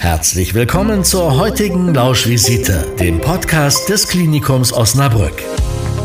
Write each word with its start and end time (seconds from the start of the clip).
Herzlich 0.00 0.54
willkommen 0.54 1.04
zur 1.04 1.36
heutigen 1.36 1.92
Lauschvisite, 1.92 2.86
dem 2.98 3.20
Podcast 3.20 3.90
des 3.90 4.08
Klinikums 4.08 4.72
Osnabrück. 4.72 5.42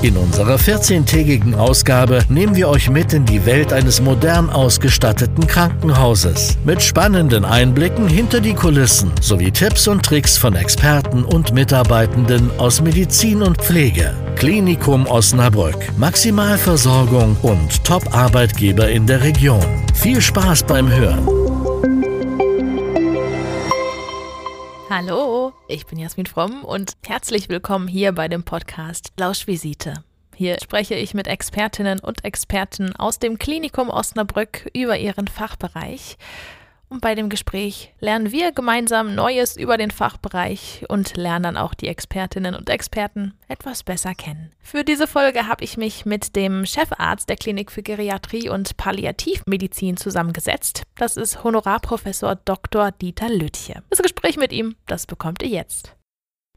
In 0.01 0.17
unserer 0.17 0.57
14-tägigen 0.57 1.55
Ausgabe 1.55 2.19
nehmen 2.27 2.57
wir 2.57 2.67
euch 2.67 2.89
mit 2.89 3.13
in 3.13 3.25
die 3.25 3.45
Welt 3.45 3.71
eines 3.71 4.01
modern 4.01 4.49
ausgestatteten 4.49 5.47
Krankenhauses. 5.47 6.57
Mit 6.65 6.81
spannenden 6.81 7.45
Einblicken 7.45 8.09
hinter 8.09 8.41
die 8.41 8.53
Kulissen 8.53 9.13
sowie 9.21 9.49
Tipps 9.49 9.87
und 9.87 10.03
Tricks 10.03 10.37
von 10.37 10.57
Experten 10.57 11.23
und 11.23 11.53
Mitarbeitenden 11.53 12.51
aus 12.57 12.81
Medizin 12.81 13.41
und 13.41 13.61
Pflege. 13.61 14.13
Klinikum 14.35 15.07
Osnabrück. 15.07 15.97
Maximalversorgung 15.97 17.37
und 17.43 17.81
Top-Arbeitgeber 17.85 18.89
in 18.89 19.07
der 19.07 19.23
Region. 19.23 19.65
Viel 19.93 20.19
Spaß 20.19 20.63
beim 20.63 20.93
Hören. 20.93 21.25
Hallo, 24.97 25.51
ich 25.67 25.85
bin 25.85 25.99
Jasmin 25.99 26.25
Fromm 26.25 26.63
und 26.63 26.93
herzlich 27.05 27.49
willkommen 27.49 27.85
hier 27.85 28.13
bei 28.13 28.29
dem 28.29 28.43
Podcast 28.43 29.11
Lauschvisite. 29.19 30.05
Hier 30.33 30.55
spreche 30.63 30.95
ich 30.95 31.13
mit 31.13 31.27
Expertinnen 31.27 31.99
und 31.99 32.23
Experten 32.23 32.95
aus 32.95 33.19
dem 33.19 33.37
Klinikum 33.37 33.89
Osnabrück 33.89 34.69
über 34.73 34.97
ihren 34.97 35.27
Fachbereich 35.27 36.15
bei 37.01 37.15
dem 37.15 37.29
Gespräch 37.29 37.93
lernen 37.99 38.31
wir 38.31 38.51
gemeinsam 38.51 39.15
Neues 39.15 39.57
über 39.57 39.77
den 39.77 39.91
Fachbereich 39.91 40.85
und 40.89 41.17
lernen 41.17 41.43
dann 41.43 41.57
auch 41.57 41.73
die 41.73 41.87
Expertinnen 41.87 42.55
und 42.55 42.69
Experten 42.69 43.33
etwas 43.47 43.83
besser 43.83 44.15
kennen. 44.15 44.51
Für 44.59 44.83
diese 44.83 45.07
Folge 45.07 45.47
habe 45.47 45.63
ich 45.63 45.77
mich 45.77 46.05
mit 46.05 46.35
dem 46.35 46.65
Chefarzt 46.65 47.29
der 47.29 47.37
Klinik 47.37 47.71
für 47.71 47.83
Geriatrie 47.83 48.49
und 48.49 48.77
Palliativmedizin 48.77 49.97
zusammengesetzt. 49.97 50.83
Das 50.95 51.17
ist 51.17 51.43
Honorarprofessor 51.43 52.35
Dr. 52.35 52.91
Dieter 52.91 53.29
Lütje. 53.29 53.83
Das 53.89 54.01
Gespräch 54.01 54.37
mit 54.37 54.51
ihm, 54.51 54.75
das 54.87 55.05
bekommt 55.05 55.43
ihr 55.43 55.49
jetzt. 55.49 55.95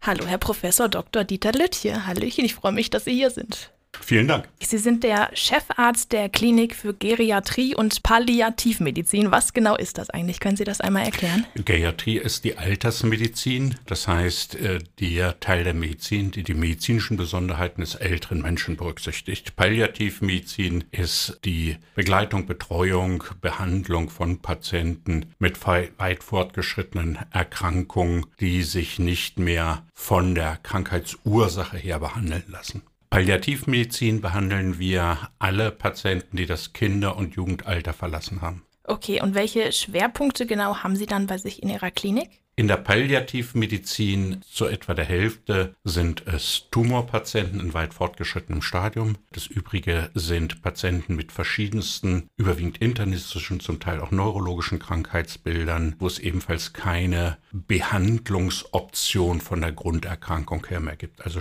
Hallo, 0.01 0.27
Herr 0.27 0.39
Professor 0.39 0.89
Dr. 0.89 1.25
Dieter 1.25 1.53
Lütje. 1.53 2.07
Hallöchen, 2.07 2.45
ich 2.45 2.55
freue 2.55 2.73
mich, 2.73 2.91
dass 2.91 3.05
Sie 3.05 3.15
hier 3.15 3.31
sind. 3.31 3.73
Vielen 4.01 4.29
Dank. 4.29 4.49
Sie 4.61 4.79
sind 4.79 5.03
der 5.03 5.31
Chefarzt 5.35 6.13
der 6.13 6.29
Klinik 6.29 6.75
für 6.75 6.95
Geriatrie 6.95 7.75
und 7.75 8.03
Palliativmedizin. 8.03 9.31
Was 9.31 9.53
genau 9.53 9.77
ist 9.77 9.99
das 9.99 10.11
eigentlich? 10.11 10.41
Können 10.41 10.57
Sie 10.57 10.65
das 10.65 10.81
einmal 10.81 11.05
erklären? 11.05 11.47
Geriatrie 11.55 12.19
ist 12.19 12.45
die 12.45 12.57
Altersmedizin, 12.57 13.75
das 13.87 14.09
heißt 14.09 14.57
äh, 14.57 14.79
der 15.01 15.41
Teil 15.41 15.65
der 15.65 15.75
Medizin, 15.75 16.31
die 16.31 16.43
die 16.43 16.55
medizinischen 16.55 17.17
Besonderheiten 17.17 17.81
des 17.81 17.95
älteren 17.95 18.43
Menschen 18.43 18.77
berücksichtigt. 18.77 19.57
Palliativmedizin 19.57 20.85
ist 20.91 21.41
die 21.45 21.77
Begleitung, 21.95 22.47
Betreuung, 22.47 23.25
Behandlung 23.41 24.11
von 24.11 24.41
Patienten 24.41 25.35
mit 25.39 25.59
weit 25.67 26.23
fortgeschrittenen 26.23 27.19
Erkrankungen, 27.31 28.27
die 28.41 28.63
sich 28.63 28.99
nicht 28.99 29.39
mehr 29.39 29.87
von 29.95 30.35
der 30.35 30.59
Krankheitsursache 30.63 31.77
her 31.77 31.99
behandeln 31.99 32.45
lassen. 32.49 32.83
Palliativmedizin 33.11 34.21
behandeln 34.21 34.79
wir 34.79 35.31
alle 35.39 35.71
Patienten, 35.71 36.37
die 36.37 36.45
das 36.45 36.75
Kinder- 36.75 37.17
und 37.17 37.37
Jugendalter 37.37 37.95
verlassen 37.95 38.43
haben. 38.43 38.68
Okay, 38.89 39.21
und 39.21 39.35
welche 39.35 39.71
Schwerpunkte 39.71 40.47
genau 40.47 40.79
haben 40.79 40.97
Sie 40.97 41.07
dann 41.07 41.27
bei 41.27 41.37
sich 41.37 41.63
in 41.63 41.69
Ihrer 41.69 41.91
Klinik? 41.91 42.31
In 42.57 42.67
der 42.67 42.79
Palliativmedizin 42.79 44.43
zu 44.43 44.67
etwa 44.67 44.93
der 44.93 45.05
Hälfte 45.05 45.77
sind 45.85 46.27
es 46.27 46.65
Tumorpatienten 46.73 47.61
in 47.61 47.73
weit 47.73 47.95
fortgeschrittenem 47.95 48.63
Stadium. 48.63 49.17
Das 49.31 49.47
übrige 49.47 50.11
sind 50.15 50.61
Patienten 50.61 51.15
mit 51.15 51.31
verschiedensten, 51.31 52.29
überwiegend 52.37 52.79
internistischen, 52.79 53.61
zum 53.61 53.79
Teil 53.79 54.01
auch 54.01 54.11
neurologischen 54.11 54.81
Krankheitsbildern, 54.81 55.95
wo 56.01 56.09
es 56.09 56.19
ebenfalls 56.19 56.73
keine 56.73 57.39
Behandlungsoption 57.53 59.41
von 59.41 59.61
der 59.61 59.71
Grunderkrankung 59.71 60.67
her 60.67 60.81
mehr 60.81 60.97
gibt. 60.97 61.25
Also 61.25 61.41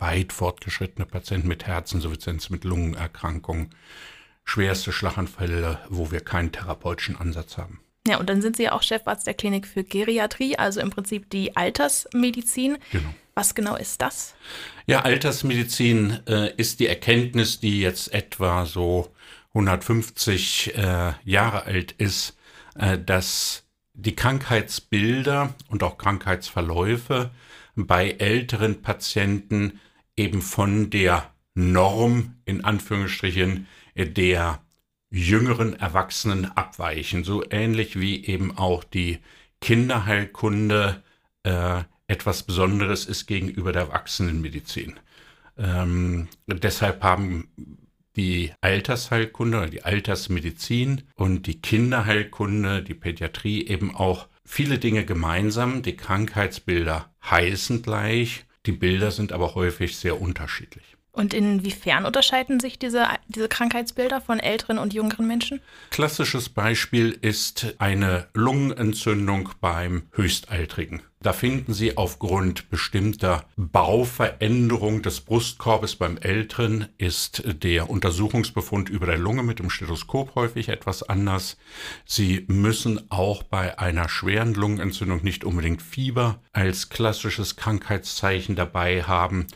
weit 0.00 0.32
fortgeschrittene 0.32 1.06
Patienten 1.06 1.46
mit 1.46 1.64
Herzinsuffizienz, 1.66 2.50
mit 2.50 2.64
Lungenerkrankungen, 2.64 3.70
schwerste 4.46 4.92
Schlaganfälle, 4.92 5.80
wo 5.90 6.10
wir 6.10 6.20
keinen 6.20 6.52
therapeutischen 6.52 7.16
Ansatz 7.16 7.58
haben. 7.58 7.80
Ja, 8.06 8.18
und 8.18 8.30
dann 8.30 8.40
sind 8.40 8.56
Sie 8.56 8.62
ja 8.62 8.72
auch 8.72 8.82
Chefarzt 8.82 9.26
der 9.26 9.34
Klinik 9.34 9.66
für 9.66 9.84
Geriatrie, 9.84 10.56
also 10.56 10.80
im 10.80 10.90
Prinzip 10.90 11.28
die 11.28 11.56
Altersmedizin. 11.56 12.78
Genau. 12.92 13.08
Was 13.34 13.54
genau 13.54 13.76
ist 13.76 14.00
das? 14.00 14.34
Ja, 14.86 15.02
Altersmedizin 15.02 16.20
äh, 16.26 16.54
ist 16.56 16.80
die 16.80 16.86
Erkenntnis, 16.86 17.60
die 17.60 17.80
jetzt 17.80 18.14
etwa 18.14 18.64
so 18.64 19.12
150 19.48 20.74
äh, 20.76 21.12
Jahre 21.24 21.64
alt 21.64 21.92
ist, 21.92 22.36
äh, 22.76 22.98
dass 22.98 23.64
die 23.92 24.14
Krankheitsbilder 24.14 25.54
und 25.68 25.82
auch 25.82 25.98
Krankheitsverläufe 25.98 27.30
bei 27.74 28.10
älteren 28.12 28.80
Patienten 28.80 29.80
eben 30.16 30.40
von 30.40 30.90
der 30.90 31.30
Norm 31.54 32.36
in 32.44 32.64
Anführungsstrichen 32.64 33.66
der 33.96 34.60
jüngeren 35.10 35.78
Erwachsenen 35.78 36.44
abweichen, 36.44 37.24
so 37.24 37.42
ähnlich 37.50 37.98
wie 37.98 38.24
eben 38.24 38.56
auch 38.56 38.84
die 38.84 39.18
Kinderheilkunde 39.60 41.02
äh, 41.44 41.82
etwas 42.06 42.42
Besonderes 42.42 43.06
ist 43.06 43.26
gegenüber 43.26 43.72
der 43.72 43.82
Erwachsenenmedizin. 43.82 44.98
Ähm, 45.56 46.28
deshalb 46.46 47.02
haben 47.02 47.48
die 48.16 48.52
Altersheilkunde 48.60 49.58
oder 49.58 49.68
die 49.68 49.82
Altersmedizin 49.82 51.02
und 51.14 51.46
die 51.46 51.60
Kinderheilkunde, 51.60 52.82
die 52.82 52.94
Pädiatrie 52.94 53.66
eben 53.66 53.94
auch 53.94 54.28
viele 54.44 54.78
Dinge 54.78 55.04
gemeinsam. 55.04 55.82
Die 55.82 55.96
Krankheitsbilder 55.96 57.12
heißen 57.24 57.82
gleich, 57.82 58.46
die 58.64 58.72
Bilder 58.72 59.10
sind 59.10 59.32
aber 59.32 59.54
häufig 59.54 59.96
sehr 59.96 60.20
unterschiedlich. 60.20 60.95
Und 61.16 61.32
inwiefern 61.32 62.04
unterscheiden 62.04 62.60
sich 62.60 62.78
diese, 62.78 63.06
diese 63.28 63.48
Krankheitsbilder 63.48 64.20
von 64.20 64.38
älteren 64.38 64.76
und 64.76 64.92
jüngeren 64.92 65.26
Menschen? 65.26 65.62
Klassisches 65.88 66.50
Beispiel 66.50 67.16
ist 67.22 67.74
eine 67.78 68.26
Lungenentzündung 68.34 69.48
beim 69.62 70.02
Höchstaltrigen. 70.12 71.00
Da 71.22 71.32
finden 71.32 71.72
Sie 71.72 71.96
aufgrund 71.96 72.70
bestimmter 72.70 73.46
Bauveränderung 73.56 75.02
des 75.02 75.22
Brustkorbes 75.22 75.96
beim 75.96 76.18
Älteren 76.18 76.88
ist 76.98 77.42
der 77.62 77.90
Untersuchungsbefund 77.90 78.90
über 78.90 79.06
der 79.06 79.18
Lunge 79.18 79.42
mit 79.42 79.58
dem 79.58 79.70
Stethoskop 79.70 80.34
häufig 80.34 80.68
etwas 80.68 81.02
anders. 81.02 81.56
Sie 82.04 82.44
müssen 82.48 83.10
auch 83.10 83.42
bei 83.42 83.78
einer 83.78 84.08
schweren 84.08 84.54
Lungenentzündung 84.54 85.24
nicht 85.24 85.42
unbedingt 85.42 85.82
Fieber 85.82 86.38
als 86.52 86.90
klassisches 86.90 87.56
Krankheitszeichen 87.56 88.54
dabei 88.54 89.02
haben. 89.02 89.46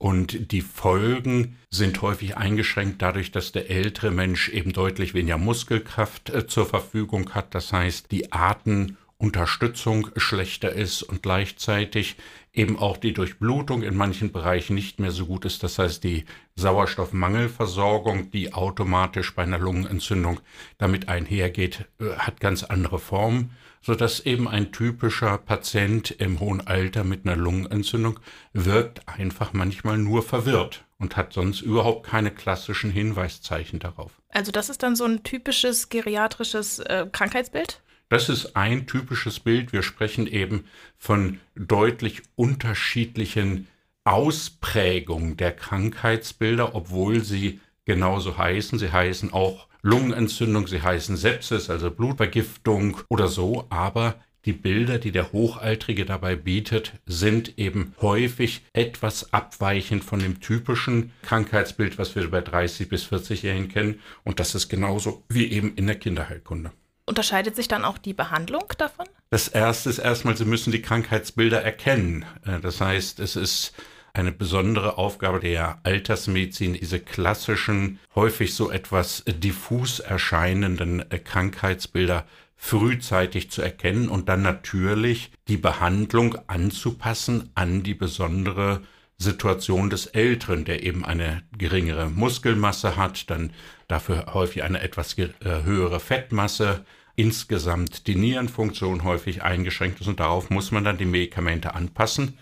Und 0.00 0.50
die 0.52 0.62
Folgen 0.62 1.58
sind 1.68 2.00
häufig 2.00 2.38
eingeschränkt 2.38 3.02
dadurch, 3.02 3.32
dass 3.32 3.52
der 3.52 3.68
ältere 3.68 4.10
Mensch 4.10 4.48
eben 4.48 4.72
deutlich 4.72 5.12
weniger 5.12 5.36
Muskelkraft 5.36 6.30
äh, 6.30 6.46
zur 6.46 6.64
Verfügung 6.64 7.34
hat. 7.34 7.54
Das 7.54 7.74
heißt, 7.74 8.10
die 8.10 8.32
Arten 8.32 8.96
Unterstützung 9.18 10.08
schlechter 10.16 10.72
ist 10.72 11.02
und 11.02 11.22
gleichzeitig 11.22 12.16
eben 12.54 12.78
auch 12.78 12.96
die 12.96 13.12
Durchblutung 13.12 13.82
in 13.82 13.94
manchen 13.94 14.32
Bereichen 14.32 14.74
nicht 14.74 15.00
mehr 15.00 15.10
so 15.10 15.26
gut 15.26 15.44
ist. 15.44 15.62
Das 15.62 15.78
heißt, 15.78 16.02
die 16.02 16.24
Sauerstoffmangelversorgung, 16.56 18.30
die 18.30 18.54
automatisch 18.54 19.34
bei 19.34 19.42
einer 19.42 19.58
Lungenentzündung 19.58 20.40
damit 20.78 21.10
einhergeht, 21.10 21.84
äh, 22.00 22.16
hat 22.16 22.40
ganz 22.40 22.64
andere 22.64 22.98
Formen, 22.98 23.50
sodass 23.80 24.20
eben 24.20 24.46
ein 24.48 24.72
typischer 24.72 25.38
Patient 25.38 26.10
im 26.10 26.40
hohen 26.40 26.66
Alter 26.66 27.04
mit 27.04 27.26
einer 27.26 27.36
Lungenentzündung 27.36 28.20
wirkt 28.52 29.08
einfach 29.08 29.52
manchmal 29.52 29.98
nur 29.98 30.22
verwirrt 30.22 30.84
und 30.98 31.16
hat 31.16 31.32
sonst 31.32 31.62
überhaupt 31.62 32.06
keine 32.06 32.30
klassischen 32.30 32.90
Hinweiszeichen 32.90 33.78
darauf. 33.78 34.20
Also 34.28 34.52
das 34.52 34.68
ist 34.68 34.82
dann 34.82 34.96
so 34.96 35.04
ein 35.04 35.22
typisches 35.22 35.88
geriatrisches 35.88 36.78
äh, 36.80 37.06
Krankheitsbild? 37.10 37.80
Das 38.10 38.28
ist 38.28 38.56
ein 38.56 38.86
typisches 38.86 39.40
Bild. 39.40 39.72
Wir 39.72 39.82
sprechen 39.82 40.26
eben 40.26 40.64
von 40.98 41.40
deutlich 41.54 42.22
unterschiedlichen 42.34 43.68
Ausprägungen 44.04 45.36
der 45.36 45.52
Krankheitsbilder, 45.52 46.74
obwohl 46.74 47.22
sie 47.22 47.60
genauso 47.84 48.36
heißen. 48.36 48.78
Sie 48.78 48.90
heißen 48.90 49.32
auch 49.32 49.68
Lungenentzündung, 49.82 50.66
sie 50.66 50.82
heißen 50.82 51.16
Sepsis, 51.16 51.70
also 51.70 51.90
Blutvergiftung 51.90 52.98
oder 53.08 53.28
so, 53.28 53.66
aber 53.70 54.16
die 54.46 54.52
Bilder, 54.54 54.98
die 54.98 55.12
der 55.12 55.32
Hochaltrige 55.32 56.06
dabei 56.06 56.34
bietet, 56.34 56.94
sind 57.04 57.58
eben 57.58 57.94
häufig 58.00 58.62
etwas 58.72 59.34
abweichend 59.34 60.02
von 60.02 60.20
dem 60.20 60.40
typischen 60.40 61.12
Krankheitsbild, 61.22 61.98
was 61.98 62.14
wir 62.14 62.30
bei 62.30 62.40
30 62.40 62.88
bis 62.88 63.04
40-Jährigen 63.04 63.68
kennen. 63.68 64.00
Und 64.24 64.40
das 64.40 64.54
ist 64.54 64.70
genauso 64.70 65.24
wie 65.28 65.50
eben 65.50 65.74
in 65.74 65.86
der 65.86 65.96
Kinderheilkunde. 65.96 66.72
Unterscheidet 67.04 67.54
sich 67.54 67.68
dann 67.68 67.84
auch 67.84 67.98
die 67.98 68.14
Behandlung 68.14 68.64
davon? 68.78 69.04
Das 69.28 69.48
erste 69.48 69.90
ist 69.90 69.98
erstmal, 69.98 70.36
Sie 70.36 70.44
müssen 70.46 70.72
die 70.72 70.80
Krankheitsbilder 70.80 71.62
erkennen. 71.62 72.24
Äh, 72.46 72.60
das 72.60 72.80
heißt, 72.80 73.20
es 73.20 73.36
ist 73.36 73.74
eine 74.12 74.32
besondere 74.32 74.98
Aufgabe 74.98 75.40
der 75.40 75.80
Altersmedizin, 75.82 76.74
diese 76.74 77.00
klassischen, 77.00 77.98
häufig 78.14 78.54
so 78.54 78.70
etwas 78.70 79.24
diffus 79.26 80.00
erscheinenden 80.00 81.10
äh, 81.10 81.18
Krankheitsbilder 81.18 82.26
frühzeitig 82.56 83.50
zu 83.50 83.62
erkennen 83.62 84.08
und 84.08 84.28
dann 84.28 84.42
natürlich 84.42 85.32
die 85.48 85.56
Behandlung 85.56 86.36
anzupassen 86.46 87.48
an 87.54 87.82
die 87.82 87.94
besondere 87.94 88.82
Situation 89.16 89.90
des 89.90 90.06
Älteren, 90.06 90.64
der 90.64 90.82
eben 90.82 91.04
eine 91.04 91.42
geringere 91.56 92.10
Muskelmasse 92.10 92.96
hat, 92.96 93.30
dann 93.30 93.52
dafür 93.88 94.34
häufig 94.34 94.62
eine 94.62 94.80
etwas 94.80 95.16
äh, 95.18 95.28
höhere 95.64 96.00
Fettmasse, 96.00 96.84
insgesamt 97.16 98.06
die 98.06 98.14
Nierenfunktion 98.14 99.04
häufig 99.04 99.42
eingeschränkt 99.42 100.00
ist 100.00 100.06
und 100.06 100.20
darauf 100.20 100.48
muss 100.48 100.70
man 100.70 100.84
dann 100.84 100.96
die 100.96 101.04
Medikamente 101.04 101.74
anpassen. 101.74 102.38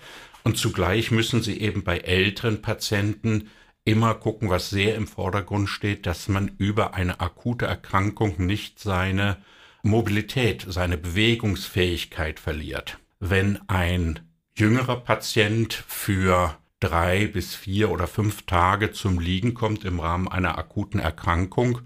Und 0.48 0.56
zugleich 0.56 1.10
müssen 1.10 1.42
sie 1.42 1.60
eben 1.60 1.84
bei 1.84 1.98
älteren 1.98 2.62
Patienten 2.62 3.50
immer 3.84 4.14
gucken, 4.14 4.48
was 4.48 4.70
sehr 4.70 4.94
im 4.94 5.06
Vordergrund 5.06 5.68
steht, 5.68 6.06
dass 6.06 6.26
man 6.26 6.52
über 6.56 6.94
eine 6.94 7.20
akute 7.20 7.66
Erkrankung 7.66 8.36
nicht 8.38 8.78
seine 8.78 9.36
Mobilität, 9.82 10.64
seine 10.66 10.96
Bewegungsfähigkeit 10.96 12.40
verliert. 12.40 12.96
Wenn 13.20 13.58
ein 13.68 14.20
jüngerer 14.54 14.96
Patient 14.96 15.74
für 15.86 16.56
drei 16.80 17.26
bis 17.26 17.54
vier 17.54 17.90
oder 17.90 18.06
fünf 18.06 18.46
Tage 18.46 18.92
zum 18.92 19.18
Liegen 19.18 19.52
kommt 19.52 19.84
im 19.84 20.00
Rahmen 20.00 20.28
einer 20.28 20.56
akuten 20.56 20.98
Erkrankung, 20.98 21.82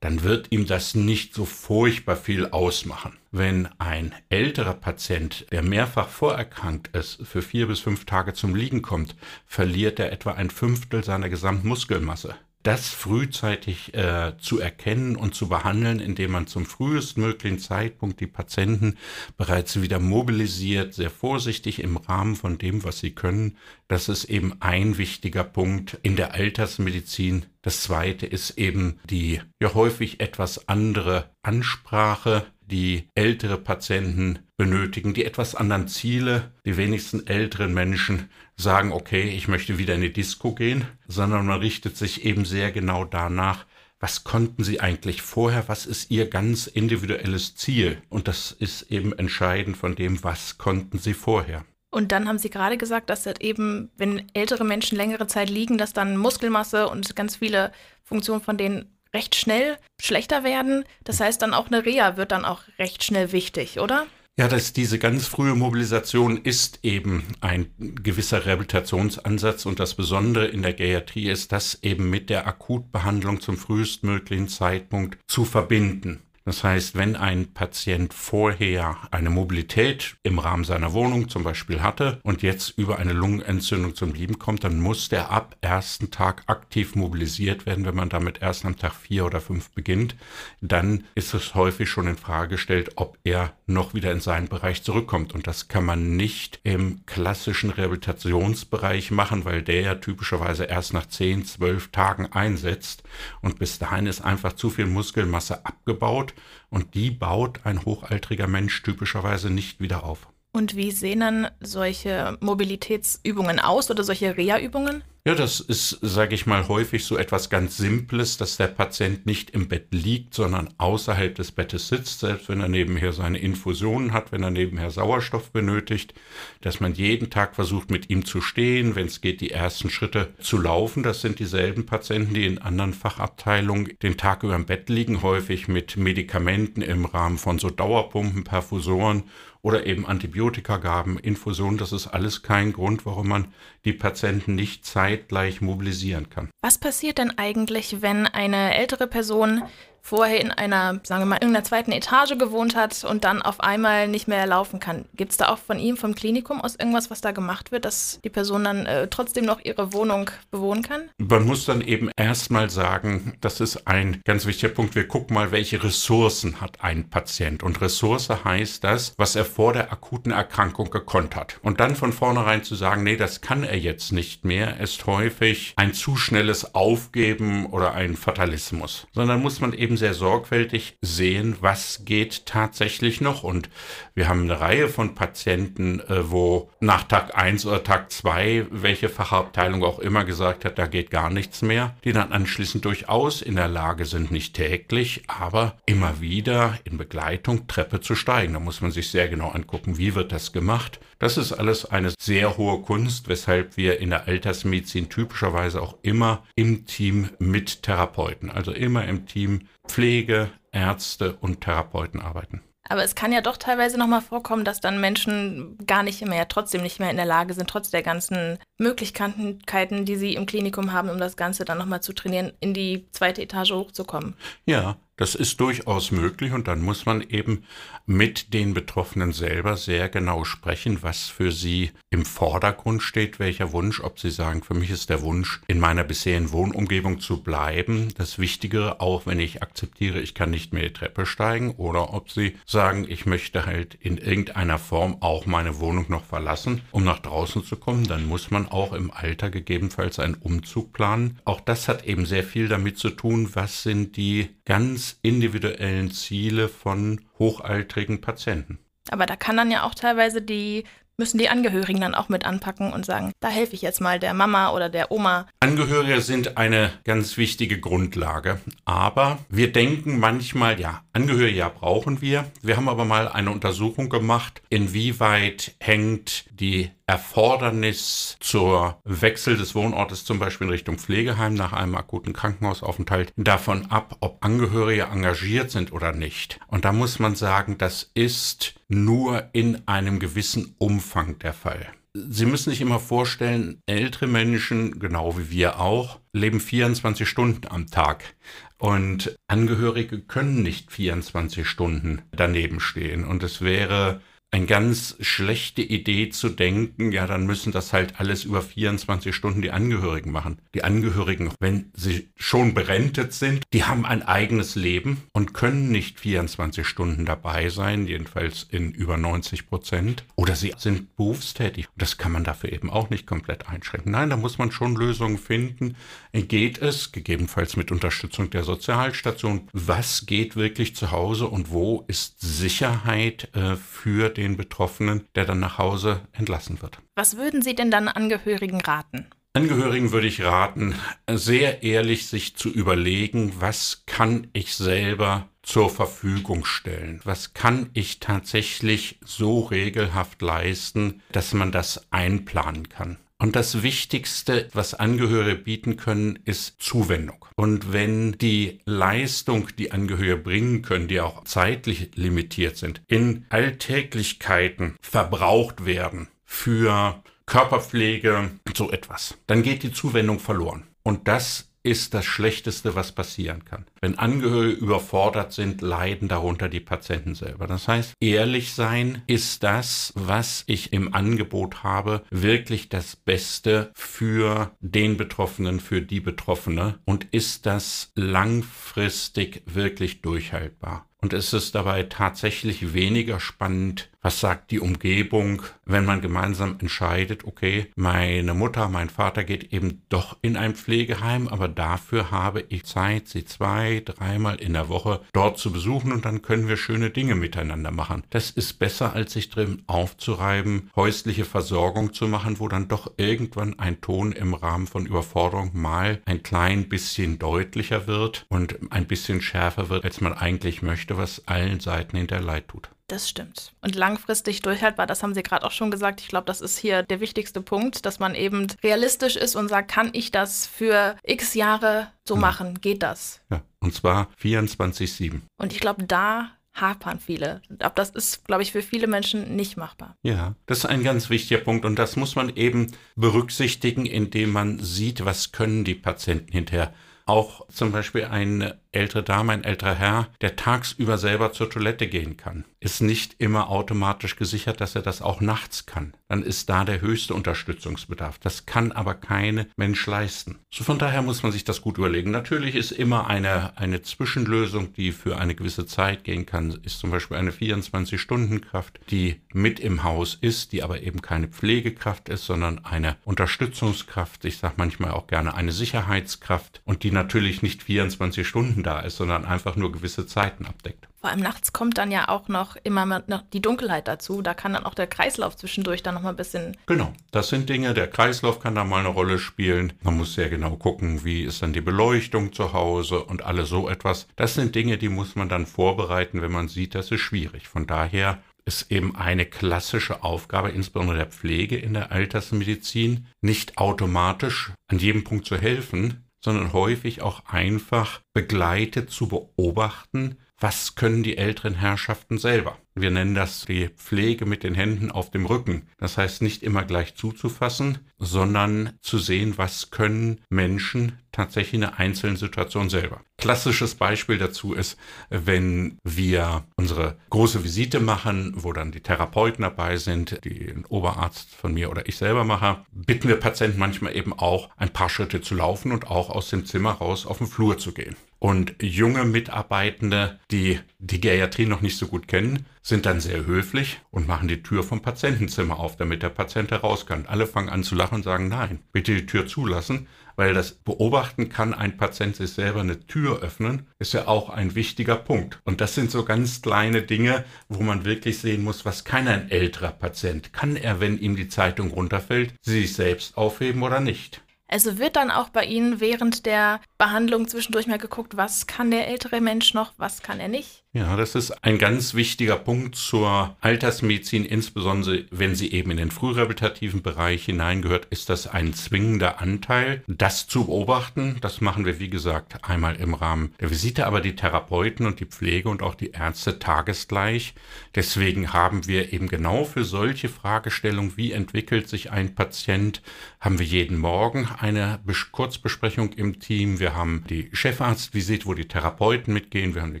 dann 0.00 0.22
wird 0.22 0.48
ihm 0.50 0.66
das 0.66 0.94
nicht 0.94 1.34
so 1.34 1.44
furchtbar 1.44 2.16
viel 2.16 2.46
ausmachen. 2.46 3.16
Wenn 3.30 3.68
ein 3.78 4.14
älterer 4.28 4.74
Patient, 4.74 5.46
der 5.50 5.62
mehrfach 5.62 6.08
vorerkrankt 6.08 6.94
ist, 6.96 7.26
für 7.26 7.42
vier 7.42 7.66
bis 7.66 7.80
fünf 7.80 8.04
Tage 8.04 8.34
zum 8.34 8.54
Liegen 8.54 8.82
kommt, 8.82 9.16
verliert 9.46 9.98
er 9.98 10.12
etwa 10.12 10.32
ein 10.32 10.50
Fünftel 10.50 11.02
seiner 11.02 11.28
Gesamtmuskelmasse 11.28 12.36
das 12.66 12.88
frühzeitig 12.88 13.94
äh, 13.94 14.32
zu 14.38 14.58
erkennen 14.58 15.14
und 15.14 15.36
zu 15.36 15.48
behandeln, 15.48 16.00
indem 16.00 16.32
man 16.32 16.48
zum 16.48 16.66
frühestmöglichen 16.66 17.60
Zeitpunkt 17.60 18.18
die 18.18 18.26
Patienten 18.26 18.96
bereits 19.36 19.80
wieder 19.80 20.00
mobilisiert, 20.00 20.92
sehr 20.92 21.10
vorsichtig 21.10 21.80
im 21.80 21.96
Rahmen 21.96 22.34
von 22.34 22.58
dem, 22.58 22.82
was 22.82 22.98
sie 22.98 23.12
können. 23.12 23.56
Das 23.86 24.08
ist 24.08 24.24
eben 24.24 24.60
ein 24.60 24.98
wichtiger 24.98 25.44
Punkt 25.44 25.98
in 26.02 26.16
der 26.16 26.34
Altersmedizin. 26.34 27.46
Das 27.62 27.82
zweite 27.82 28.26
ist 28.26 28.58
eben 28.58 28.98
die 29.08 29.40
ja 29.62 29.72
häufig 29.74 30.18
etwas 30.18 30.68
andere 30.68 31.30
Ansprache 31.42 32.46
die 32.66 33.08
ältere 33.14 33.58
Patienten 33.58 34.40
benötigen, 34.56 35.14
die 35.14 35.24
etwas 35.24 35.54
anderen 35.54 35.88
Ziele. 35.88 36.52
Die 36.64 36.76
wenigsten 36.76 37.26
älteren 37.26 37.74
Menschen 37.74 38.30
sagen, 38.56 38.92
okay, 38.92 39.28
ich 39.28 39.48
möchte 39.48 39.78
wieder 39.78 39.94
in 39.94 40.00
die 40.00 40.12
Disco 40.12 40.54
gehen, 40.54 40.86
sondern 41.06 41.46
man 41.46 41.60
richtet 41.60 41.96
sich 41.96 42.24
eben 42.24 42.44
sehr 42.44 42.72
genau 42.72 43.04
danach, 43.04 43.66
was 44.00 44.24
konnten 44.24 44.64
sie 44.64 44.80
eigentlich 44.80 45.22
vorher, 45.22 45.68
was 45.68 45.86
ist 45.86 46.10
ihr 46.10 46.28
ganz 46.28 46.66
individuelles 46.66 47.56
Ziel. 47.56 48.02
Und 48.08 48.28
das 48.28 48.52
ist 48.52 48.90
eben 48.90 49.12
entscheidend 49.12 49.76
von 49.76 49.94
dem, 49.94 50.22
was 50.22 50.58
konnten 50.58 50.98
sie 50.98 51.14
vorher. 51.14 51.64
Und 51.90 52.12
dann 52.12 52.28
haben 52.28 52.38
Sie 52.38 52.50
gerade 52.50 52.76
gesagt, 52.76 53.08
dass 53.08 53.22
das 53.22 53.40
eben, 53.40 53.90
wenn 53.96 54.30
ältere 54.34 54.64
Menschen 54.64 54.98
längere 54.98 55.28
Zeit 55.28 55.48
liegen, 55.48 55.78
dass 55.78 55.94
dann 55.94 56.18
Muskelmasse 56.18 56.88
und 56.88 57.16
ganz 57.16 57.36
viele 57.36 57.72
Funktionen 58.04 58.42
von 58.42 58.58
denen 58.58 58.96
recht 59.14 59.34
schnell 59.34 59.78
schlechter 59.98 60.44
werden. 60.44 60.84
Das 61.04 61.20
heißt 61.20 61.40
dann 61.40 61.54
auch 61.54 61.68
eine 61.68 61.86
Reha 61.86 62.18
wird 62.18 62.32
dann 62.32 62.44
auch 62.44 62.64
recht 62.78 63.02
schnell 63.02 63.32
wichtig, 63.32 63.80
oder? 63.80 64.06
Ja, 64.38 64.48
dass 64.48 64.74
diese 64.74 64.98
ganz 64.98 65.26
frühe 65.26 65.54
Mobilisation 65.54 66.36
ist 66.36 66.80
eben 66.82 67.24
ein 67.40 67.68
gewisser 67.78 68.44
Rehabilitationsansatz 68.44 69.64
und 69.64 69.80
das 69.80 69.94
Besondere 69.94 70.46
in 70.46 70.60
der 70.60 70.74
Geriatrie 70.74 71.30
ist, 71.30 71.52
das 71.52 71.78
eben 71.82 72.10
mit 72.10 72.28
der 72.28 72.46
Akutbehandlung 72.46 73.40
zum 73.40 73.56
frühestmöglichen 73.56 74.48
Zeitpunkt 74.48 75.18
zu 75.26 75.46
verbinden. 75.46 76.25
Das 76.46 76.62
heißt, 76.62 76.94
wenn 76.94 77.16
ein 77.16 77.52
Patient 77.54 78.14
vorher 78.14 78.96
eine 79.10 79.30
Mobilität 79.30 80.16
im 80.22 80.38
Rahmen 80.38 80.62
seiner 80.62 80.92
Wohnung 80.92 81.28
zum 81.28 81.42
Beispiel 81.42 81.82
hatte 81.82 82.20
und 82.22 82.40
jetzt 82.42 82.78
über 82.78 83.00
eine 83.00 83.14
Lungenentzündung 83.14 83.96
zum 83.96 84.14
Leben 84.14 84.38
kommt, 84.38 84.62
dann 84.62 84.78
muss 84.78 85.08
der 85.08 85.32
ab 85.32 85.56
ersten 85.60 86.12
Tag 86.12 86.44
aktiv 86.46 86.94
mobilisiert 86.94 87.66
werden. 87.66 87.84
Wenn 87.84 87.96
man 87.96 88.10
damit 88.10 88.42
erst 88.42 88.64
am 88.64 88.76
Tag 88.76 88.94
vier 88.94 89.26
oder 89.26 89.40
fünf 89.40 89.70
beginnt, 89.72 90.14
dann 90.60 91.02
ist 91.16 91.34
es 91.34 91.56
häufig 91.56 91.90
schon 91.90 92.06
in 92.06 92.16
Frage 92.16 92.50
gestellt, 92.50 92.92
ob 92.94 93.18
er 93.24 93.52
noch 93.66 93.94
wieder 93.94 94.12
in 94.12 94.20
seinen 94.20 94.46
Bereich 94.46 94.84
zurückkommt. 94.84 95.34
Und 95.34 95.48
das 95.48 95.66
kann 95.66 95.84
man 95.84 96.14
nicht 96.14 96.60
im 96.62 97.04
klassischen 97.06 97.70
Rehabilitationsbereich 97.70 99.10
machen, 99.10 99.44
weil 99.44 99.62
der 99.62 99.80
ja 99.80 99.94
typischerweise 99.96 100.66
erst 100.66 100.92
nach 100.92 101.06
zehn, 101.06 101.44
zwölf 101.44 101.88
Tagen 101.90 102.26
einsetzt. 102.26 103.02
Und 103.40 103.58
bis 103.58 103.80
dahin 103.80 104.06
ist 104.06 104.20
einfach 104.20 104.52
zu 104.52 104.70
viel 104.70 104.86
Muskelmasse 104.86 105.66
abgebaut 105.66 106.34
und 106.70 106.94
die 106.94 107.10
baut 107.10 107.60
ein 107.64 107.84
hochaltriger 107.84 108.46
Mensch 108.46 108.82
typischerweise 108.82 109.50
nicht 109.50 109.80
wieder 109.80 110.04
auf. 110.04 110.28
Und 110.56 110.74
wie 110.74 110.90
sehen 110.90 111.20
dann 111.20 111.48
solche 111.60 112.38
Mobilitätsübungen 112.40 113.60
aus 113.60 113.90
oder 113.90 114.02
solche 114.04 114.38
Reha-Übungen? 114.38 115.04
Ja, 115.26 115.34
das 115.34 115.60
ist, 115.60 115.98
sage 116.00 116.34
ich 116.34 116.46
mal, 116.46 116.68
häufig 116.68 117.04
so 117.04 117.18
etwas 117.18 117.50
ganz 117.50 117.76
Simples, 117.76 118.36
dass 118.38 118.56
der 118.56 118.68
Patient 118.68 119.26
nicht 119.26 119.50
im 119.50 119.66
Bett 119.68 119.88
liegt, 119.90 120.32
sondern 120.34 120.68
außerhalb 120.78 121.34
des 121.34 121.50
Bettes 121.50 121.88
sitzt, 121.88 122.20
selbst 122.20 122.48
wenn 122.48 122.60
er 122.60 122.68
nebenher 122.68 123.12
seine 123.12 123.38
Infusionen 123.38 124.12
hat, 124.12 124.30
wenn 124.30 124.44
er 124.44 124.52
nebenher 124.52 124.90
Sauerstoff 124.90 125.50
benötigt, 125.50 126.14
dass 126.60 126.78
man 126.78 126.94
jeden 126.94 127.28
Tag 127.28 127.56
versucht, 127.56 127.90
mit 127.90 128.08
ihm 128.08 128.24
zu 128.24 128.40
stehen, 128.40 128.94
wenn 128.94 129.08
es 129.08 129.20
geht, 129.20 129.40
die 129.40 129.50
ersten 129.50 129.90
Schritte 129.90 130.32
zu 130.38 130.58
laufen. 130.58 131.02
Das 131.02 131.20
sind 131.20 131.40
dieselben 131.40 131.86
Patienten, 131.86 132.32
die 132.32 132.46
in 132.46 132.58
anderen 132.58 132.94
Fachabteilungen 132.94 133.98
den 134.02 134.16
Tag 134.16 134.44
über 134.44 134.54
im 134.54 134.64
Bett 134.64 134.88
liegen, 134.88 135.22
häufig 135.22 135.66
mit 135.66 135.96
Medikamenten 135.96 136.82
im 136.82 137.04
Rahmen 137.04 137.36
von 137.36 137.58
so 137.58 137.68
Dauerpumpen, 137.68 138.44
Perfusoren 138.44 139.24
oder 139.62 139.86
eben 139.86 140.06
Antibiotikagaben, 140.06 141.18
Infusionen, 141.18 141.78
das 141.78 141.92
ist 141.92 142.06
alles 142.06 142.42
kein 142.42 142.72
Grund, 142.72 143.06
warum 143.06 143.28
man 143.28 143.54
die 143.84 143.92
Patienten 143.92 144.54
nicht 144.54 144.84
zeitgleich 144.84 145.60
mobilisieren 145.60 146.30
kann. 146.30 146.50
Was 146.62 146.78
passiert 146.78 147.18
denn 147.18 147.36
eigentlich, 147.38 148.02
wenn 148.02 148.26
eine 148.26 148.74
ältere 148.74 149.06
Person 149.06 149.62
vorher 150.06 150.40
in 150.40 150.52
einer, 150.52 151.00
sagen 151.02 151.22
wir 151.22 151.26
mal, 151.26 151.36
in 151.36 151.48
einer 151.48 151.64
zweiten 151.64 151.90
Etage 151.90 152.38
gewohnt 152.38 152.76
hat 152.76 153.04
und 153.04 153.24
dann 153.24 153.42
auf 153.42 153.60
einmal 153.60 154.06
nicht 154.06 154.28
mehr 154.28 154.46
laufen 154.46 154.78
kann. 154.78 155.04
Gibt 155.14 155.32
es 155.32 155.36
da 155.36 155.48
auch 155.48 155.58
von 155.58 155.80
ihm, 155.80 155.96
vom 155.96 156.14
Klinikum 156.14 156.60
aus 156.60 156.76
irgendwas, 156.76 157.10
was 157.10 157.20
da 157.20 157.32
gemacht 157.32 157.72
wird, 157.72 157.84
dass 157.84 158.20
die 158.22 158.30
Person 158.30 158.64
dann 158.64 158.86
äh, 158.86 159.08
trotzdem 159.08 159.44
noch 159.44 159.64
ihre 159.64 159.92
Wohnung 159.92 160.30
bewohnen 160.52 160.84
kann? 160.84 161.10
Man 161.18 161.44
muss 161.44 161.64
dann 161.64 161.80
eben 161.80 162.10
erstmal 162.16 162.70
sagen, 162.70 163.34
das 163.40 163.60
ist 163.60 163.88
ein 163.88 164.20
ganz 164.24 164.46
wichtiger 164.46 164.72
Punkt. 164.72 164.94
Wir 164.94 165.08
gucken 165.08 165.34
mal, 165.34 165.50
welche 165.50 165.82
Ressourcen 165.82 166.60
hat 166.60 166.82
ein 166.82 167.10
Patient. 167.10 167.64
Und 167.64 167.80
Ressource 167.80 168.28
heißt 168.28 168.84
das, 168.84 169.12
was 169.16 169.34
er 169.34 169.44
vor 169.44 169.72
der 169.72 169.92
akuten 169.92 170.30
Erkrankung 170.30 170.90
gekonnt 170.90 171.34
hat. 171.34 171.58
Und 171.62 171.80
dann 171.80 171.96
von 171.96 172.12
vornherein 172.12 172.62
zu 172.62 172.76
sagen, 172.76 173.02
nee, 173.02 173.16
das 173.16 173.40
kann 173.40 173.64
er 173.64 173.76
jetzt 173.76 174.12
nicht 174.12 174.44
mehr, 174.44 174.78
ist 174.78 175.04
häufig 175.06 175.72
ein 175.76 175.94
zu 175.94 176.16
schnelles 176.16 176.76
Aufgeben 176.76 177.66
oder 177.66 177.94
ein 177.94 178.16
Fatalismus. 178.16 179.08
Sondern 179.12 179.42
muss 179.42 179.60
man 179.60 179.72
eben 179.72 179.95
sehr 179.96 180.14
sorgfältig 180.14 180.96
sehen, 181.02 181.56
was 181.60 182.02
geht 182.04 182.46
tatsächlich 182.46 183.20
noch. 183.20 183.42
Und 183.42 183.68
wir 184.14 184.28
haben 184.28 184.42
eine 184.42 184.60
Reihe 184.60 184.88
von 184.88 185.14
Patienten, 185.14 186.00
äh, 186.00 186.30
wo 186.30 186.70
nach 186.80 187.04
Tag 187.04 187.36
1 187.36 187.66
oder 187.66 187.82
Tag 187.82 188.10
2, 188.10 188.66
welche 188.70 189.08
Fachabteilung 189.08 189.84
auch 189.84 189.98
immer 189.98 190.24
gesagt 190.24 190.64
hat, 190.64 190.78
da 190.78 190.86
geht 190.86 191.10
gar 191.10 191.30
nichts 191.30 191.62
mehr, 191.62 191.96
die 192.04 192.12
dann 192.12 192.32
anschließend 192.32 192.84
durchaus 192.84 193.42
in 193.42 193.56
der 193.56 193.68
Lage 193.68 194.04
sind, 194.04 194.30
nicht 194.30 194.54
täglich, 194.54 195.24
aber 195.28 195.76
immer 195.86 196.20
wieder 196.20 196.78
in 196.84 196.98
Begleitung 196.98 197.66
Treppe 197.66 198.00
zu 198.00 198.14
steigen. 198.14 198.54
Da 198.54 198.60
muss 198.60 198.80
man 198.80 198.90
sich 198.90 199.10
sehr 199.10 199.28
genau 199.28 199.50
angucken, 199.50 199.98
wie 199.98 200.14
wird 200.14 200.32
das 200.32 200.52
gemacht. 200.52 201.00
Das 201.18 201.38
ist 201.38 201.52
alles 201.52 201.86
eine 201.86 202.12
sehr 202.18 202.58
hohe 202.58 202.82
Kunst, 202.82 203.28
weshalb 203.28 203.76
wir 203.76 204.00
in 204.00 204.10
der 204.10 204.28
Altersmedizin 204.28 205.08
typischerweise 205.08 205.80
auch 205.80 205.96
immer 206.02 206.44
im 206.56 206.84
Team 206.84 207.30
mit 207.38 207.82
Therapeuten, 207.82 208.50
also 208.50 208.72
immer 208.72 209.06
im 209.06 209.26
Team 209.26 209.68
Pflege, 209.88 210.50
Ärzte 210.72 211.36
und 211.40 211.62
Therapeuten 211.62 212.20
arbeiten. 212.20 212.62
Aber 212.88 213.02
es 213.02 213.14
kann 213.14 213.32
ja 213.32 213.40
doch 213.40 213.56
teilweise 213.56 213.98
nochmal 213.98 214.20
vorkommen, 214.20 214.64
dass 214.64 214.80
dann 214.80 215.00
Menschen 215.00 215.76
gar 215.86 216.02
nicht 216.02 216.24
mehr, 216.24 216.46
trotzdem 216.48 216.82
nicht 216.82 217.00
mehr 217.00 217.10
in 217.10 217.16
der 217.16 217.26
Lage 217.26 217.52
sind, 217.54 217.68
trotz 217.68 217.90
der 217.90 218.02
ganzen 218.02 218.58
Möglichkeiten, 218.78 220.04
die 220.04 220.16
sie 220.16 220.34
im 220.34 220.46
Klinikum 220.46 220.92
haben, 220.92 221.10
um 221.10 221.18
das 221.18 221.36
Ganze 221.36 221.64
dann 221.64 221.78
nochmal 221.78 222.00
zu 222.00 222.12
trainieren, 222.12 222.52
in 222.60 222.74
die 222.74 223.08
zweite 223.10 223.42
Etage 223.42 223.72
hochzukommen. 223.72 224.34
Ja, 224.66 224.96
das 225.16 225.34
ist 225.34 225.60
durchaus 225.60 226.10
möglich 226.10 226.52
und 226.52 226.68
dann 226.68 226.82
muss 226.82 227.06
man 227.06 227.22
eben 227.22 227.64
mit 228.04 228.52
den 228.52 228.74
Betroffenen 228.74 229.32
selber 229.32 229.76
sehr 229.76 230.08
genau 230.08 230.44
sprechen, 230.44 230.98
was 231.02 231.24
für 231.24 231.50
sie 231.50 231.90
im 232.10 232.24
Vordergrund 232.24 233.02
steht, 233.02 233.38
welcher 233.38 233.72
Wunsch, 233.72 234.00
ob 234.00 234.20
sie 234.20 234.30
sagen, 234.30 234.62
für 234.62 234.74
mich 234.74 234.90
ist 234.90 235.10
der 235.10 235.22
Wunsch, 235.22 235.60
in 235.66 235.80
meiner 235.80 236.04
bisherigen 236.04 236.52
Wohnumgebung 236.52 237.20
zu 237.20 237.42
bleiben, 237.42 238.08
das 238.16 238.38
Wichtigere, 238.38 239.00
auch 239.00 239.26
wenn 239.26 239.40
ich 239.40 239.62
akzeptiere, 239.62 240.20
ich 240.20 240.34
kann 240.34 240.50
nicht 240.50 240.72
mehr 240.72 240.84
die 240.84 240.92
Treppe 240.92 241.26
steigen, 241.26 241.72
oder 241.72 242.12
ob 242.12 242.30
sie 242.30 242.56
sagen, 242.66 243.06
ich 243.08 243.26
möchte 243.26 243.66
halt 243.66 243.94
in 243.94 244.18
irgendeiner 244.18 244.78
Form 244.78 245.16
auch 245.20 245.46
meine 245.46 245.80
Wohnung 245.80 246.06
noch 246.08 246.24
verlassen, 246.24 246.82
um 246.90 247.04
nach 247.04 247.20
draußen 247.20 247.64
zu 247.64 247.76
kommen, 247.76 248.06
dann 248.06 248.26
muss 248.26 248.50
man 248.50 248.68
auch 248.68 248.92
im 248.92 249.10
Alter 249.10 249.50
gegebenenfalls 249.50 250.18
einen 250.18 250.34
Umzug 250.34 250.92
planen. 250.92 251.38
Auch 251.44 251.60
das 251.60 251.88
hat 251.88 252.04
eben 252.04 252.26
sehr 252.26 252.44
viel 252.44 252.68
damit 252.68 252.98
zu 252.98 253.10
tun, 253.10 253.50
was 253.54 253.82
sind 253.82 254.16
die 254.16 254.48
ganz 254.64 255.05
ganz 255.06 255.18
individuellen 255.22 256.10
Ziele 256.10 256.68
von 256.68 257.20
hochaltrigen 257.38 258.20
Patienten. 258.20 258.78
Aber 259.10 259.26
da 259.26 259.36
kann 259.36 259.56
dann 259.56 259.70
ja 259.70 259.84
auch 259.84 259.94
teilweise 259.94 260.42
die 260.42 260.84
müssen 261.18 261.38
die 261.38 261.48
Angehörigen 261.48 262.00
dann 262.00 262.14
auch 262.14 262.28
mit 262.28 262.44
anpacken 262.44 262.92
und 262.92 263.06
sagen, 263.06 263.32
da 263.40 263.48
helfe 263.48 263.74
ich 263.74 263.80
jetzt 263.80 264.02
mal 264.02 264.18
der 264.18 264.34
Mama 264.34 264.70
oder 264.72 264.90
der 264.90 265.10
Oma. 265.10 265.46
Angehörige 265.60 266.20
sind 266.20 266.58
eine 266.58 266.90
ganz 267.04 267.38
wichtige 267.38 267.80
Grundlage. 267.80 268.60
Aber 268.84 269.38
wir 269.48 269.72
denken 269.72 270.18
manchmal, 270.18 270.78
ja, 270.78 271.02
Angehörige 271.14 271.56
ja 271.56 271.70
brauchen 271.70 272.20
wir. 272.20 272.44
Wir 272.60 272.76
haben 272.76 272.88
aber 272.88 273.06
mal 273.06 273.28
eine 273.28 273.50
Untersuchung 273.50 274.10
gemacht, 274.10 274.60
inwieweit 274.68 275.74
hängt 275.80 276.44
die 276.50 276.90
Erfordernis 277.08 278.36
zur 278.40 279.00
Wechsel 279.04 279.56
des 279.56 279.76
Wohnortes 279.76 280.24
zum 280.24 280.40
Beispiel 280.40 280.66
in 280.66 280.72
Richtung 280.72 280.98
Pflegeheim 280.98 281.54
nach 281.54 281.72
einem 281.72 281.94
akuten 281.94 282.32
Krankenhausaufenthalt 282.32 283.32
davon 283.36 283.86
ab, 283.92 284.16
ob 284.20 284.44
Angehörige 284.44 285.04
engagiert 285.04 285.70
sind 285.70 285.92
oder 285.92 286.12
nicht. 286.12 286.58
Und 286.66 286.84
da 286.84 286.92
muss 286.92 287.20
man 287.20 287.36
sagen, 287.36 287.78
das 287.78 288.10
ist 288.14 288.74
nur 288.88 289.50
in 289.52 289.86
einem 289.86 290.18
gewissen 290.18 290.74
Umfang 290.78 291.38
der 291.38 291.52
Fall. 291.52 291.86
Sie 292.14 292.46
müssen 292.46 292.70
sich 292.70 292.80
immer 292.80 292.98
vorstellen, 292.98 293.82
ältere 293.84 294.26
Menschen, 294.26 294.98
genau 294.98 295.36
wie 295.38 295.50
wir 295.50 295.78
auch, 295.78 296.18
leben 296.32 296.60
24 296.60 297.28
Stunden 297.28 297.68
am 297.68 297.88
Tag. 297.88 298.34
Und 298.78 299.36
Angehörige 299.48 300.20
können 300.20 300.62
nicht 300.62 300.90
24 300.90 301.68
Stunden 301.68 302.22
daneben 302.32 302.80
stehen. 302.80 303.24
Und 303.24 303.42
es 303.42 303.60
wäre 303.60 304.22
eine 304.52 304.66
ganz 304.66 305.16
schlechte 305.20 305.82
Idee 305.82 306.30
zu 306.30 306.48
denken, 306.48 307.10
ja, 307.10 307.26
dann 307.26 307.46
müssen 307.46 307.72
das 307.72 307.92
halt 307.92 308.20
alles 308.20 308.44
über 308.44 308.62
24 308.62 309.34
Stunden 309.34 309.60
die 309.60 309.72
Angehörigen 309.72 310.30
machen. 310.30 310.58
Die 310.72 310.84
Angehörigen, 310.84 311.52
wenn 311.58 311.90
sie 311.94 312.28
schon 312.36 312.72
berentet 312.72 313.32
sind, 313.32 313.64
die 313.72 313.84
haben 313.84 314.06
ein 314.06 314.22
eigenes 314.22 314.76
Leben 314.76 315.24
und 315.32 315.52
können 315.52 315.90
nicht 315.90 316.20
24 316.20 316.86
Stunden 316.86 317.26
dabei 317.26 317.68
sein, 317.70 318.06
jedenfalls 318.06 318.66
in 318.70 318.92
über 318.92 319.16
90 319.16 319.68
Prozent. 319.68 320.24
Oder 320.36 320.54
sie 320.54 320.74
sind 320.76 321.16
berufstätig. 321.16 321.88
Das 321.96 322.16
kann 322.16 322.32
man 322.32 322.44
dafür 322.44 322.72
eben 322.72 322.88
auch 322.88 323.10
nicht 323.10 323.26
komplett 323.26 323.68
einschränken. 323.68 324.12
Nein, 324.12 324.30
da 324.30 324.36
muss 324.36 324.58
man 324.58 324.70
schon 324.70 324.94
Lösungen 324.94 325.38
finden. 325.38 325.96
Geht 326.32 326.78
es, 326.78 327.12
gegebenenfalls 327.12 327.76
mit 327.76 327.90
Unterstützung 327.90 328.50
der 328.50 328.62
Sozialstation, 328.62 329.68
was 329.72 330.26
geht 330.26 330.54
wirklich 330.54 330.94
zu 330.94 331.10
Hause 331.10 331.48
und 331.48 331.70
wo 331.70 332.04
ist 332.06 332.40
Sicherheit 332.40 333.48
äh, 333.54 333.76
für 333.76 334.35
den 334.36 334.56
Betroffenen, 334.56 335.26
der 335.34 335.44
dann 335.44 335.60
nach 335.60 335.78
Hause 335.78 336.22
entlassen 336.32 336.82
wird. 336.82 336.98
Was 337.14 337.36
würden 337.36 337.62
Sie 337.62 337.74
denn 337.74 337.90
dann 337.90 338.08
Angehörigen 338.08 338.80
raten? 338.80 339.26
Angehörigen 339.54 340.12
würde 340.12 340.26
ich 340.26 340.42
raten, 340.42 340.94
sehr 341.30 341.82
ehrlich 341.82 342.26
sich 342.26 342.56
zu 342.56 342.68
überlegen, 342.68 343.54
was 343.58 344.02
kann 344.04 344.48
ich 344.52 344.74
selber 344.74 345.48
zur 345.62 345.88
Verfügung 345.88 346.66
stellen? 346.66 347.20
Was 347.24 347.54
kann 347.54 347.88
ich 347.94 348.20
tatsächlich 348.20 349.18
so 349.24 349.60
regelhaft 349.60 350.42
leisten, 350.42 351.22
dass 351.32 351.54
man 351.54 351.72
das 351.72 352.12
einplanen 352.12 352.90
kann? 352.90 353.16
Und 353.38 353.54
das 353.54 353.82
Wichtigste, 353.82 354.68
was 354.72 354.94
Angehörige 354.94 355.56
bieten 355.56 355.96
können, 355.96 356.38
ist 356.44 356.80
Zuwendung. 356.80 357.44
Und 357.54 357.92
wenn 357.92 358.32
die 358.32 358.80
Leistung, 358.86 359.68
die 359.76 359.92
Angehörige 359.92 360.38
bringen 360.38 360.82
können, 360.82 361.06
die 361.06 361.20
auch 361.20 361.44
zeitlich 361.44 362.12
limitiert 362.14 362.78
sind, 362.78 363.02
in 363.06 363.44
Alltäglichkeiten 363.50 364.96
verbraucht 365.02 365.84
werden 365.84 366.28
für 366.44 367.22
Körperpflege, 367.44 368.52
so 368.74 368.90
etwas, 368.90 369.36
dann 369.46 369.62
geht 369.62 369.82
die 369.82 369.92
Zuwendung 369.92 370.38
verloren. 370.38 370.86
Und 371.02 371.28
das 371.28 371.65
ist 371.86 372.14
das 372.14 372.24
Schlechteste, 372.24 372.96
was 372.96 373.12
passieren 373.12 373.64
kann. 373.64 373.86
Wenn 374.00 374.18
Angehörige 374.18 374.72
überfordert 374.72 375.52
sind, 375.52 375.82
leiden 375.82 376.26
darunter 376.26 376.68
die 376.68 376.80
Patienten 376.80 377.36
selber. 377.36 377.68
Das 377.68 377.86
heißt, 377.86 378.14
ehrlich 378.20 378.74
sein 378.74 379.22
ist 379.28 379.62
das, 379.62 380.12
was 380.16 380.64
ich 380.66 380.92
im 380.92 381.14
Angebot 381.14 381.84
habe, 381.84 382.22
wirklich 382.30 382.88
das 382.88 383.14
Beste 383.14 383.92
für 383.94 384.72
den 384.80 385.16
Betroffenen, 385.16 385.78
für 385.78 386.02
die 386.02 386.20
Betroffene 386.20 386.98
und 387.04 387.28
ist 387.30 387.66
das 387.66 388.10
langfristig 388.16 389.62
wirklich 389.66 390.22
durchhaltbar. 390.22 391.06
Und 391.26 391.32
es 391.32 391.52
ist 391.52 391.74
dabei 391.74 392.04
tatsächlich 392.04 392.94
weniger 392.94 393.40
spannend, 393.40 394.10
was 394.26 394.40
sagt 394.40 394.72
die 394.72 394.80
Umgebung, 394.80 395.62
wenn 395.84 396.04
man 396.04 396.20
gemeinsam 396.20 396.78
entscheidet, 396.80 397.44
okay, 397.44 397.86
meine 397.94 398.54
Mutter, 398.54 398.88
mein 398.88 399.08
Vater 399.08 399.44
geht 399.44 399.72
eben 399.72 400.02
doch 400.08 400.36
in 400.42 400.56
ein 400.56 400.74
Pflegeheim, 400.74 401.46
aber 401.46 401.68
dafür 401.68 402.32
habe 402.32 402.64
ich 402.68 402.84
Zeit, 402.86 403.28
sie 403.28 403.44
zwei, 403.44 404.02
dreimal 404.04 404.56
in 404.56 404.72
der 404.72 404.88
Woche 404.88 405.20
dort 405.32 405.58
zu 405.58 405.70
besuchen 405.70 406.10
und 406.10 406.24
dann 406.24 406.42
können 406.42 406.66
wir 406.66 406.76
schöne 406.76 407.10
Dinge 407.10 407.36
miteinander 407.36 407.92
machen. 407.92 408.24
Das 408.30 408.50
ist 408.50 408.80
besser, 408.80 409.12
als 409.12 409.34
sich 409.34 409.48
drin 409.48 409.82
aufzureiben, 409.86 410.90
häusliche 410.96 411.44
Versorgung 411.44 412.12
zu 412.12 412.26
machen, 412.26 412.58
wo 412.58 412.66
dann 412.66 412.88
doch 412.88 413.12
irgendwann 413.18 413.78
ein 413.78 414.00
Ton 414.00 414.32
im 414.32 414.54
Rahmen 414.54 414.88
von 414.88 415.06
Überforderung 415.06 415.70
mal 415.72 416.20
ein 416.24 416.42
klein 416.42 416.88
bisschen 416.88 417.38
deutlicher 417.38 418.08
wird 418.08 418.44
und 418.48 418.76
ein 418.90 419.06
bisschen 419.06 419.40
schärfer 419.40 419.88
wird, 419.88 420.04
als 420.04 420.20
man 420.20 420.32
eigentlich 420.32 420.82
möchte, 420.82 421.15
was 421.18 421.46
allen 421.46 421.80
Seiten 421.80 422.16
hinter 422.16 422.40
Leid 422.40 422.68
tut. 422.68 422.88
Das 423.08 423.28
stimmt. 423.28 423.72
Und 423.82 423.94
langfristig 423.94 424.62
durchhaltbar, 424.62 425.06
das 425.06 425.22
haben 425.22 425.34
Sie 425.34 425.44
gerade 425.44 425.64
auch 425.64 425.70
schon 425.70 425.92
gesagt. 425.92 426.20
Ich 426.20 426.28
glaube, 426.28 426.46
das 426.46 426.60
ist 426.60 426.76
hier 426.76 427.04
der 427.04 427.20
wichtigste 427.20 427.60
Punkt, 427.60 428.04
dass 428.04 428.18
man 428.18 428.34
eben 428.34 428.66
realistisch 428.82 429.36
ist 429.36 429.54
und 429.54 429.68
sagt, 429.68 429.90
kann 429.90 430.10
ich 430.12 430.32
das 430.32 430.66
für 430.66 431.16
x 431.22 431.54
Jahre 431.54 432.08
so 432.24 432.34
hm. 432.34 432.40
machen? 432.40 432.80
Geht 432.80 433.04
das? 433.04 433.40
Ja, 433.48 433.62
und 433.78 433.94
zwar 433.94 434.28
24-7. 434.42 435.40
Und 435.56 435.72
ich 435.72 435.78
glaube, 435.78 436.04
da 436.04 436.50
hapern 436.76 437.20
viele. 437.20 437.62
Aber 437.78 437.94
das 437.94 438.10
ist, 438.10 438.44
glaube 438.44 438.62
ich, 438.62 438.72
für 438.72 438.82
viele 438.82 439.06
Menschen 439.06 439.56
nicht 439.56 439.76
machbar. 439.76 440.16
Ja, 440.22 440.54
das 440.66 440.78
ist 440.78 440.86
ein 440.86 441.02
ganz 441.02 441.30
wichtiger 441.30 441.60
Punkt 441.60 441.84
und 441.84 441.98
das 441.98 442.16
muss 442.16 442.36
man 442.36 442.54
eben 442.54 442.92
berücksichtigen, 443.14 444.04
indem 444.04 444.50
man 444.50 444.78
sieht, 444.80 445.24
was 445.24 445.52
können 445.52 445.84
die 445.84 445.94
Patienten 445.94 446.52
hinterher. 446.52 446.92
Auch 447.24 447.66
zum 447.68 447.92
Beispiel 447.92 448.24
eine 448.24 448.78
ältere 448.96 449.22
Dame, 449.22 449.52
ein 449.52 449.64
älterer 449.64 449.94
Herr, 449.94 450.28
der 450.40 450.56
tagsüber 450.56 451.18
selber 451.18 451.52
zur 451.52 451.70
Toilette 451.70 452.08
gehen 452.08 452.36
kann, 452.36 452.64
ist 452.80 453.00
nicht 453.00 453.36
immer 453.38 453.68
automatisch 453.68 454.36
gesichert, 454.36 454.80
dass 454.80 454.94
er 454.94 455.02
das 455.02 455.22
auch 455.22 455.40
nachts 455.40 455.86
kann. 455.86 456.14
Dann 456.28 456.42
ist 456.42 456.68
da 456.68 456.84
der 456.84 457.00
höchste 457.00 457.34
Unterstützungsbedarf. 457.34 458.38
Das 458.38 458.66
kann 458.66 458.92
aber 458.92 459.14
keine 459.14 459.66
Mensch 459.76 460.06
leisten. 460.06 460.58
So 460.70 460.84
von 460.84 460.98
daher 460.98 461.22
muss 461.22 461.42
man 461.42 461.52
sich 461.52 461.64
das 461.64 461.82
gut 461.82 461.98
überlegen. 461.98 462.30
Natürlich 462.30 462.74
ist 462.74 462.92
immer 462.92 463.28
eine, 463.28 463.76
eine 463.76 464.02
Zwischenlösung, 464.02 464.92
die 464.92 465.12
für 465.12 465.36
eine 465.38 465.54
gewisse 465.54 465.86
Zeit 465.86 466.24
gehen 466.24 466.46
kann, 466.46 466.78
ist 466.82 466.98
zum 466.98 467.10
Beispiel 467.10 467.36
eine 467.36 467.50
24-Stunden-Kraft, 467.50 469.00
die 469.10 469.40
mit 469.52 469.80
im 469.80 470.02
Haus 470.02 470.36
ist, 470.40 470.72
die 470.72 470.82
aber 470.82 471.02
eben 471.02 471.22
keine 471.22 471.48
Pflegekraft 471.48 472.28
ist, 472.28 472.46
sondern 472.46 472.84
eine 472.84 473.16
Unterstützungskraft. 473.24 474.44
Ich 474.44 474.58
sage 474.58 474.74
manchmal 474.76 475.10
auch 475.10 475.26
gerne 475.26 475.54
eine 475.54 475.72
Sicherheitskraft 475.72 476.82
und 476.84 477.02
die 477.02 477.10
natürlich 477.10 477.62
nicht 477.62 477.82
24 477.82 478.46
Stunden 478.46 478.82
da 478.86 479.00
ist, 479.00 479.16
sondern 479.16 479.44
einfach 479.44 479.76
nur 479.76 479.92
gewisse 479.92 480.26
Zeiten 480.26 480.66
abdeckt. 480.66 481.08
Vor 481.20 481.30
allem 481.30 481.40
nachts 481.40 481.72
kommt 481.72 481.98
dann 481.98 482.12
ja 482.12 482.28
auch 482.28 482.46
noch 482.48 482.76
immer 482.76 483.04
noch 483.26 483.42
die 483.52 483.60
Dunkelheit 483.60 484.06
dazu. 484.06 484.42
Da 484.42 484.54
kann 484.54 484.74
dann 484.74 484.86
auch 484.86 484.94
der 484.94 485.08
Kreislauf 485.08 485.56
zwischendurch 485.56 486.02
dann 486.02 486.14
noch 486.14 486.22
mal 486.22 486.30
ein 486.30 486.36
bisschen. 486.36 486.76
Genau, 486.86 487.12
das 487.32 487.48
sind 487.48 487.68
Dinge. 487.68 487.94
Der 487.94 488.06
Kreislauf 488.06 488.60
kann 488.60 488.76
da 488.76 488.84
mal 488.84 489.00
eine 489.00 489.08
Rolle 489.08 489.38
spielen. 489.38 489.94
Man 490.02 490.16
muss 490.16 490.34
sehr 490.34 490.48
genau 490.50 490.76
gucken, 490.76 491.24
wie 491.24 491.42
ist 491.42 491.62
dann 491.62 491.72
die 491.72 491.80
Beleuchtung 491.80 492.52
zu 492.52 492.72
Hause 492.72 493.24
und 493.24 493.42
alles 493.42 493.68
so 493.68 493.88
etwas. 493.88 494.28
Das 494.36 494.54
sind 494.54 494.74
Dinge, 494.74 494.98
die 494.98 495.08
muss 495.08 495.34
man 495.34 495.48
dann 495.48 495.66
vorbereiten, 495.66 496.42
wenn 496.42 496.52
man 496.52 496.68
sieht, 496.68 496.94
das 496.94 497.10
ist 497.10 497.22
schwierig. 497.22 497.66
Von 497.66 497.86
daher 497.86 498.38
ist 498.66 498.90
eben 498.90 499.14
eine 499.14 499.46
klassische 499.46 500.22
Aufgabe, 500.24 500.70
insbesondere 500.70 501.16
der 501.16 501.26
Pflege 501.26 501.76
in 501.76 501.94
der 501.94 502.12
Altersmedizin, 502.12 503.26
nicht 503.40 503.78
automatisch 503.78 504.72
an 504.88 504.98
jedem 504.98 505.24
Punkt 505.24 505.46
zu 505.46 505.56
helfen, 505.56 506.25
sondern 506.46 506.72
häufig 506.72 507.22
auch 507.22 507.44
einfach 507.46 508.20
begleitet 508.32 509.10
zu 509.10 509.26
beobachten, 509.26 510.36
was 510.60 510.94
können 510.94 511.24
die 511.24 511.38
älteren 511.38 511.74
Herrschaften 511.74 512.38
selber. 512.38 512.78
Wir 512.98 513.10
nennen 513.10 513.34
das 513.34 513.66
die 513.66 513.90
Pflege 513.90 514.46
mit 514.46 514.62
den 514.62 514.74
Händen 514.74 515.10
auf 515.10 515.30
dem 515.30 515.44
Rücken. 515.44 515.82
Das 515.98 516.16
heißt 516.16 516.40
nicht 516.40 516.62
immer 516.62 516.82
gleich 516.82 517.14
zuzufassen, 517.14 517.98
sondern 518.18 518.94
zu 519.02 519.18
sehen, 519.18 519.58
was 519.58 519.90
können 519.90 520.40
Menschen 520.48 521.18
tatsächlich 521.30 521.74
in 521.74 521.84
einer 521.84 521.98
einzelnen 521.98 522.36
Situation 522.36 522.88
selber. 522.88 523.20
Klassisches 523.36 523.96
Beispiel 523.96 524.38
dazu 524.38 524.72
ist, 524.72 524.98
wenn 525.28 525.98
wir 526.04 526.64
unsere 526.76 527.18
große 527.28 527.62
Visite 527.64 528.00
machen, 528.00 528.54
wo 528.56 528.72
dann 528.72 528.92
die 528.92 529.02
Therapeuten 529.02 529.60
dabei 529.60 529.98
sind, 529.98 530.42
die 530.44 530.66
ein 530.66 530.86
Oberarzt 530.86 531.54
von 531.54 531.74
mir 531.74 531.90
oder 531.90 532.08
ich 532.08 532.16
selber 532.16 532.44
mache, 532.44 532.86
bitten 532.92 533.28
wir 533.28 533.36
Patienten 533.36 533.78
manchmal 533.78 534.16
eben 534.16 534.32
auch 534.32 534.70
ein 534.78 534.90
paar 534.90 535.10
Schritte 535.10 535.42
zu 535.42 535.54
laufen 535.54 535.92
und 535.92 536.10
auch 536.10 536.30
aus 536.30 536.48
dem 536.48 536.64
Zimmer 536.64 536.92
raus 536.92 537.26
auf 537.26 537.38
den 537.38 537.46
Flur 537.46 537.76
zu 537.76 537.92
gehen. 537.92 538.16
Und 538.38 538.74
junge 538.82 539.24
Mitarbeitende, 539.24 540.38
die 540.50 540.78
die 540.98 541.20
Geriatrie 541.20 541.66
noch 541.66 541.80
nicht 541.80 541.96
so 541.96 542.06
gut 542.06 542.28
kennen, 542.28 542.66
sind 542.82 543.06
dann 543.06 543.20
sehr 543.20 543.46
höflich 543.46 544.00
und 544.10 544.28
machen 544.28 544.46
die 544.46 544.62
Tür 544.62 544.82
vom 544.82 545.00
Patientenzimmer 545.00 545.78
auf, 545.78 545.96
damit 545.96 546.22
der 546.22 546.28
Patient 546.28 546.70
heraus 546.70 547.06
kann. 547.06 547.26
Alle 547.26 547.46
fangen 547.46 547.70
an 547.70 547.82
zu 547.82 547.94
lachen 547.94 548.16
und 548.16 548.22
sagen, 548.22 548.48
nein, 548.48 548.80
bitte 548.92 549.14
die 549.14 549.26
Tür 549.26 549.46
zulassen, 549.46 550.06
weil 550.36 550.52
das 550.52 550.72
Beobachten 550.72 551.48
kann 551.48 551.74
ein 551.74 551.96
Patient 551.96 552.36
sich 552.36 552.50
selber 552.52 552.80
eine 552.80 553.00
Tür 553.06 553.40
öffnen, 553.40 553.86
ist 553.98 554.12
ja 554.12 554.28
auch 554.28 554.50
ein 554.50 554.74
wichtiger 554.74 555.16
Punkt. 555.16 555.58
Und 555.64 555.80
das 555.80 555.94
sind 555.94 556.10
so 556.10 556.24
ganz 556.24 556.60
kleine 556.60 557.02
Dinge, 557.02 557.44
wo 557.68 557.82
man 557.82 558.04
wirklich 558.04 558.38
sehen 558.38 558.62
muss, 558.62 558.84
was 558.84 559.04
kann 559.04 559.28
ein 559.28 559.50
älterer 559.50 559.92
Patient? 559.92 560.52
Kann 560.52 560.76
er, 560.76 561.00
wenn 561.00 561.18
ihm 561.18 561.36
die 561.36 561.48
Zeitung 561.48 561.90
runterfällt, 561.90 562.54
sie 562.60 562.82
sich 562.82 562.94
selbst 562.94 563.36
aufheben 563.36 563.82
oder 563.82 564.00
nicht? 564.00 564.42
Also 564.68 564.98
wird 564.98 565.16
dann 565.16 565.30
auch 565.30 565.50
bei 565.50 565.64
Ihnen 565.64 566.00
während 566.00 566.44
der 566.44 566.80
Behandlung 566.98 567.46
zwischendurch 567.46 567.86
mal 567.86 567.98
geguckt, 567.98 568.36
was 568.36 568.66
kann 568.66 568.90
der 568.90 569.06
ältere 569.08 569.40
Mensch 569.40 569.74
noch, 569.74 569.92
was 569.96 570.22
kann 570.22 570.40
er 570.40 570.48
nicht? 570.48 570.82
Ja, 570.96 571.14
das 571.14 571.34
ist 571.34 571.62
ein 571.62 571.76
ganz 571.76 572.14
wichtiger 572.14 572.56
Punkt 572.56 572.96
zur 572.96 573.54
Altersmedizin, 573.60 574.46
insbesondere 574.46 575.26
wenn 575.30 575.54
sie 575.54 575.70
eben 575.72 575.90
in 575.90 575.98
den 575.98 576.10
frührehabilitativen 576.10 577.02
Bereich 577.02 577.44
hineingehört, 577.44 578.06
ist 578.06 578.30
das 578.30 578.46
ein 578.46 578.72
zwingender 578.72 579.42
Anteil, 579.42 580.02
das 580.06 580.46
zu 580.46 580.64
beobachten. 580.64 581.36
Das 581.42 581.60
machen 581.60 581.84
wir, 581.84 582.00
wie 582.00 582.08
gesagt, 582.08 582.64
einmal 582.64 582.96
im 582.96 583.12
Rahmen 583.12 583.54
der 583.60 583.70
Visite, 583.70 584.06
aber 584.06 584.22
die 584.22 584.36
Therapeuten 584.36 585.04
und 585.04 585.20
die 585.20 585.26
Pflege 585.26 585.68
und 585.68 585.82
auch 585.82 585.94
die 585.94 586.12
Ärzte 586.12 586.58
tagesgleich. 586.58 587.52
Deswegen 587.94 588.54
haben 588.54 588.86
wir 588.86 589.12
eben 589.12 589.28
genau 589.28 589.64
für 589.64 589.84
solche 589.84 590.30
Fragestellungen, 590.30 591.18
wie 591.18 591.32
entwickelt 591.32 591.90
sich 591.90 592.10
ein 592.10 592.34
Patient, 592.34 593.02
haben 593.38 593.58
wir 593.58 593.66
jeden 593.66 593.98
Morgen 593.98 594.48
eine 594.58 595.00
Kurzbesprechung 595.32 596.12
im 596.12 596.40
Team. 596.40 596.78
Wir 596.80 596.94
haben 596.94 597.24
die 597.28 597.50
Chefarztvisite, 597.52 598.46
wo 598.46 598.54
die 598.54 598.68
Therapeuten 598.68 599.32
mitgehen. 599.32 599.74
Wir 599.74 599.82
haben 599.82 599.94
die 599.94 600.00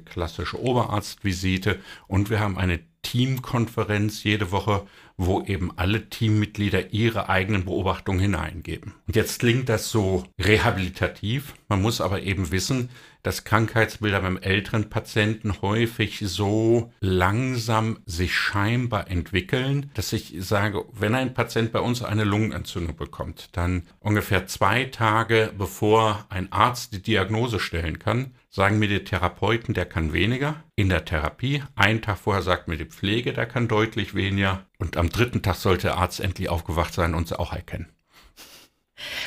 klassische 0.00 0.60
Ober 0.60 0.86
Oberarztvisite 0.86 1.80
und 2.06 2.30
wir 2.30 2.40
haben 2.40 2.58
eine 2.58 2.80
Teamkonferenz 3.02 4.24
jede 4.24 4.50
Woche, 4.50 4.86
wo 5.16 5.42
eben 5.42 5.76
alle 5.76 6.08
Teammitglieder 6.08 6.92
ihre 6.92 7.28
eigenen 7.28 7.64
Beobachtungen 7.64 8.20
hineingeben. 8.20 8.94
Und 9.06 9.16
jetzt 9.16 9.40
klingt 9.40 9.68
das 9.68 9.90
so 9.90 10.24
rehabilitativ, 10.38 11.54
man 11.68 11.82
muss 11.82 12.00
aber 12.00 12.22
eben 12.22 12.50
wissen, 12.52 12.90
dass 13.26 13.42
Krankheitsbilder 13.42 14.20
beim 14.20 14.36
älteren 14.36 14.88
Patienten 14.88 15.60
häufig 15.60 16.20
so 16.24 16.92
langsam 17.00 17.98
sich 18.06 18.32
scheinbar 18.32 19.10
entwickeln, 19.10 19.90
dass 19.94 20.12
ich 20.12 20.34
sage, 20.38 20.84
wenn 20.92 21.16
ein 21.16 21.34
Patient 21.34 21.72
bei 21.72 21.80
uns 21.80 22.04
eine 22.04 22.22
Lungenentzündung 22.22 22.94
bekommt, 22.94 23.48
dann 23.50 23.82
ungefähr 23.98 24.46
zwei 24.46 24.84
Tage 24.84 25.52
bevor 25.58 26.26
ein 26.28 26.52
Arzt 26.52 26.92
die 26.92 27.02
Diagnose 27.02 27.58
stellen 27.58 27.98
kann, 27.98 28.32
sagen 28.48 28.78
mir 28.78 28.88
die 28.88 29.04
Therapeuten, 29.04 29.74
der 29.74 29.86
kann 29.86 30.12
weniger 30.12 30.64
in 30.76 30.88
der 30.88 31.04
Therapie. 31.04 31.62
Einen 31.74 32.02
Tag 32.02 32.18
vorher 32.18 32.42
sagt 32.42 32.68
mir 32.68 32.76
die 32.76 32.84
Pflege, 32.84 33.32
der 33.32 33.46
kann 33.46 33.68
deutlich 33.68 34.14
weniger. 34.14 34.66
Und 34.78 34.96
am 34.96 35.10
dritten 35.10 35.42
Tag 35.42 35.56
sollte 35.56 35.88
der 35.88 35.98
Arzt 35.98 36.20
endlich 36.20 36.48
aufgewacht 36.48 36.94
sein 36.94 37.14
und 37.14 37.28
sie 37.28 37.38
auch 37.38 37.52
erkennen. 37.52 37.92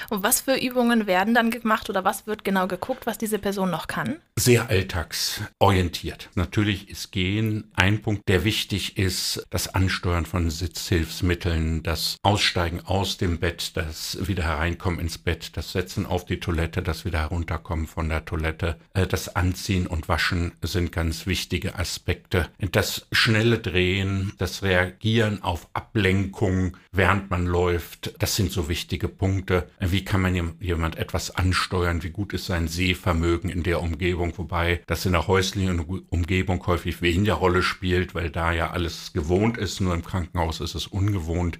Und 0.10 0.24
was 0.24 0.42
für 0.42 0.56
Übungen 0.56 1.08
werden 1.08 1.34
dann 1.34 1.52
gemacht 1.52 1.90
oder 1.90 2.04
was 2.04 2.28
wird 2.28 2.44
genau 2.44 2.68
geguckt, 2.68 3.06
was 3.06 3.18
diese 3.18 3.40
Person 3.40 3.70
noch 3.70 3.88
kann? 3.88 4.18
Sehr 4.36 4.70
alltagsorientiert. 4.70 6.30
Natürlich 6.36 6.90
ist 6.90 7.12
Gehen 7.12 7.72
ein 7.76 8.02
Punkt, 8.02 8.28
der 8.28 8.44
wichtig 8.44 8.98
ist. 8.98 9.46
Das 9.50 9.74
Ansteuern 9.74 10.26
von 10.26 10.50
Sitzhilfsmitteln, 10.50 11.84
das 11.84 12.18
Aussteigen 12.24 12.82
aus 12.86 13.18
dem 13.18 13.40
Bett, 13.40 13.76
das 13.76 14.18
wieder 14.28 14.44
hereinkommen 14.44 15.00
ins 15.00 15.18
Bett, 15.18 15.58
das 15.58 15.72
Setzen 15.72 16.06
auf 16.06 16.26
die 16.26 16.40
Toilette, 16.40 16.82
das 16.82 17.06
wieder 17.06 17.20
herunterkommen 17.20 17.88
von 17.88 18.10
der 18.10 18.26
Toilette, 18.26 18.78
äh, 18.94 19.06
das 19.06 19.36
Anziehen 19.36 19.88
und 19.88 20.08
Waschen 20.10 20.54
sind 20.62 20.92
ganz 20.92 21.26
wichtige 21.26 21.78
Aspekte. 21.78 22.48
Das 22.72 23.08
schnelle 23.12 23.60
Drehen, 23.60 24.34
das 24.38 24.64
Reagieren 24.64 25.44
auf 25.44 25.68
Ablenkung, 25.74 26.78
während 26.92 27.30
man 27.30 27.46
läuft, 27.46 28.14
das 28.20 28.36
sind 28.36 28.52
so 28.52 28.70
wichtige 28.70 29.08
Punkte 29.08 29.59
wie 29.80 30.04
kann 30.04 30.22
man 30.22 30.56
jemand 30.60 30.98
etwas 30.98 31.36
ansteuern, 31.36 32.04
wie 32.04 32.10
gut 32.10 32.34
ist 32.34 32.46
sein 32.46 32.68
Sehvermögen 32.68 33.50
in 33.50 33.64
der 33.64 33.82
Umgebung, 33.82 34.34
wobei 34.38 34.82
das 34.88 35.06
in 35.06 35.14
der 35.14 35.28
häuslichen 35.28 35.80
Umgebung 36.10 36.66
häufig 36.68 37.02
weniger 37.02 37.36
Rolle 37.36 37.64
spielt, 37.64 38.16
weil 38.16 38.30
da 38.30 38.52
ja 38.52 38.72
alles 38.72 39.14
gewohnt 39.14 39.58
ist, 39.58 39.80
nur 39.82 39.94
im 39.94 40.04
Krankenhaus 40.04 40.60
ist 40.60 40.76
es 40.76 40.88
ungewohnt. 40.88 41.60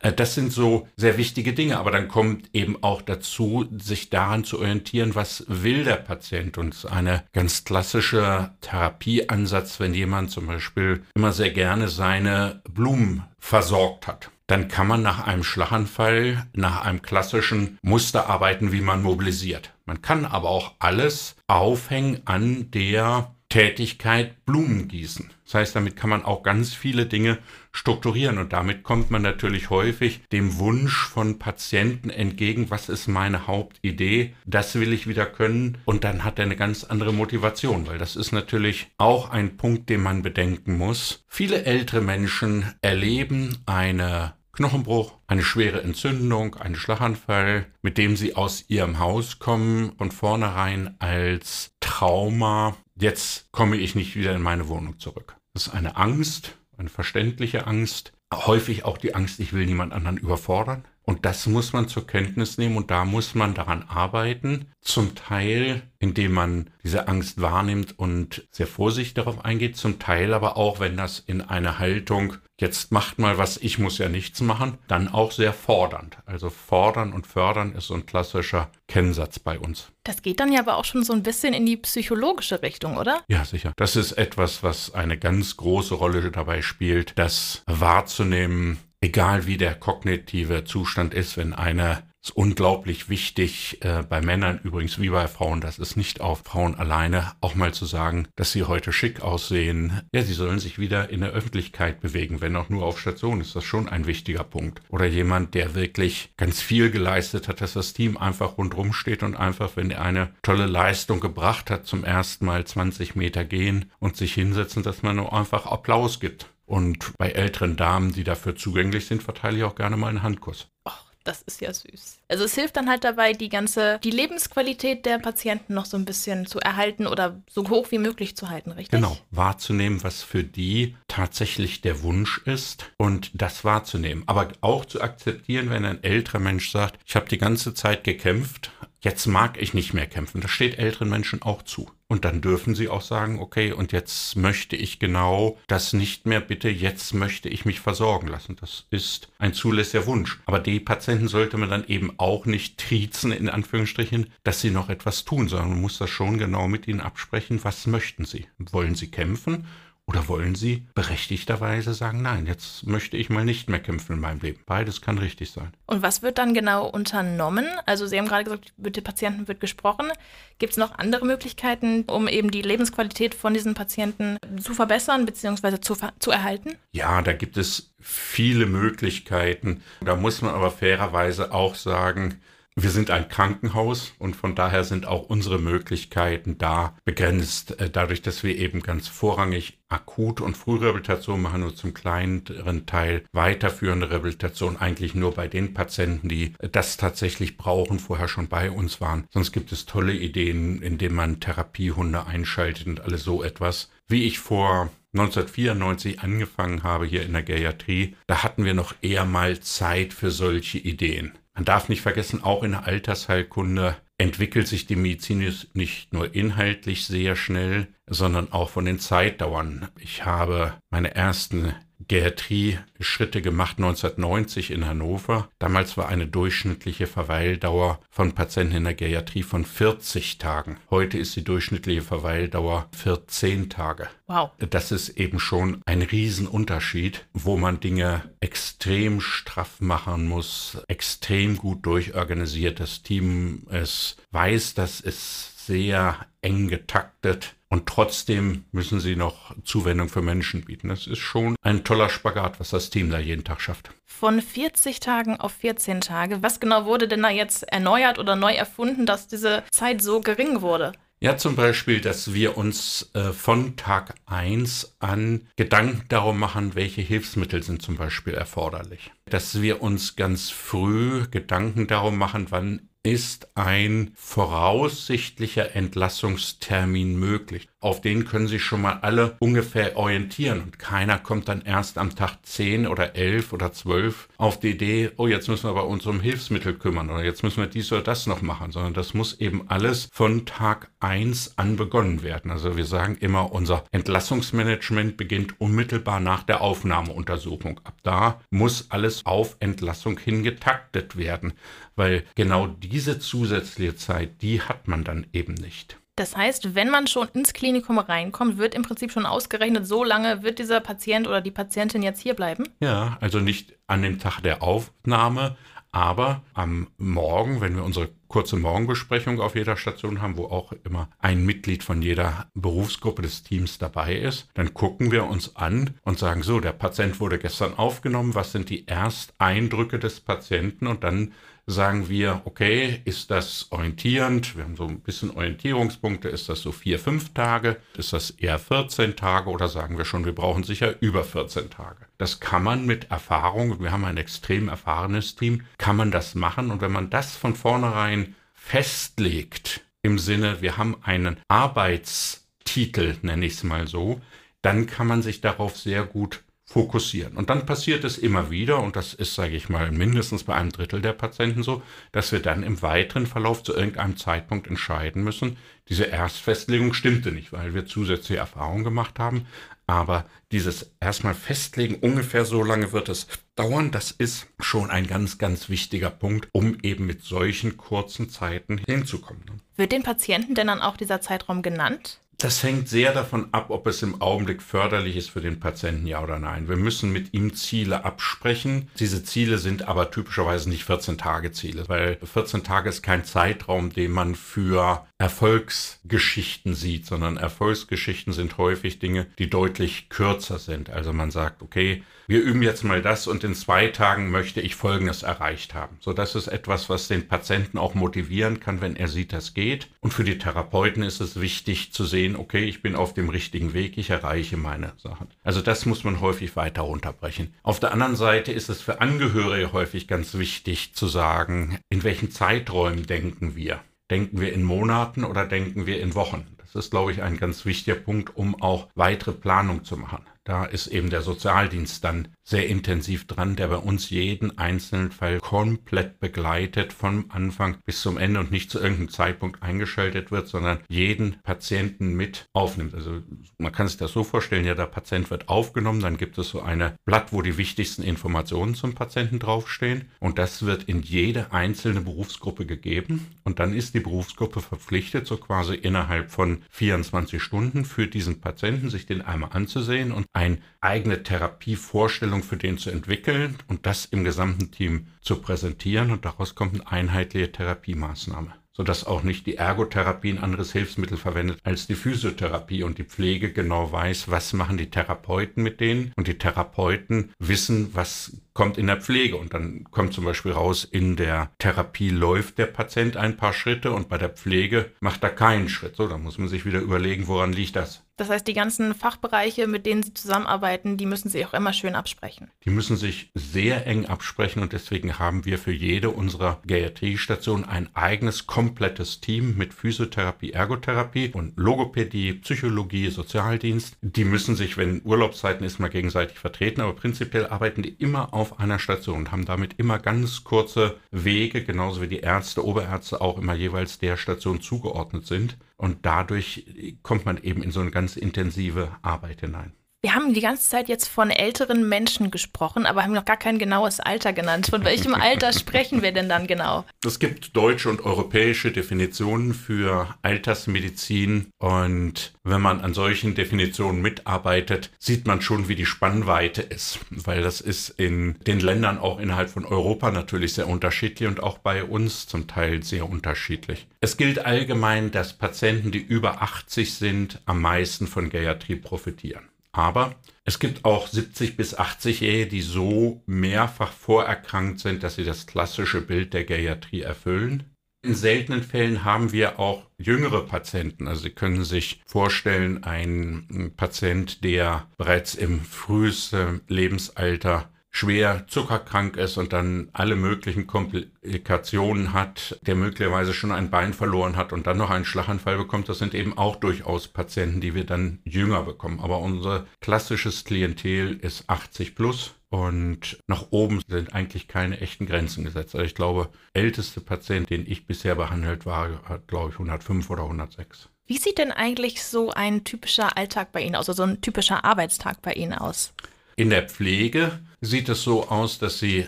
Äh, 0.00 0.12
das 0.12 0.34
sind 0.34 0.52
so 0.52 0.88
sehr 0.96 1.16
wichtige 1.16 1.52
Dinge, 1.52 1.78
aber 1.78 1.90
dann 1.90 2.08
kommt 2.08 2.50
eben 2.52 2.82
auch 2.82 3.02
dazu, 3.02 3.66
sich 3.78 4.10
daran 4.10 4.44
zu 4.44 4.58
orientieren, 4.58 5.14
was 5.14 5.44
will 5.48 5.84
der 5.84 5.96
Patient? 5.96 6.58
Und 6.58 6.86
eine 6.90 7.24
ganz 7.32 7.64
klassische 7.64 8.52
Therapieansatz, 8.60 9.80
wenn 9.80 9.94
jemand 9.94 10.30
zum 10.30 10.46
Beispiel 10.46 11.02
immer 11.14 11.32
sehr 11.32 11.50
gerne 11.50 11.88
seine 11.88 12.62
Blumen 12.68 13.24
versorgt 13.38 14.06
hat 14.06 14.30
dann 14.46 14.68
kann 14.68 14.86
man 14.86 15.02
nach 15.02 15.26
einem 15.26 15.44
Schlaganfall, 15.44 16.46
nach 16.52 16.84
einem 16.84 17.02
klassischen 17.02 17.78
Muster 17.82 18.28
arbeiten, 18.28 18.72
wie 18.72 18.82
man 18.82 19.02
mobilisiert. 19.02 19.72
Man 19.86 20.02
kann 20.02 20.24
aber 20.26 20.50
auch 20.50 20.72
alles 20.78 21.36
aufhängen 21.46 22.20
an 22.26 22.70
der 22.70 23.33
Tätigkeit 23.54 24.44
Blumen 24.46 24.88
gießen. 24.88 25.30
Das 25.44 25.54
heißt, 25.54 25.76
damit 25.76 25.94
kann 25.94 26.10
man 26.10 26.24
auch 26.24 26.42
ganz 26.42 26.74
viele 26.74 27.06
Dinge 27.06 27.38
strukturieren 27.70 28.38
und 28.38 28.52
damit 28.52 28.82
kommt 28.82 29.12
man 29.12 29.22
natürlich 29.22 29.70
häufig 29.70 30.22
dem 30.32 30.58
Wunsch 30.58 31.06
von 31.06 31.38
Patienten 31.38 32.10
entgegen, 32.10 32.70
was 32.70 32.88
ist 32.88 33.06
meine 33.06 33.46
Hauptidee, 33.46 34.34
das 34.44 34.74
will 34.74 34.92
ich 34.92 35.06
wieder 35.06 35.26
können 35.26 35.78
und 35.84 36.02
dann 36.02 36.24
hat 36.24 36.40
er 36.40 36.46
eine 36.46 36.56
ganz 36.56 36.82
andere 36.82 37.12
Motivation, 37.12 37.86
weil 37.86 37.98
das 37.98 38.16
ist 38.16 38.32
natürlich 38.32 38.88
auch 38.98 39.30
ein 39.30 39.56
Punkt, 39.56 39.88
den 39.88 40.02
man 40.02 40.22
bedenken 40.22 40.76
muss. 40.76 41.22
Viele 41.28 41.62
ältere 41.62 42.00
Menschen 42.00 42.74
erleben 42.82 43.56
eine 43.66 44.34
Knochenbruch, 44.54 45.12
eine 45.28 45.42
schwere 45.42 45.80
Entzündung, 45.82 46.56
einen 46.56 46.74
Schlaganfall, 46.74 47.66
mit 47.82 47.98
dem 47.98 48.16
sie 48.16 48.34
aus 48.34 48.64
ihrem 48.66 48.98
Haus 48.98 49.38
kommen 49.38 49.90
und 49.90 50.12
vornherein 50.12 50.96
als 50.98 51.72
Trauma, 51.78 52.76
jetzt 53.00 53.50
komme 53.52 53.76
ich 53.76 53.94
nicht 53.94 54.16
wieder 54.16 54.34
in 54.34 54.42
meine 54.42 54.68
Wohnung 54.68 54.98
zurück. 54.98 55.36
Das 55.52 55.68
ist 55.68 55.74
eine 55.74 55.96
Angst, 55.96 56.56
eine 56.76 56.88
verständliche 56.88 57.66
Angst, 57.66 58.12
häufig 58.32 58.84
auch 58.84 58.98
die 58.98 59.14
Angst, 59.14 59.40
ich 59.40 59.52
will 59.52 59.66
niemand 59.66 59.92
anderen 59.92 60.16
überfordern. 60.16 60.84
Und 61.04 61.26
das 61.26 61.46
muss 61.46 61.72
man 61.72 61.86
zur 61.86 62.06
Kenntnis 62.06 62.56
nehmen 62.56 62.76
und 62.76 62.90
da 62.90 63.04
muss 63.04 63.34
man 63.34 63.54
daran 63.54 63.82
arbeiten, 63.88 64.66
zum 64.80 65.14
Teil, 65.14 65.82
indem 65.98 66.32
man 66.32 66.70
diese 66.82 67.08
Angst 67.08 67.40
wahrnimmt 67.40 67.98
und 67.98 68.46
sehr 68.50 68.66
vorsichtig 68.66 69.14
darauf 69.14 69.44
eingeht, 69.44 69.76
zum 69.76 69.98
Teil 69.98 70.32
aber 70.32 70.56
auch, 70.56 70.80
wenn 70.80 70.96
das 70.96 71.18
in 71.18 71.42
eine 71.42 71.78
Haltung, 71.78 72.36
jetzt 72.58 72.92
macht 72.92 73.18
mal 73.18 73.36
was, 73.36 73.58
ich 73.58 73.78
muss 73.78 73.98
ja 73.98 74.08
nichts 74.08 74.40
machen, 74.40 74.78
dann 74.88 75.08
auch 75.08 75.32
sehr 75.32 75.52
fordernd. 75.52 76.18
Also 76.24 76.48
fordern 76.50 77.12
und 77.12 77.26
fördern 77.26 77.74
ist 77.74 77.88
so 77.88 77.94
ein 77.94 78.06
klassischer 78.06 78.70
Kennsatz 78.88 79.38
bei 79.38 79.58
uns. 79.58 79.88
Das 80.04 80.22
geht 80.22 80.40
dann 80.40 80.52
ja 80.52 80.60
aber 80.60 80.76
auch 80.76 80.84
schon 80.84 81.04
so 81.04 81.12
ein 81.12 81.22
bisschen 81.22 81.54
in 81.54 81.66
die 81.66 81.76
psychologische 81.76 82.62
Richtung, 82.62 82.96
oder? 82.96 83.22
Ja, 83.28 83.44
sicher. 83.44 83.72
Das 83.76 83.96
ist 83.96 84.12
etwas, 84.12 84.62
was 84.62 84.94
eine 84.94 85.18
ganz 85.18 85.56
große 85.56 85.94
Rolle 85.94 86.30
dabei 86.30 86.62
spielt, 86.62 87.18
das 87.18 87.62
wahrzunehmen, 87.66 88.78
egal 89.04 89.46
wie 89.46 89.58
der 89.58 89.74
kognitive 89.74 90.64
Zustand 90.64 91.12
ist, 91.12 91.36
wenn 91.36 91.52
einer 91.52 92.04
ist 92.22 92.34
unglaublich 92.34 93.10
wichtig, 93.10 93.84
äh, 93.84 94.02
bei 94.02 94.22
Männern 94.22 94.58
übrigens 94.64 94.98
wie 94.98 95.10
bei 95.10 95.28
Frauen, 95.28 95.60
das 95.60 95.78
ist 95.78 95.94
nicht 95.94 96.22
auf 96.22 96.38
Frauen 96.38 96.74
alleine, 96.74 97.32
auch 97.42 97.54
mal 97.54 97.74
zu 97.74 97.84
sagen, 97.84 98.28
dass 98.34 98.52
sie 98.52 98.62
heute 98.62 98.94
schick 98.94 99.20
aussehen. 99.20 100.00
Ja, 100.14 100.22
sie 100.22 100.32
sollen 100.32 100.58
sich 100.58 100.78
wieder 100.78 101.10
in 101.10 101.20
der 101.20 101.32
Öffentlichkeit 101.32 102.00
bewegen, 102.00 102.40
wenn 102.40 102.56
auch 102.56 102.70
nur 102.70 102.86
auf 102.86 102.98
Station, 102.98 103.42
ist 103.42 103.54
das 103.54 103.64
schon 103.64 103.90
ein 103.90 104.06
wichtiger 104.06 104.42
Punkt. 104.42 104.80
Oder 104.88 105.04
jemand, 105.04 105.52
der 105.52 105.74
wirklich 105.74 106.32
ganz 106.38 106.62
viel 106.62 106.90
geleistet 106.90 107.46
hat, 107.46 107.60
dass 107.60 107.74
das 107.74 107.92
Team 107.92 108.16
einfach 108.16 108.56
rundrum 108.56 108.94
steht 108.94 109.22
und 109.22 109.36
einfach, 109.36 109.72
wenn 109.74 109.90
er 109.90 110.00
eine 110.00 110.30
tolle 110.40 110.64
Leistung 110.64 111.20
gebracht 111.20 111.70
hat, 111.70 111.84
zum 111.84 112.04
ersten 112.04 112.46
Mal 112.46 112.64
20 112.64 113.16
Meter 113.16 113.44
gehen 113.44 113.92
und 113.98 114.16
sich 114.16 114.32
hinsetzen, 114.32 114.82
dass 114.82 115.02
man 115.02 115.16
nur 115.16 115.34
einfach 115.34 115.66
Applaus 115.66 116.20
gibt. 116.20 116.53
Und 116.66 117.16
bei 117.18 117.30
älteren 117.30 117.76
Damen, 117.76 118.12
die 118.12 118.24
dafür 118.24 118.56
zugänglich 118.56 119.06
sind, 119.06 119.22
verteile 119.22 119.58
ich 119.58 119.64
auch 119.64 119.74
gerne 119.74 119.96
mal 119.96 120.08
einen 120.08 120.22
Handkuss. 120.22 120.68
Ach, 120.84 121.04
das 121.24 121.40
ist 121.42 121.62
ja 121.62 121.72
süß. 121.72 122.18
Also 122.28 122.44
es 122.44 122.54
hilft 122.54 122.76
dann 122.76 122.88
halt 122.88 123.02
dabei, 123.02 123.32
die 123.32 123.48
ganze, 123.48 123.98
die 124.04 124.10
Lebensqualität 124.10 125.06
der 125.06 125.18
Patienten 125.18 125.72
noch 125.72 125.86
so 125.86 125.96
ein 125.96 126.04
bisschen 126.04 126.46
zu 126.46 126.60
erhalten 126.60 127.06
oder 127.06 127.42
so 127.48 127.68
hoch 127.70 127.90
wie 127.90 127.98
möglich 127.98 128.36
zu 128.36 128.50
halten, 128.50 128.72
richtig? 128.72 128.90
Genau, 128.90 129.16
wahrzunehmen, 129.30 130.04
was 130.04 130.22
für 130.22 130.44
die 130.44 130.96
tatsächlich 131.08 131.80
der 131.80 132.02
Wunsch 132.02 132.42
ist 132.44 132.90
und 132.98 133.30
das 133.34 133.64
wahrzunehmen. 133.64 134.24
Aber 134.26 134.48
auch 134.60 134.84
zu 134.84 135.00
akzeptieren, 135.00 135.70
wenn 135.70 135.86
ein 135.86 136.04
älterer 136.04 136.40
Mensch 136.40 136.70
sagt, 136.70 137.00
ich 137.06 137.16
habe 137.16 137.28
die 137.28 137.38
ganze 137.38 137.72
Zeit 137.72 138.04
gekämpft, 138.04 138.70
jetzt 139.00 139.26
mag 139.26 139.60
ich 139.60 139.72
nicht 139.72 139.94
mehr 139.94 140.06
kämpfen. 140.06 140.42
Das 140.42 140.50
steht 140.50 140.78
älteren 140.78 141.08
Menschen 141.08 141.40
auch 141.40 141.62
zu. 141.62 141.90
Und 142.14 142.24
dann 142.24 142.40
dürfen 142.40 142.76
sie 142.76 142.88
auch 142.88 143.02
sagen, 143.02 143.40
okay, 143.40 143.72
und 143.72 143.90
jetzt 143.90 144.36
möchte 144.36 144.76
ich 144.76 145.00
genau 145.00 145.58
das 145.66 145.92
nicht 145.92 146.26
mehr, 146.26 146.38
bitte, 146.38 146.68
jetzt 146.68 147.12
möchte 147.12 147.48
ich 147.48 147.64
mich 147.64 147.80
versorgen 147.80 148.28
lassen. 148.28 148.54
Das 148.60 148.86
ist 148.90 149.32
ein 149.40 149.52
zulässiger 149.52 150.06
Wunsch. 150.06 150.38
Aber 150.46 150.60
die 150.60 150.78
Patienten 150.78 151.26
sollte 151.26 151.58
man 151.58 151.70
dann 151.70 151.84
eben 151.88 152.12
auch 152.18 152.46
nicht 152.46 152.78
triezen, 152.78 153.32
in 153.32 153.48
Anführungsstrichen, 153.48 154.28
dass 154.44 154.60
sie 154.60 154.70
noch 154.70 154.90
etwas 154.90 155.24
tun, 155.24 155.48
sondern 155.48 155.70
man 155.70 155.80
muss 155.80 155.98
das 155.98 156.08
schon 156.08 156.38
genau 156.38 156.68
mit 156.68 156.86
ihnen 156.86 157.00
absprechen, 157.00 157.58
was 157.64 157.88
möchten 157.88 158.24
sie. 158.24 158.46
Wollen 158.58 158.94
sie 158.94 159.10
kämpfen? 159.10 159.66
Oder 160.06 160.28
wollen 160.28 160.54
Sie 160.54 160.86
berechtigterweise 160.94 161.94
sagen, 161.94 162.20
nein, 162.20 162.46
jetzt 162.46 162.86
möchte 162.86 163.16
ich 163.16 163.30
mal 163.30 163.44
nicht 163.44 163.70
mehr 163.70 163.80
kämpfen 163.80 164.12
in 164.12 164.20
meinem 164.20 164.40
Leben? 164.40 164.60
Beides 164.66 165.00
kann 165.00 165.16
richtig 165.16 165.50
sein. 165.50 165.72
Und 165.86 166.02
was 166.02 166.20
wird 166.20 166.36
dann 166.36 166.52
genau 166.52 166.86
unternommen? 166.86 167.66
Also 167.86 168.06
Sie 168.06 168.18
haben 168.18 168.28
gerade 168.28 168.44
gesagt, 168.44 168.74
mit 168.76 168.96
den 168.96 169.04
Patienten 169.04 169.48
wird 169.48 169.60
gesprochen. 169.60 170.12
Gibt 170.58 170.72
es 170.72 170.76
noch 170.76 170.98
andere 170.98 171.24
Möglichkeiten, 171.24 172.04
um 172.04 172.28
eben 172.28 172.50
die 172.50 172.60
Lebensqualität 172.60 173.34
von 173.34 173.54
diesen 173.54 173.72
Patienten 173.72 174.36
zu 174.60 174.74
verbessern 174.74 175.24
bzw. 175.24 175.80
Zu, 175.80 175.96
zu 176.18 176.30
erhalten? 176.30 176.76
Ja, 176.92 177.22
da 177.22 177.32
gibt 177.32 177.56
es 177.56 177.94
viele 177.98 178.66
Möglichkeiten. 178.66 179.82
Da 180.04 180.16
muss 180.16 180.42
man 180.42 180.54
aber 180.54 180.70
fairerweise 180.70 181.52
auch 181.52 181.74
sagen, 181.74 182.40
wir 182.76 182.90
sind 182.90 183.10
ein 183.10 183.28
Krankenhaus 183.28 184.14
und 184.18 184.34
von 184.34 184.56
daher 184.56 184.82
sind 184.82 185.06
auch 185.06 185.30
unsere 185.30 185.60
Möglichkeiten 185.60 186.58
da 186.58 186.96
begrenzt, 187.04 187.78
äh, 187.78 187.88
dadurch, 187.88 188.20
dass 188.20 188.42
wir 188.42 188.56
eben 188.56 188.80
ganz 188.82 189.06
vorrangig 189.06 189.78
Akut- 189.88 190.40
und 190.40 190.56
Frührehabilitation 190.56 191.40
machen 191.40 191.62
und 191.62 191.76
zum 191.76 191.94
kleineren 191.94 192.84
Teil 192.84 193.22
weiterführende 193.32 194.10
Rehabilitation 194.10 194.76
eigentlich 194.76 195.14
nur 195.14 195.34
bei 195.34 195.46
den 195.46 195.72
Patienten, 195.72 196.28
die 196.28 196.54
das 196.72 196.96
tatsächlich 196.96 197.56
brauchen, 197.56 198.00
vorher 198.00 198.26
schon 198.26 198.48
bei 198.48 198.72
uns 198.72 199.00
waren. 199.00 199.28
Sonst 199.30 199.52
gibt 199.52 199.70
es 199.70 199.86
tolle 199.86 200.14
Ideen, 200.14 200.82
indem 200.82 201.14
man 201.14 201.38
Therapiehunde 201.38 202.26
einschaltet 202.26 202.88
und 202.88 203.00
alles 203.02 203.22
so 203.22 203.44
etwas. 203.44 203.90
Wie 204.08 204.24
ich 204.24 204.40
vor 204.40 204.90
1994 205.12 206.20
angefangen 206.20 206.82
habe 206.82 207.06
hier 207.06 207.22
in 207.22 207.34
der 207.34 207.44
Geriatrie, 207.44 208.16
da 208.26 208.42
hatten 208.42 208.64
wir 208.64 208.74
noch 208.74 208.94
eher 209.00 209.24
mal 209.24 209.60
Zeit 209.60 210.12
für 210.12 210.32
solche 210.32 210.78
Ideen. 210.78 211.38
Man 211.54 211.64
darf 211.64 211.88
nicht 211.88 212.02
vergessen, 212.02 212.42
auch 212.42 212.62
in 212.62 212.72
der 212.72 212.86
Altersheilkunde 212.86 213.96
entwickelt 214.18 214.66
sich 214.66 214.86
die 214.86 214.96
Medizin 214.96 215.52
nicht 215.72 216.12
nur 216.12 216.34
inhaltlich 216.34 217.06
sehr 217.06 217.36
schnell, 217.36 217.88
sondern 218.06 218.52
auch 218.52 218.70
von 218.70 218.84
den 218.84 218.98
Zeitdauern. 218.98 219.88
Ich 219.98 220.24
habe 220.24 220.74
meine 220.90 221.14
ersten 221.14 221.74
Geriatrie-Schritte 222.08 223.42
gemacht 223.42 223.78
1990 223.78 224.70
in 224.70 224.86
Hannover. 224.86 225.48
Damals 225.58 225.96
war 225.96 226.08
eine 226.08 226.26
durchschnittliche 226.26 227.06
Verweildauer 227.06 228.00
von 228.10 228.32
Patienten 228.32 228.76
in 228.76 228.84
der 228.84 228.94
Geriatrie 228.94 229.42
von 229.42 229.64
40 229.64 230.38
Tagen. 230.38 230.78
Heute 230.90 231.18
ist 231.18 231.36
die 231.36 231.44
durchschnittliche 231.44 232.02
Verweildauer 232.02 232.88
14 232.96 233.70
Tage. 233.70 234.08
Wow. 234.26 234.50
Das 234.58 234.92
ist 234.92 235.10
eben 235.10 235.38
schon 235.38 235.82
ein 235.86 236.02
Riesenunterschied, 236.02 237.26
wo 237.32 237.56
man 237.56 237.80
Dinge 237.80 238.30
extrem 238.40 239.20
straff 239.20 239.80
machen 239.80 240.28
muss, 240.28 240.78
extrem 240.88 241.56
gut 241.56 241.84
durchorganisiert. 241.84 242.80
Das 242.80 243.02
Team 243.02 243.66
es 243.70 244.16
weiß, 244.30 244.74
dass 244.74 245.00
es 245.00 245.53
sehr 245.66 246.26
eng 246.42 246.68
getaktet 246.68 247.54
und 247.68 247.86
trotzdem 247.86 248.64
müssen 248.70 249.00
sie 249.00 249.16
noch 249.16 249.52
Zuwendung 249.64 250.08
für 250.08 250.22
Menschen 250.22 250.64
bieten. 250.64 250.88
Das 250.88 251.06
ist 251.06 251.18
schon 251.18 251.56
ein 251.62 251.82
toller 251.82 252.08
Spagat, 252.08 252.60
was 252.60 252.70
das 252.70 252.90
Team 252.90 253.10
da 253.10 253.18
jeden 253.18 253.42
Tag 253.42 253.60
schafft. 253.60 253.90
Von 254.04 254.40
40 254.40 255.00
Tagen 255.00 255.40
auf 255.40 255.52
14 255.52 256.00
Tage. 256.00 256.42
Was 256.42 256.60
genau 256.60 256.84
wurde 256.84 257.08
denn 257.08 257.22
da 257.22 257.30
jetzt 257.30 257.64
erneuert 257.64 258.18
oder 258.18 258.36
neu 258.36 258.52
erfunden, 258.52 259.06
dass 259.06 259.26
diese 259.26 259.64
Zeit 259.72 260.02
so 260.02 260.20
gering 260.20 260.60
wurde? 260.60 260.92
Ja, 261.20 261.36
zum 261.38 261.56
Beispiel, 261.56 262.00
dass 262.00 262.34
wir 262.34 262.58
uns 262.58 263.10
äh, 263.14 263.32
von 263.32 263.76
Tag 263.76 264.14
1 264.26 264.96
an 264.98 265.48
Gedanken 265.56 266.04
darum 266.08 266.38
machen, 266.38 266.74
welche 266.74 267.00
Hilfsmittel 267.00 267.62
sind 267.62 267.80
zum 267.80 267.96
Beispiel 267.96 268.34
erforderlich. 268.34 269.10
Dass 269.24 269.62
wir 269.62 269.82
uns 269.82 270.16
ganz 270.16 270.50
früh 270.50 271.26
Gedanken 271.30 271.86
darum 271.86 272.18
machen, 272.18 272.48
wann 272.50 272.90
ist 273.04 273.48
ein 273.54 274.12
voraussichtlicher 274.16 275.76
Entlassungstermin 275.76 277.16
möglich. 277.16 277.68
Auf 277.84 278.00
den 278.00 278.24
können 278.24 278.46
sich 278.46 278.64
schon 278.64 278.80
mal 278.80 279.00
alle 279.02 279.36
ungefähr 279.40 279.98
orientieren 279.98 280.62
und 280.62 280.78
keiner 280.78 281.18
kommt 281.18 281.48
dann 281.48 281.60
erst 281.60 281.98
am 281.98 282.16
Tag 282.16 282.38
10 282.42 282.86
oder 282.86 283.14
11 283.14 283.52
oder 283.52 283.74
12 283.74 284.30
auf 284.38 284.58
die 284.58 284.70
Idee, 284.70 285.10
oh, 285.18 285.26
jetzt 285.26 285.48
müssen 285.48 285.68
wir 285.68 285.74
bei 285.74 285.82
uns 285.82 286.06
um 286.06 286.18
Hilfsmittel 286.18 286.72
kümmern 286.78 287.10
oder 287.10 287.22
jetzt 287.22 287.42
müssen 287.42 287.58
wir 287.58 287.66
dies 287.66 287.92
oder 287.92 288.00
das 288.00 288.26
noch 288.26 288.40
machen, 288.40 288.72
sondern 288.72 288.94
das 288.94 289.12
muss 289.12 289.38
eben 289.38 289.68
alles 289.68 290.08
von 290.10 290.46
Tag 290.46 290.92
1 291.00 291.58
an 291.58 291.76
begonnen 291.76 292.22
werden. 292.22 292.50
Also 292.50 292.78
wir 292.78 292.86
sagen 292.86 293.18
immer, 293.20 293.52
unser 293.52 293.84
Entlassungsmanagement 293.92 295.18
beginnt 295.18 295.60
unmittelbar 295.60 296.20
nach 296.20 296.42
der 296.42 296.62
Aufnahmeuntersuchung. 296.62 297.82
Ab 297.84 297.98
da 298.02 298.40
muss 298.48 298.90
alles 298.90 299.26
auf 299.26 299.56
Entlassung 299.60 300.18
hingetaktet 300.18 301.18
werden 301.18 301.52
weil 301.96 302.24
genau 302.34 302.66
diese 302.66 303.20
zusätzliche 303.20 303.94
Zeit, 303.94 304.42
die 304.42 304.60
hat 304.60 304.88
man 304.88 305.04
dann 305.04 305.26
eben 305.32 305.54
nicht. 305.54 305.98
Das 306.16 306.36
heißt, 306.36 306.76
wenn 306.76 306.90
man 306.90 307.08
schon 307.08 307.28
ins 307.34 307.52
Klinikum 307.52 307.98
reinkommt, 307.98 308.56
wird 308.56 308.74
im 308.74 308.82
Prinzip 308.82 309.10
schon 309.10 309.26
ausgerechnet, 309.26 309.86
so 309.86 310.04
lange 310.04 310.42
wird 310.44 310.60
dieser 310.60 310.80
Patient 310.80 311.26
oder 311.26 311.40
die 311.40 311.50
Patientin 311.50 312.02
jetzt 312.02 312.20
hier 312.20 312.34
bleiben? 312.34 312.68
Ja, 312.80 313.18
also 313.20 313.40
nicht 313.40 313.76
an 313.88 314.02
dem 314.02 314.20
Tag 314.20 314.40
der 314.40 314.62
Aufnahme, 314.62 315.56
aber 315.90 316.42
am 316.54 316.88
Morgen, 316.98 317.60
wenn 317.60 317.76
wir 317.76 317.84
unsere 317.84 318.10
kurze 318.26 318.56
Morgenbesprechung 318.56 319.40
auf 319.40 319.54
jeder 319.54 319.76
Station 319.76 320.20
haben, 320.20 320.36
wo 320.36 320.46
auch 320.46 320.72
immer 320.84 321.08
ein 321.20 321.44
Mitglied 321.46 321.84
von 321.84 322.02
jeder 322.02 322.48
Berufsgruppe 322.54 323.22
des 323.22 323.44
Teams 323.44 323.78
dabei 323.78 324.16
ist, 324.16 324.48
dann 324.54 324.74
gucken 324.74 325.12
wir 325.12 325.24
uns 325.24 325.54
an 325.54 325.90
und 326.02 326.18
sagen, 326.18 326.42
so, 326.42 326.58
der 326.58 326.72
Patient 326.72 327.20
wurde 327.20 327.38
gestern 327.38 327.74
aufgenommen, 327.74 328.34
was 328.34 328.50
sind 328.50 328.70
die 328.70 328.88
Ersteindrücke 328.88 330.00
des 330.00 330.20
Patienten 330.20 330.88
und 330.88 331.04
dann 331.04 331.32
sagen 331.66 332.08
wir, 332.08 332.42
okay, 332.44 333.00
ist 333.04 333.30
das 333.30 333.68
orientierend? 333.70 334.56
Wir 334.56 334.64
haben 334.64 334.76
so 334.76 334.86
ein 334.86 335.00
bisschen 335.00 335.30
Orientierungspunkte. 335.30 336.28
Ist 336.28 336.48
das 336.48 336.60
so 336.60 336.72
vier, 336.72 336.98
fünf 336.98 337.32
Tage? 337.32 337.78
Ist 337.96 338.12
das 338.12 338.30
eher 338.30 338.58
14 338.58 339.16
Tage? 339.16 339.50
Oder 339.50 339.68
sagen 339.68 339.96
wir 339.96 340.04
schon, 340.04 340.24
wir 340.24 340.34
brauchen 340.34 340.64
sicher 340.64 341.00
über 341.00 341.24
14 341.24 341.70
Tage? 341.70 342.06
Das 342.18 342.40
kann 342.40 342.62
man 342.62 342.86
mit 342.86 343.10
Erfahrung, 343.10 343.80
wir 343.80 343.92
haben 343.92 344.04
ein 344.04 344.16
extrem 344.16 344.68
erfahrenes 344.68 345.36
Team, 345.36 345.62
kann 345.78 345.96
man 345.96 346.10
das 346.10 346.34
machen. 346.34 346.70
Und 346.70 346.80
wenn 346.80 346.92
man 346.92 347.10
das 347.10 347.36
von 347.36 347.54
vornherein 347.54 348.34
festlegt, 348.52 349.80
im 350.02 350.18
Sinne, 350.18 350.60
wir 350.60 350.76
haben 350.76 350.96
einen 351.02 351.38
Arbeitstitel, 351.48 353.16
nenne 353.22 353.46
ich 353.46 353.54
es 353.54 353.64
mal 353.64 353.86
so, 353.86 354.20
dann 354.60 354.86
kann 354.86 355.06
man 355.06 355.22
sich 355.22 355.40
darauf 355.40 355.76
sehr 355.76 356.04
gut 356.04 356.42
fokussieren. 356.74 357.36
Und 357.36 357.50
dann 357.50 357.66
passiert 357.66 358.02
es 358.02 358.18
immer 358.18 358.50
wieder, 358.50 358.82
und 358.82 358.96
das 358.96 359.14
ist, 359.14 359.36
sage 359.36 359.54
ich 359.54 359.68
mal, 359.68 359.92
mindestens 359.92 360.42
bei 360.42 360.54
einem 360.56 360.72
Drittel 360.72 361.00
der 361.00 361.12
Patienten 361.12 361.62
so, 361.62 361.82
dass 362.10 362.32
wir 362.32 362.40
dann 362.40 362.64
im 362.64 362.82
weiteren 362.82 363.28
Verlauf 363.28 363.62
zu 363.62 363.74
irgendeinem 363.74 364.16
Zeitpunkt 364.16 364.66
entscheiden 364.66 365.22
müssen, 365.22 365.56
diese 365.88 366.02
Erstfestlegung 366.02 366.92
stimmte 366.92 367.30
nicht, 367.30 367.52
weil 367.52 367.74
wir 367.74 367.86
zusätzliche 367.86 368.40
Erfahrungen 368.40 368.82
gemacht 368.82 369.20
haben. 369.20 369.46
Aber 369.86 370.24
dieses 370.50 370.90
erstmal 370.98 371.34
festlegen, 371.34 371.94
ungefähr 371.94 372.44
so 372.44 372.64
lange 372.64 372.90
wird 372.90 373.08
es 373.08 373.28
dauern, 373.54 373.92
das 373.92 374.10
ist 374.10 374.48
schon 374.58 374.90
ein 374.90 375.06
ganz, 375.06 375.38
ganz 375.38 375.68
wichtiger 375.68 376.10
Punkt, 376.10 376.48
um 376.50 376.78
eben 376.82 377.06
mit 377.06 377.22
solchen 377.22 377.76
kurzen 377.76 378.30
Zeiten 378.30 378.78
hinzukommen. 378.78 379.62
Wird 379.76 379.92
den 379.92 380.02
Patienten 380.02 380.56
denn 380.56 380.66
dann 380.66 380.82
auch 380.82 380.96
dieser 380.96 381.20
Zeitraum 381.20 381.62
genannt? 381.62 382.18
Das 382.38 382.62
hängt 382.62 382.88
sehr 382.88 383.12
davon 383.12 383.48
ab, 383.52 383.66
ob 383.70 383.86
es 383.86 384.02
im 384.02 384.20
Augenblick 384.20 384.62
förderlich 384.62 385.16
ist 385.16 385.30
für 385.30 385.40
den 385.40 385.60
Patienten, 385.60 386.06
ja 386.06 386.22
oder 386.22 386.38
nein. 386.38 386.68
Wir 386.68 386.76
müssen 386.76 387.12
mit 387.12 387.32
ihm 387.32 387.54
Ziele 387.54 388.04
absprechen. 388.04 388.90
Diese 388.98 389.24
Ziele 389.24 389.58
sind 389.58 389.88
aber 389.88 390.10
typischerweise 390.10 390.68
nicht 390.68 390.88
14-Tage-Ziele, 390.88 391.88
weil 391.88 392.18
14 392.22 392.64
Tage 392.64 392.88
ist 392.88 393.02
kein 393.02 393.24
Zeitraum, 393.24 393.92
den 393.92 394.10
man 394.10 394.34
für 394.34 395.06
Erfolgsgeschichten 395.18 396.74
sieht, 396.74 397.06
sondern 397.06 397.36
Erfolgsgeschichten 397.36 398.32
sind 398.32 398.58
häufig 398.58 398.98
Dinge, 398.98 399.26
die 399.38 399.48
deutlich 399.48 400.08
kürzer 400.08 400.58
sind. 400.58 400.90
Also 400.90 401.12
man 401.12 401.30
sagt, 401.30 401.62
okay, 401.62 402.02
wir 402.26 402.40
üben 402.40 402.62
jetzt 402.62 402.82
mal 402.82 403.00
das 403.00 403.26
und 403.28 403.44
in 403.44 403.54
zwei 403.54 403.88
Tagen 403.88 404.30
möchte 404.30 404.60
ich 404.60 404.74
Folgendes 404.74 405.22
erreicht 405.22 405.72
haben. 405.74 405.98
So, 406.00 406.12
das 406.12 406.34
ist 406.34 406.48
etwas, 406.48 406.88
was 406.88 407.06
den 407.06 407.28
Patienten 407.28 407.78
auch 407.78 407.94
motivieren 407.94 408.58
kann, 408.58 408.80
wenn 408.80 408.96
er 408.96 409.08
sieht, 409.08 409.32
das 409.32 409.54
geht. 409.54 409.88
Und 410.00 410.12
für 410.12 410.24
die 410.24 410.38
Therapeuten 410.38 411.02
ist 411.04 411.20
es 411.20 411.40
wichtig 411.40 411.92
zu 411.92 412.04
sehen, 412.04 412.34
okay, 412.34 412.64
ich 412.64 412.82
bin 412.82 412.96
auf 412.96 413.14
dem 413.14 413.28
richtigen 413.28 413.72
Weg, 413.72 413.98
ich 413.98 414.10
erreiche 414.10 414.56
meine 414.56 414.94
Sachen. 414.96 415.28
Also 415.44 415.60
das 415.60 415.86
muss 415.86 416.02
man 416.02 416.20
häufig 416.20 416.56
weiter 416.56 416.82
runterbrechen. 416.82 417.54
Auf 417.62 417.78
der 417.78 417.92
anderen 417.92 418.16
Seite 418.16 418.50
ist 418.50 418.68
es 418.68 418.80
für 418.80 419.00
Angehörige 419.00 419.72
häufig 419.72 420.08
ganz 420.08 420.34
wichtig 420.34 420.94
zu 420.94 421.06
sagen, 421.06 421.78
in 421.88 422.02
welchen 422.02 422.32
Zeiträumen 422.32 423.06
denken 423.06 423.54
wir. 423.54 423.80
Denken 424.10 424.40
wir 424.40 424.52
in 424.52 424.62
Monaten 424.62 425.24
oder 425.24 425.46
denken 425.46 425.86
wir 425.86 426.00
in 426.00 426.14
Wochen? 426.14 426.46
Das 426.58 426.74
ist, 426.74 426.90
glaube 426.90 427.12
ich, 427.12 427.22
ein 427.22 427.36
ganz 427.36 427.64
wichtiger 427.64 427.96
Punkt, 427.96 428.36
um 428.36 428.60
auch 428.60 428.88
weitere 428.94 429.32
Planung 429.32 429.84
zu 429.84 429.96
machen. 429.96 430.24
Da 430.44 430.64
ist 430.64 430.88
eben 430.88 431.08
der 431.08 431.22
Sozialdienst 431.22 432.04
dann 432.04 432.28
sehr 432.44 432.68
intensiv 432.68 433.26
dran, 433.26 433.56
der 433.56 433.68
bei 433.68 433.76
uns 433.76 434.10
jeden 434.10 434.58
einzelnen 434.58 435.10
Fall 435.10 435.40
komplett 435.40 436.20
begleitet, 436.20 436.92
vom 436.92 437.24
Anfang 437.30 437.78
bis 437.86 438.02
zum 438.02 438.18
Ende 438.18 438.40
und 438.40 438.50
nicht 438.50 438.70
zu 438.70 438.78
irgendeinem 438.78 439.08
Zeitpunkt 439.08 439.62
eingeschaltet 439.62 440.30
wird, 440.30 440.48
sondern 440.48 440.80
jeden 440.88 441.36
Patienten 441.42 442.14
mit 442.14 442.46
aufnimmt. 442.52 442.94
Also 442.94 443.22
man 443.56 443.72
kann 443.72 443.88
sich 443.88 443.96
das 443.96 444.12
so 444.12 444.24
vorstellen, 444.24 444.66
ja, 444.66 444.74
der 444.74 444.86
Patient 444.86 445.30
wird 445.30 445.48
aufgenommen, 445.48 446.00
dann 446.00 446.18
gibt 446.18 446.36
es 446.36 446.50
so 446.50 446.60
eine 446.60 446.96
Blatt, 447.06 447.32
wo 447.32 447.40
die 447.40 447.56
wichtigsten 447.56 448.02
Informationen 448.02 448.74
zum 448.74 448.94
Patienten 448.94 449.38
draufstehen 449.38 450.10
und 450.20 450.38
das 450.38 450.66
wird 450.66 450.84
in 450.84 451.00
jede 451.00 451.52
einzelne 451.52 452.02
Berufsgruppe 452.02 452.66
gegeben 452.66 453.26
und 453.44 453.58
dann 453.58 453.72
ist 453.72 453.94
die 453.94 454.00
Berufsgruppe 454.00 454.60
verpflichtet, 454.60 455.26
so 455.26 455.38
quasi 455.38 455.74
innerhalb 455.74 456.30
von 456.30 456.62
24 456.70 457.42
Stunden 457.42 457.86
für 457.86 458.06
diesen 458.06 458.40
Patienten 458.40 458.90
sich 458.90 459.06
den 459.06 459.22
einmal 459.22 459.50
anzusehen 459.52 460.12
und 460.12 460.26
eine 460.34 460.58
eigene 460.80 461.22
Therapievorstellung 461.22 462.33
für 462.42 462.56
den 462.56 462.78
zu 462.78 462.90
entwickeln 462.90 463.56
und 463.68 463.86
das 463.86 464.04
im 464.06 464.24
gesamten 464.24 464.70
Team 464.70 465.06
zu 465.20 465.40
präsentieren 465.40 466.10
und 466.10 466.24
daraus 466.24 466.54
kommt 466.54 466.74
eine 466.74 466.90
einheitliche 466.90 467.52
Therapiemaßnahme 467.52 468.54
sodass 468.74 469.06
auch 469.06 469.22
nicht 469.22 469.46
die 469.46 469.54
Ergotherapie 469.56 470.32
ein 470.32 470.42
anderes 470.42 470.72
Hilfsmittel 470.72 471.16
verwendet 471.16 471.60
als 471.62 471.86
die 471.86 471.94
Physiotherapie 471.94 472.82
und 472.82 472.98
die 472.98 473.04
Pflege 473.04 473.52
genau 473.52 473.92
weiß, 473.92 474.30
was 474.30 474.52
machen 474.52 474.76
die 474.76 474.90
Therapeuten 474.90 475.62
mit 475.62 475.80
denen 475.80 476.12
und 476.16 476.26
die 476.26 476.38
Therapeuten 476.38 477.32
wissen, 477.38 477.90
was 477.94 478.36
kommt 478.52 478.76
in 478.76 478.88
der 478.88 479.00
Pflege 479.00 479.36
und 479.36 479.54
dann 479.54 479.84
kommt 479.90 480.12
zum 480.12 480.24
Beispiel 480.24 480.52
raus, 480.52 480.84
in 480.84 481.14
der 481.16 481.50
Therapie 481.58 482.10
läuft 482.10 482.58
der 482.58 482.66
Patient 482.66 483.16
ein 483.16 483.36
paar 483.36 483.52
Schritte 483.52 483.92
und 483.92 484.08
bei 484.08 484.18
der 484.18 484.30
Pflege 484.30 484.90
macht 485.00 485.22
er 485.22 485.30
keinen 485.30 485.68
Schritt. 485.68 485.94
So, 485.94 486.08
da 486.08 486.18
muss 486.18 486.38
man 486.38 486.48
sich 486.48 486.66
wieder 486.66 486.80
überlegen, 486.80 487.28
woran 487.28 487.52
liegt 487.52 487.76
das. 487.76 488.03
Das 488.16 488.28
heißt, 488.28 488.46
die 488.46 488.54
ganzen 488.54 488.94
Fachbereiche, 488.94 489.66
mit 489.66 489.86
denen 489.86 490.04
Sie 490.04 490.14
zusammenarbeiten, 490.14 490.96
die 490.96 491.06
müssen 491.06 491.28
Sie 491.28 491.44
auch 491.44 491.52
immer 491.52 491.72
schön 491.72 491.96
absprechen. 491.96 492.50
Die 492.64 492.70
müssen 492.70 492.96
sich 492.96 493.32
sehr 493.34 493.86
eng 493.88 494.06
absprechen 494.06 494.62
und 494.62 494.72
deswegen 494.72 495.18
haben 495.18 495.44
wir 495.44 495.58
für 495.58 495.72
jede 495.72 496.10
unserer 496.10 496.60
Geriatriestationen 496.64 497.64
ein 497.64 497.88
eigenes, 497.94 498.46
komplettes 498.46 499.20
Team 499.20 499.56
mit 499.56 499.74
Physiotherapie, 499.74 500.52
Ergotherapie 500.52 501.30
und 501.34 501.58
Logopädie, 501.58 502.34
Psychologie, 502.34 503.10
Sozialdienst. 503.10 503.96
Die 504.00 504.24
müssen 504.24 504.54
sich, 504.54 504.76
wenn 504.76 505.02
Urlaubszeiten 505.04 505.66
ist, 505.66 505.80
mal 505.80 505.88
gegenseitig 505.88 506.38
vertreten, 506.38 506.82
aber 506.82 506.94
prinzipiell 506.94 507.48
arbeiten 507.48 507.82
die 507.82 507.94
immer 507.94 508.32
auf 508.32 508.60
einer 508.60 508.78
Station 508.78 509.18
und 509.18 509.32
haben 509.32 509.44
damit 509.44 509.74
immer 509.78 509.98
ganz 509.98 510.44
kurze 510.44 510.98
Wege, 511.10 511.64
genauso 511.64 512.00
wie 512.00 512.08
die 512.08 512.20
Ärzte, 512.20 512.64
Oberärzte 512.64 513.20
auch 513.20 513.38
immer 513.38 513.54
jeweils 513.54 513.98
der 513.98 514.16
Station 514.16 514.60
zugeordnet 514.60 515.26
sind. 515.26 515.56
Und 515.76 516.06
dadurch 516.06 516.98
kommt 517.02 517.24
man 517.24 517.42
eben 517.42 517.62
in 517.62 517.70
so 517.70 517.80
eine 517.80 517.90
ganz 517.90 518.16
intensive 518.16 518.96
Arbeit 519.02 519.40
hinein. 519.40 519.72
Wir 520.04 520.14
haben 520.14 520.34
die 520.34 520.42
ganze 520.42 520.68
Zeit 520.68 520.90
jetzt 520.90 521.08
von 521.08 521.30
älteren 521.30 521.88
Menschen 521.88 522.30
gesprochen, 522.30 522.84
aber 522.84 523.04
haben 523.04 523.14
noch 523.14 523.24
gar 523.24 523.38
kein 523.38 523.58
genaues 523.58 524.00
Alter 524.00 524.34
genannt. 524.34 524.66
Von 524.68 524.84
welchem 524.84 525.14
Alter 525.14 525.50
sprechen 525.58 526.02
wir 526.02 526.12
denn 526.12 526.28
dann 526.28 526.46
genau? 526.46 526.84
Es 527.06 527.18
gibt 527.18 527.56
deutsche 527.56 527.88
und 527.88 528.04
europäische 528.04 528.70
Definitionen 528.70 529.54
für 529.54 530.14
Altersmedizin 530.20 531.46
und 531.56 532.34
wenn 532.42 532.60
man 532.60 532.82
an 532.82 532.92
solchen 532.92 533.34
Definitionen 533.34 534.02
mitarbeitet, 534.02 534.90
sieht 534.98 535.26
man 535.26 535.40
schon, 535.40 535.68
wie 535.68 535.74
die 535.74 535.86
Spannweite 535.86 536.60
ist, 536.60 536.98
weil 537.08 537.40
das 537.40 537.62
ist 537.62 537.88
in 537.88 538.34
den 538.46 538.60
Ländern 538.60 538.98
auch 538.98 539.18
innerhalb 539.18 539.48
von 539.48 539.64
Europa 539.64 540.10
natürlich 540.10 540.52
sehr 540.52 540.68
unterschiedlich 540.68 541.26
und 541.26 541.42
auch 541.42 541.56
bei 541.56 541.82
uns 541.82 542.26
zum 542.26 542.46
Teil 542.46 542.82
sehr 542.82 543.08
unterschiedlich. 543.08 543.86
Es 544.02 544.18
gilt 544.18 544.44
allgemein, 544.44 545.12
dass 545.12 545.32
Patienten, 545.32 545.92
die 545.92 546.02
über 546.02 546.42
80 546.42 546.92
sind, 546.92 547.40
am 547.46 547.62
meisten 547.62 548.06
von 548.06 548.28
Geriatrie 548.28 548.76
profitieren. 548.76 549.48
Aber 549.74 550.14
es 550.44 550.60
gibt 550.60 550.84
auch 550.84 551.08
70 551.08 551.56
bis 551.56 551.76
80-Jährige, 551.76 552.46
die 552.46 552.62
so 552.62 553.22
mehrfach 553.26 553.92
vorerkrankt 553.92 554.78
sind, 554.78 555.02
dass 555.02 555.16
sie 555.16 555.24
das 555.24 555.46
klassische 555.46 556.00
Bild 556.00 556.32
der 556.32 556.44
Geriatrie 556.44 557.02
erfüllen. 557.02 557.74
In 558.04 558.14
seltenen 558.14 558.62
Fällen 558.62 559.04
haben 559.04 559.32
wir 559.32 559.58
auch 559.58 559.90
jüngere 559.98 560.42
Patienten. 560.42 561.08
Also 561.08 561.22
Sie 561.22 561.30
können 561.30 561.64
sich 561.64 562.02
vorstellen, 562.06 562.84
ein 562.84 563.72
Patient, 563.76 564.44
der 564.44 564.86
bereits 564.96 565.34
im 565.34 565.60
frühesten 565.62 566.60
Lebensalter 566.68 567.70
schwer 567.94 568.44
zuckerkrank 568.48 569.16
ist 569.16 569.36
und 569.36 569.52
dann 569.52 569.88
alle 569.92 570.16
möglichen 570.16 570.66
Komplikationen 570.66 572.12
hat, 572.12 572.58
der 572.62 572.74
möglicherweise 572.74 573.32
schon 573.32 573.52
ein 573.52 573.70
Bein 573.70 573.94
verloren 573.94 574.36
hat 574.36 574.52
und 574.52 574.66
dann 574.66 574.78
noch 574.78 574.90
einen 574.90 575.04
Schlaganfall 575.04 575.56
bekommt, 575.56 575.88
das 575.88 575.98
sind 575.98 576.12
eben 576.12 576.36
auch 576.36 576.56
durchaus 576.56 577.06
Patienten, 577.06 577.60
die 577.60 577.74
wir 577.76 577.84
dann 577.84 578.18
jünger 578.24 578.64
bekommen. 578.64 578.98
Aber 578.98 579.20
unser 579.20 579.66
klassisches 579.80 580.44
Klientel 580.44 581.20
ist 581.20 581.48
80 581.48 581.94
plus. 581.94 582.34
Und 582.48 583.18
nach 583.28 583.46
oben 583.50 583.80
sind 583.86 584.12
eigentlich 584.12 584.48
keine 584.48 584.80
echten 584.80 585.06
Grenzen 585.06 585.44
gesetzt. 585.44 585.74
Also 585.74 585.86
ich 585.86 585.94
glaube, 585.94 586.30
älteste 586.52 587.00
Patient, 587.00 587.48
den 587.48 587.64
ich 587.64 587.86
bisher 587.86 588.16
behandelt 588.16 588.66
war, 588.66 589.02
hat, 589.08 589.28
glaube 589.28 589.50
ich, 589.50 589.54
105 589.54 590.10
oder 590.10 590.24
106. 590.24 590.88
Wie 591.06 591.18
sieht 591.18 591.38
denn 591.38 591.52
eigentlich 591.52 592.02
so 592.02 592.30
ein 592.30 592.64
typischer 592.64 593.16
Alltag 593.16 593.52
bei 593.52 593.60
Ihnen 593.60 593.76
aus, 593.76 593.88
also 593.88 594.04
so 594.04 594.10
ein 594.10 594.20
typischer 594.20 594.64
Arbeitstag 594.64 595.22
bei 595.22 595.32
Ihnen 595.32 595.52
aus? 595.52 595.92
In 596.36 596.50
der 596.50 596.68
Pflege 596.68 597.38
sieht 597.60 597.88
es 597.88 598.02
so 598.02 598.28
aus, 598.28 598.58
dass 598.58 598.80
Sie 598.80 599.06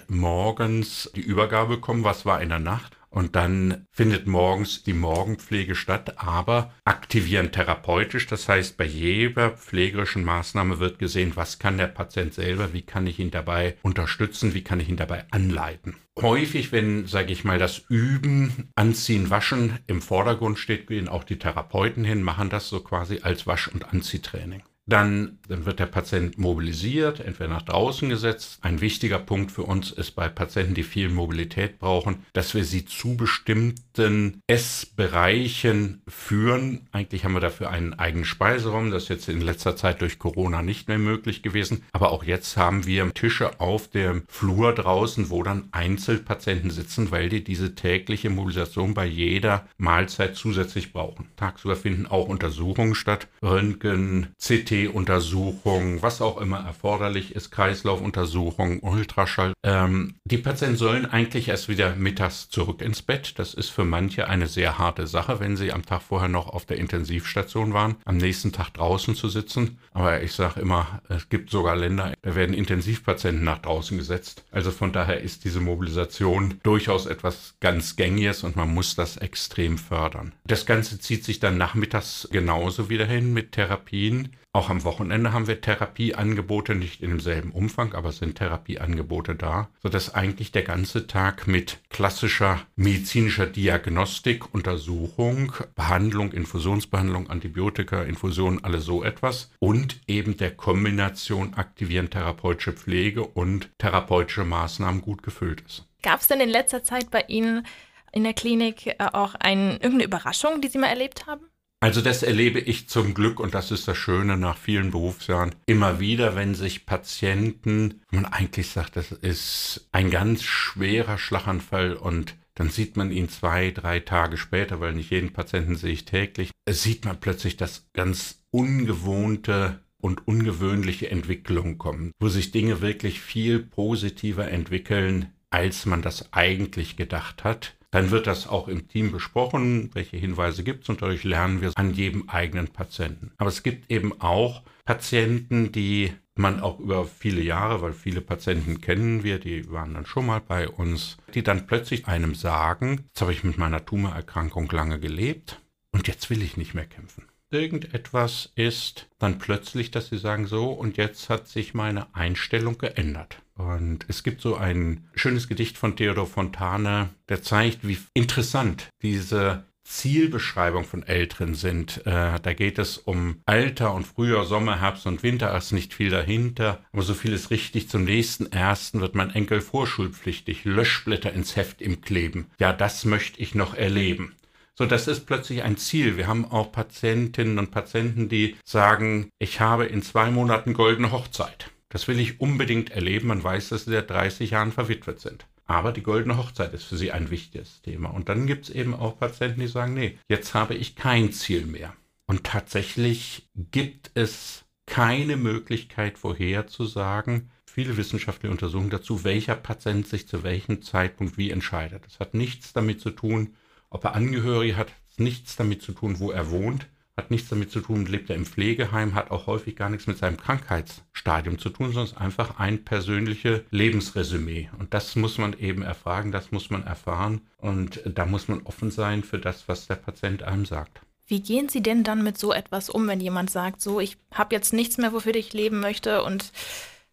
morgens 0.07 1.11
die 1.17 1.21
Übergabe 1.21 1.77
bekommen, 1.77 2.05
was 2.05 2.25
war 2.25 2.41
in 2.41 2.51
der 2.51 2.61
Nacht. 2.61 2.97
Und 3.11 3.35
dann 3.35 3.87
findet 3.91 4.27
morgens 4.27 4.83
die 4.83 4.93
Morgenpflege 4.93 5.75
statt, 5.75 6.19
aber 6.19 6.75
aktivieren 6.85 7.51
therapeutisch. 7.51 8.27
Das 8.27 8.49
heißt, 8.49 8.77
bei 8.77 8.85
jeder 8.85 9.53
pflegerischen 9.53 10.23
Maßnahme 10.23 10.81
wird 10.81 10.99
gesehen, 10.99 11.33
was 11.35 11.59
kann 11.59 11.79
der 11.79 11.87
Patient 11.87 12.35
selber, 12.35 12.75
wie 12.75 12.83
kann 12.83 13.07
ich 13.07 13.19
ihn 13.19 13.31
dabei 13.31 13.77
unterstützen, 13.83 14.53
wie 14.53 14.63
kann 14.63 14.81
ich 14.81 14.89
ihn 14.89 14.99
dabei 14.99 15.25
anleiten. 15.31 15.97
Häufig, 16.21 16.73
wenn, 16.73 17.07
sage 17.07 17.33
ich 17.33 17.43
mal, 17.43 17.59
das 17.59 17.83
Üben, 17.89 18.71
Anziehen, 18.75 19.31
Waschen 19.31 19.79
im 19.87 20.03
Vordergrund 20.03 20.59
steht, 20.59 20.87
gehen 20.87 21.09
auch 21.09 21.25
die 21.25 21.39
Therapeuten 21.39 22.05
hin, 22.05 22.23
machen 22.23 22.51
das 22.51 22.69
so 22.69 22.81
quasi 22.81 23.21
als 23.23 23.47
Wasch- 23.47 23.69
und 23.69 23.93
Anziehtraining. 23.93 24.63
Dann, 24.89 25.39
dann 25.49 25.67
wird 25.67 25.81
der 25.81 25.87
Patient 25.87 26.39
mobilisiert, 26.39 27.19
entweder 27.19 27.51
nach 27.51 27.63
draußen 27.63 28.09
gesetzt. 28.09 28.59
Ein 28.63 28.81
wichtiger 28.81 29.19
Punkt 29.19 29.51
für 29.51 29.65
uns 29.65 29.91
ist 29.91 30.13
bei 30.13 30.29
Patienten, 30.29 30.75
die 30.75 30.85
viel 30.85 31.09
Mobilität 31.09 31.81
brauchen, 31.81 32.25
dass 32.33 32.55
wir 32.55 32.65
sie 32.65 32.85
zu 32.85 33.17
bestimmten 33.17 34.41
Essbereichen 34.47 36.03
führen. 36.07 36.87
Eigentlich 36.93 37.25
haben 37.25 37.35
wir 37.35 37.41
dafür 37.41 37.71
einen 37.71 37.95
eigenen 37.95 38.25
Speiseraum. 38.25 38.93
Das 38.93 39.05
ist 39.05 39.09
jetzt 39.09 39.29
in 39.29 39.41
letzter 39.41 39.75
Zeit 39.75 40.03
durch 40.03 40.21
Corona 40.21 40.63
nicht 40.63 40.87
mehr 40.87 40.99
möglich 40.99 41.43
gewesen. 41.43 41.83
Aber 41.93 42.13
auch 42.13 42.23
jetzt 42.23 42.57
haben 42.57 42.87
wir 42.87 43.13
Tische 43.13 43.61
auf 43.61 43.89
dem 43.89 44.23
Flur 44.29 44.73
draußen, 44.73 45.31
wo 45.31 45.43
dann 45.43 45.69
Einzelpatienten 45.73 46.71
sitzen, 46.71 47.11
weil 47.11 47.29
die 47.29 47.43
diese 47.43 47.75
tägliche 47.75 48.31
Mobilisation 48.31 48.95
bei 48.95 49.07
jeder 49.07 49.67
Mahlzeit 49.79 50.37
zusätzlich 50.37 50.93
brauchen. 50.93 51.29
Tagsüber 51.37 51.75
finden 51.75 52.07
auch 52.07 52.29
Untersuchungen 52.29 52.95
statt. 52.95 53.27
Röntgen, 53.43 54.29
CT, 54.41 54.76
CT-Untersuchung, 54.77 56.03
was 56.03 56.21
auch 56.21 56.39
immer 56.39 56.59
erforderlich 56.59 57.35
ist, 57.35 57.51
Kreislaufuntersuchung, 57.51 58.81
Ultraschall. 58.81 59.53
Ähm, 59.63 60.15
die 60.25 60.39
Patienten 60.39 60.77
sollen 60.77 61.07
eigentlich 61.07 61.49
erst 61.49 61.69
wieder 61.69 61.95
mittags 61.97 62.49
zurück 62.49 62.83
ins 62.83 63.03
Bett. 63.03 63.39
Das 63.39 63.55
ist 63.55 63.71
für 63.71 63.85
manche 63.85 64.29
eine 64.29 64.47
sehr 64.47 64.79
harte 64.79 65.07
Sache, 65.07 65.41
wenn 65.41 65.57
sie 65.57 65.73
am 65.73 65.85
Tag 65.85 66.03
vorher 66.03 66.29
noch 66.29 66.49
auf 66.49 66.67
der 66.67 66.79
Intensivstation 66.79 67.73
waren, 67.73 67.97
am 68.05 68.17
nächsten 68.17 68.53
Tag 68.53 68.75
draußen 68.75 69.15
zu 69.15 69.29
sitzen. 69.29 69.79
Aber 69.93 70.23
ich 70.23 70.33
sage 70.33 70.61
immer, 70.61 71.01
es 71.09 71.29
gibt 71.29 71.51
sogar 71.51 71.77
Länder, 71.77 72.15
da 72.23 72.35
werden 72.35 72.55
Intensivpatienten 72.55 73.45
nach 73.45 73.59
draußen 73.59 73.97
gesetzt. 73.97 74.45
Also 74.51 74.71
von 74.71 74.93
daher 74.93 75.21
ist 75.21 75.45
diese 75.45 75.61
Mobilisation 75.61 76.61
durchaus 76.63 77.07
etwas 77.07 77.55
ganz 77.61 77.97
Gängiges 77.97 78.43
und 78.43 78.57
man 78.57 78.73
muss 78.73 78.95
das 78.95 79.17
extrem 79.17 79.79
fördern. 79.79 80.33
Das 80.45 80.67
Ganze 80.67 80.99
zieht 81.01 81.25
sich 81.25 81.41
dann 81.41 81.57
nachmittags 81.57 82.29
genauso 82.31 82.91
wieder 82.91 83.07
hin 83.07 83.33
mit 83.33 83.53
Therapien. 83.53 84.37
Auch 84.57 84.71
am 84.71 84.85
Wochenende 84.85 85.35
haben 85.35 85.49
wir 85.49 85.61
Therapieangebote, 85.61 86.75
nicht 86.75 87.03
in 87.03 87.11
demselben 87.11 87.51
Umfang, 87.51 87.93
aber 87.93 88.09
es 88.09 88.17
sind 88.17 88.39
Therapieangebote 88.39 89.35
da, 89.35 89.69
sodass 89.83 90.15
eigentlich 90.15 90.51
der 90.51 90.63
ganze 90.63 91.07
Tag 91.07 91.47
mit 91.47 91.81
klassischer 91.91 92.63
medizinischer 92.75 93.45
Diagnostik, 93.45 94.55
Untersuchung, 94.55 95.53
Behandlung, 95.75 96.33
Infusionsbehandlung, 96.33 97.29
Antibiotika, 97.29 98.05
Infusion, 98.05 98.65
alles 98.65 98.87
so 98.87 99.05
etwas 99.05 99.51
und 99.59 100.01
eben 100.07 100.39
der 100.39 100.57
Kombination 100.57 101.53
aktivieren 101.53 102.09
therapeutische 102.09 102.73
Pflege 102.73 103.27
und 103.27 103.69
therapeutische 103.77 104.47
Maßnahmen 104.47 105.03
gut 105.03 105.23
gefüllt 105.23 105.61
ist. 105.67 105.85
Gab 106.03 106.23
es 106.23 106.29
denn 106.29 106.41
in 106.41 106.49
letzter 106.49 106.83
Zeit 106.83 107.11
bei 107.11 107.27
Ihnen 107.29 107.67
in 108.11 108.25
der 108.25 108.33
Klinik 108.33 108.87
äh, 108.87 108.95
auch 109.13 109.35
ein, 109.35 109.73
irgendeine 109.73 110.05
Überraschung, 110.05 110.63
die 110.63 110.69
Sie 110.69 110.79
mal 110.79 110.87
erlebt 110.87 111.27
haben? 111.27 111.45
Also 111.87 112.01
das 112.01 112.25
erlebe 112.25 112.59
ich 112.59 112.89
zum 112.89 113.15
Glück 113.15 113.39
und 113.39 113.55
das 113.55 113.71
ist 113.71 113.87
das 113.87 113.97
Schöne 113.97 114.37
nach 114.37 114.59
vielen 114.59 114.91
Berufsjahren 114.91 115.55
immer 115.67 116.01
wieder, 116.01 116.35
wenn 116.35 116.57
sich 116.57 116.85
Patienten, 116.85 118.01
man 118.11 118.25
eigentlich 118.25 118.71
sagt, 118.71 118.97
das 118.97 119.13
ist 119.13 119.87
ein 119.93 120.11
ganz 120.11 120.43
schwerer 120.43 121.17
Schlaganfall 121.17 121.95
und 121.95 122.35
dann 122.57 122.71
sieht 122.71 122.97
man 122.97 123.13
ihn 123.13 123.29
zwei, 123.29 123.71
drei 123.71 124.01
Tage 124.01 124.37
später, 124.37 124.81
weil 124.81 124.95
nicht 124.95 125.13
jeden 125.13 125.33
Patienten 125.33 125.77
sehe 125.77 125.93
ich 125.93 126.07
täglich, 126.07 126.51
sieht 126.69 127.05
man 127.05 127.21
plötzlich 127.21 127.57
das 127.57 127.87
ganz 127.93 128.43
ungewohnte 128.51 129.79
und 129.99 130.27
ungewöhnliche 130.27 131.09
Entwicklungen 131.13 131.79
kommen, 131.79 132.11
wo 132.19 132.29
sich 132.29 132.51
Dinge 132.51 132.81
wirklich 132.81 133.21
viel 133.21 133.61
positiver 133.61 134.51
entwickeln, 134.51 135.33
als 135.51 135.87
man 135.87 136.03
das 136.03 136.33
eigentlich 136.33 136.97
gedacht 136.97 137.45
hat. 137.45 137.76
Dann 137.97 138.11
wird 138.11 138.27
das 138.27 138.47
auch 138.47 138.69
im 138.69 138.89
Team 138.89 139.11
besprochen, 139.11 139.89
welche 139.95 140.19
Hinweise 140.19 140.63
gibt 140.63 140.83
es 140.83 140.91
und 140.91 141.01
dadurch 141.01 141.25
lernen 141.25 141.63
wir 141.63 141.73
an 141.77 141.95
jedem 141.95 142.29
eigenen 142.29 142.69
Patienten. 142.69 143.33
Aber 143.39 143.49
es 143.49 143.63
gibt 143.63 143.91
eben 143.91 144.21
auch 144.21 144.65
Patienten, 144.85 145.73
die 145.73 146.13
man 146.35 146.61
auch 146.61 146.79
über 146.79 147.07
viele 147.07 147.41
Jahre, 147.41 147.81
weil 147.81 147.95
viele 147.95 148.21
Patienten 148.21 148.83
kennen 148.83 149.25
wir, 149.25 149.39
die 149.39 149.71
waren 149.71 149.95
dann 149.95 150.05
schon 150.05 150.27
mal 150.27 150.43
bei 150.43 150.69
uns, 150.69 151.17
die 151.33 151.43
dann 151.43 151.67
plötzlich 151.67 152.07
einem 152.07 152.35
sagen, 152.35 153.07
jetzt 153.07 153.23
habe 153.23 153.33
ich 153.33 153.45
mit 153.45 153.57
meiner 153.57 153.83
Tumorerkrankung 153.83 154.69
lange 154.71 155.01
gelebt 155.01 155.63
und 155.91 156.07
jetzt 156.07 156.29
will 156.29 156.43
ich 156.43 156.59
nicht 156.59 156.75
mehr 156.75 156.85
kämpfen. 156.85 157.25
Irgendetwas 157.51 158.51
ist 158.57 159.09
dann 159.19 159.39
plötzlich, 159.39 159.91
dass 159.91 160.09
sie 160.09 160.19
sagen 160.19 160.47
so 160.47 160.71
und 160.71 160.97
jetzt 160.97 161.29
hat 161.29 161.47
sich 161.49 161.75
meine 161.75 162.15
Einstellung 162.15 162.79
geändert. 162.79 163.41
Und 163.55 164.05
es 164.09 164.23
gibt 164.23 164.41
so 164.41 164.57
ein 164.57 165.09
schönes 165.15 165.49
Gedicht 165.49 165.79
von 165.79 165.97
Theodor 165.97 166.27
Fontane, 166.27 167.11
der 167.29 167.43
zeigt, 167.43 167.87
wie 167.87 167.99
interessant 168.15 168.89
diese 169.03 169.65
Zielbeschreibung 169.87 170.85
von 170.85 171.05
Älteren 171.05 171.55
sind. 171.55 172.05
Äh, 172.07 172.41
da 172.41 172.53
geht 172.53 172.79
es 172.79 172.99
um 172.99 173.41
Alter 173.47 173.95
und 173.95 174.05
Frühjahr, 174.05 174.45
Sommer, 174.45 174.81
Herbst 174.81 175.07
und 175.07 175.23
Winter, 175.23 175.57
ist 175.57 175.73
nicht 175.73 175.95
viel 175.95 176.11
dahinter, 176.11 176.85
aber 176.93 177.03
so 177.03 177.15
viel 177.15 177.33
ist 177.33 177.51
richtig. 177.51 177.89
Zum 177.89 178.05
nächsten 178.05 178.47
ersten 178.47 179.01
wird 179.01 179.15
mein 179.15 179.31
Enkel 179.31 179.61
vorschulpflichtig, 179.61 180.65
Löschblätter 180.65 181.33
ins 181.33 181.55
Heft 181.55 181.81
im 181.81 182.01
Kleben. 182.01 182.51
Ja, 182.59 182.73
das 182.73 183.05
möchte 183.05 183.41
ich 183.41 183.55
noch 183.55 183.75
erleben. 183.75 184.35
So, 184.79 184.85
das 184.85 185.09
ist 185.09 185.25
plötzlich 185.25 185.63
ein 185.63 185.79
Ziel. 185.79 186.19
Wir 186.19 186.27
haben 186.27 186.45
auch 186.45 186.71
Patientinnen 186.71 187.59
und 187.59 187.71
Patienten, 187.71 188.29
die 188.29 188.57
sagen, 188.63 189.31
ich 189.39 189.61
habe 189.61 189.87
in 189.87 190.03
zwei 190.03 190.31
Monaten 190.31 190.75
goldene 190.75 191.13
Hochzeit. 191.13 191.71
Das 191.89 192.09
will 192.09 192.21
ich 192.21 192.43
unbedingt 192.43 192.91
erleben. 192.91 193.29
Man 193.29 193.43
weiß, 193.43 193.71
dass 193.71 193.87
sie 193.87 193.93
seit 193.93 194.11
30 194.11 194.51
Jahren 194.51 194.73
verwitwet 194.73 195.19
sind. 195.19 195.47
Aber 195.65 195.93
die 195.93 196.03
goldene 196.03 196.37
Hochzeit 196.37 196.75
ist 196.75 196.85
für 196.85 196.99
sie 196.99 197.11
ein 197.11 197.31
wichtiges 197.31 197.81
Thema. 197.81 198.11
Und 198.11 198.29
dann 198.29 198.47
gibt 198.47 198.65
es 198.65 198.71
eben 198.71 198.95
auch 198.95 199.19
Patienten, 199.19 199.61
die 199.61 199.67
sagen, 199.67 199.95
nee, 199.95 200.19
jetzt 200.29 200.53
habe 200.53 200.75
ich 200.75 200.95
kein 200.95 201.33
Ziel 201.33 201.65
mehr. 201.65 201.95
Und 202.27 202.45
tatsächlich 202.45 203.49
gibt 203.55 204.11
es 204.13 204.67
keine 204.85 205.39
Möglichkeit 205.39 206.19
vorherzusagen, 206.19 207.51
viele 207.65 207.97
wissenschaftliche 207.97 208.53
Untersuchungen 208.53 208.91
dazu, 208.91 209.25
welcher 209.25 209.57
Patient 209.57 210.07
sich 210.07 210.29
zu 210.29 210.43
welchem 210.43 210.83
Zeitpunkt 210.83 211.39
wie 211.39 211.51
entscheidet. 211.51 212.05
Das 212.05 212.21
hat 212.21 212.35
nichts 212.35 212.75
damit 212.75 213.01
zu 213.01 213.11
tun, 213.11 213.55
ob 213.91 214.05
er 214.05 214.15
Angehörige 214.15 214.77
hat, 214.77 214.93
nichts 215.17 215.57
damit 215.57 215.83
zu 215.83 215.93
tun, 215.93 216.19
wo 216.19 216.31
er 216.31 216.51
wohnt 216.51 216.87
hat 217.17 217.31
nichts 217.31 217.49
damit 217.49 217.71
zu 217.71 217.81
tun, 217.81 218.05
lebt 218.05 218.29
er 218.29 218.37
im 218.37 218.45
Pflegeheim, 218.45 219.15
hat 219.15 219.31
auch 219.31 219.47
häufig 219.47 219.75
gar 219.75 219.89
nichts 219.89 220.07
mit 220.07 220.19
seinem 220.19 220.37
Krankheitsstadium 220.37 221.59
zu 221.59 221.71
tun, 221.71 221.93
sondern 221.93 222.19
einfach 222.19 222.59
ein 222.59 222.85
persönliches 222.85 223.63
Lebensresümee. 223.71 224.69
Und 224.79 224.93
das 224.93 225.17
muss 225.17 225.39
man 225.39 225.59
eben 225.59 225.83
erfragen, 225.83 226.31
das 226.31 226.53
muss 226.53 226.69
man 226.69 226.85
erfahren 226.85 227.41
und 227.57 228.03
da 228.05 228.27
muss 228.27 228.49
man 228.49 228.63
offen 228.63 228.91
sein 228.91 229.23
für 229.23 229.39
das, 229.39 229.67
was 229.67 229.87
der 229.87 229.95
Patient 229.95 230.43
einem 230.43 230.67
sagt. 230.67 231.01
Wie 231.27 231.41
gehen 231.41 231.69
Sie 231.69 231.83
denn 231.83 232.05
dann 232.05 232.23
mit 232.23 232.39
so 232.39 232.53
etwas 232.53 232.91
um, 232.91 233.09
wenn 233.09 233.21
jemand 233.21 233.51
sagt, 233.51 233.81
so, 233.81 233.99
ich 233.99 234.19
habe 234.31 234.55
jetzt 234.55 234.73
nichts 234.73 234.99
mehr, 234.99 235.13
wofür 235.13 235.35
ich 235.35 235.55
leben 235.55 235.81
möchte 235.81 236.23
und 236.23 236.53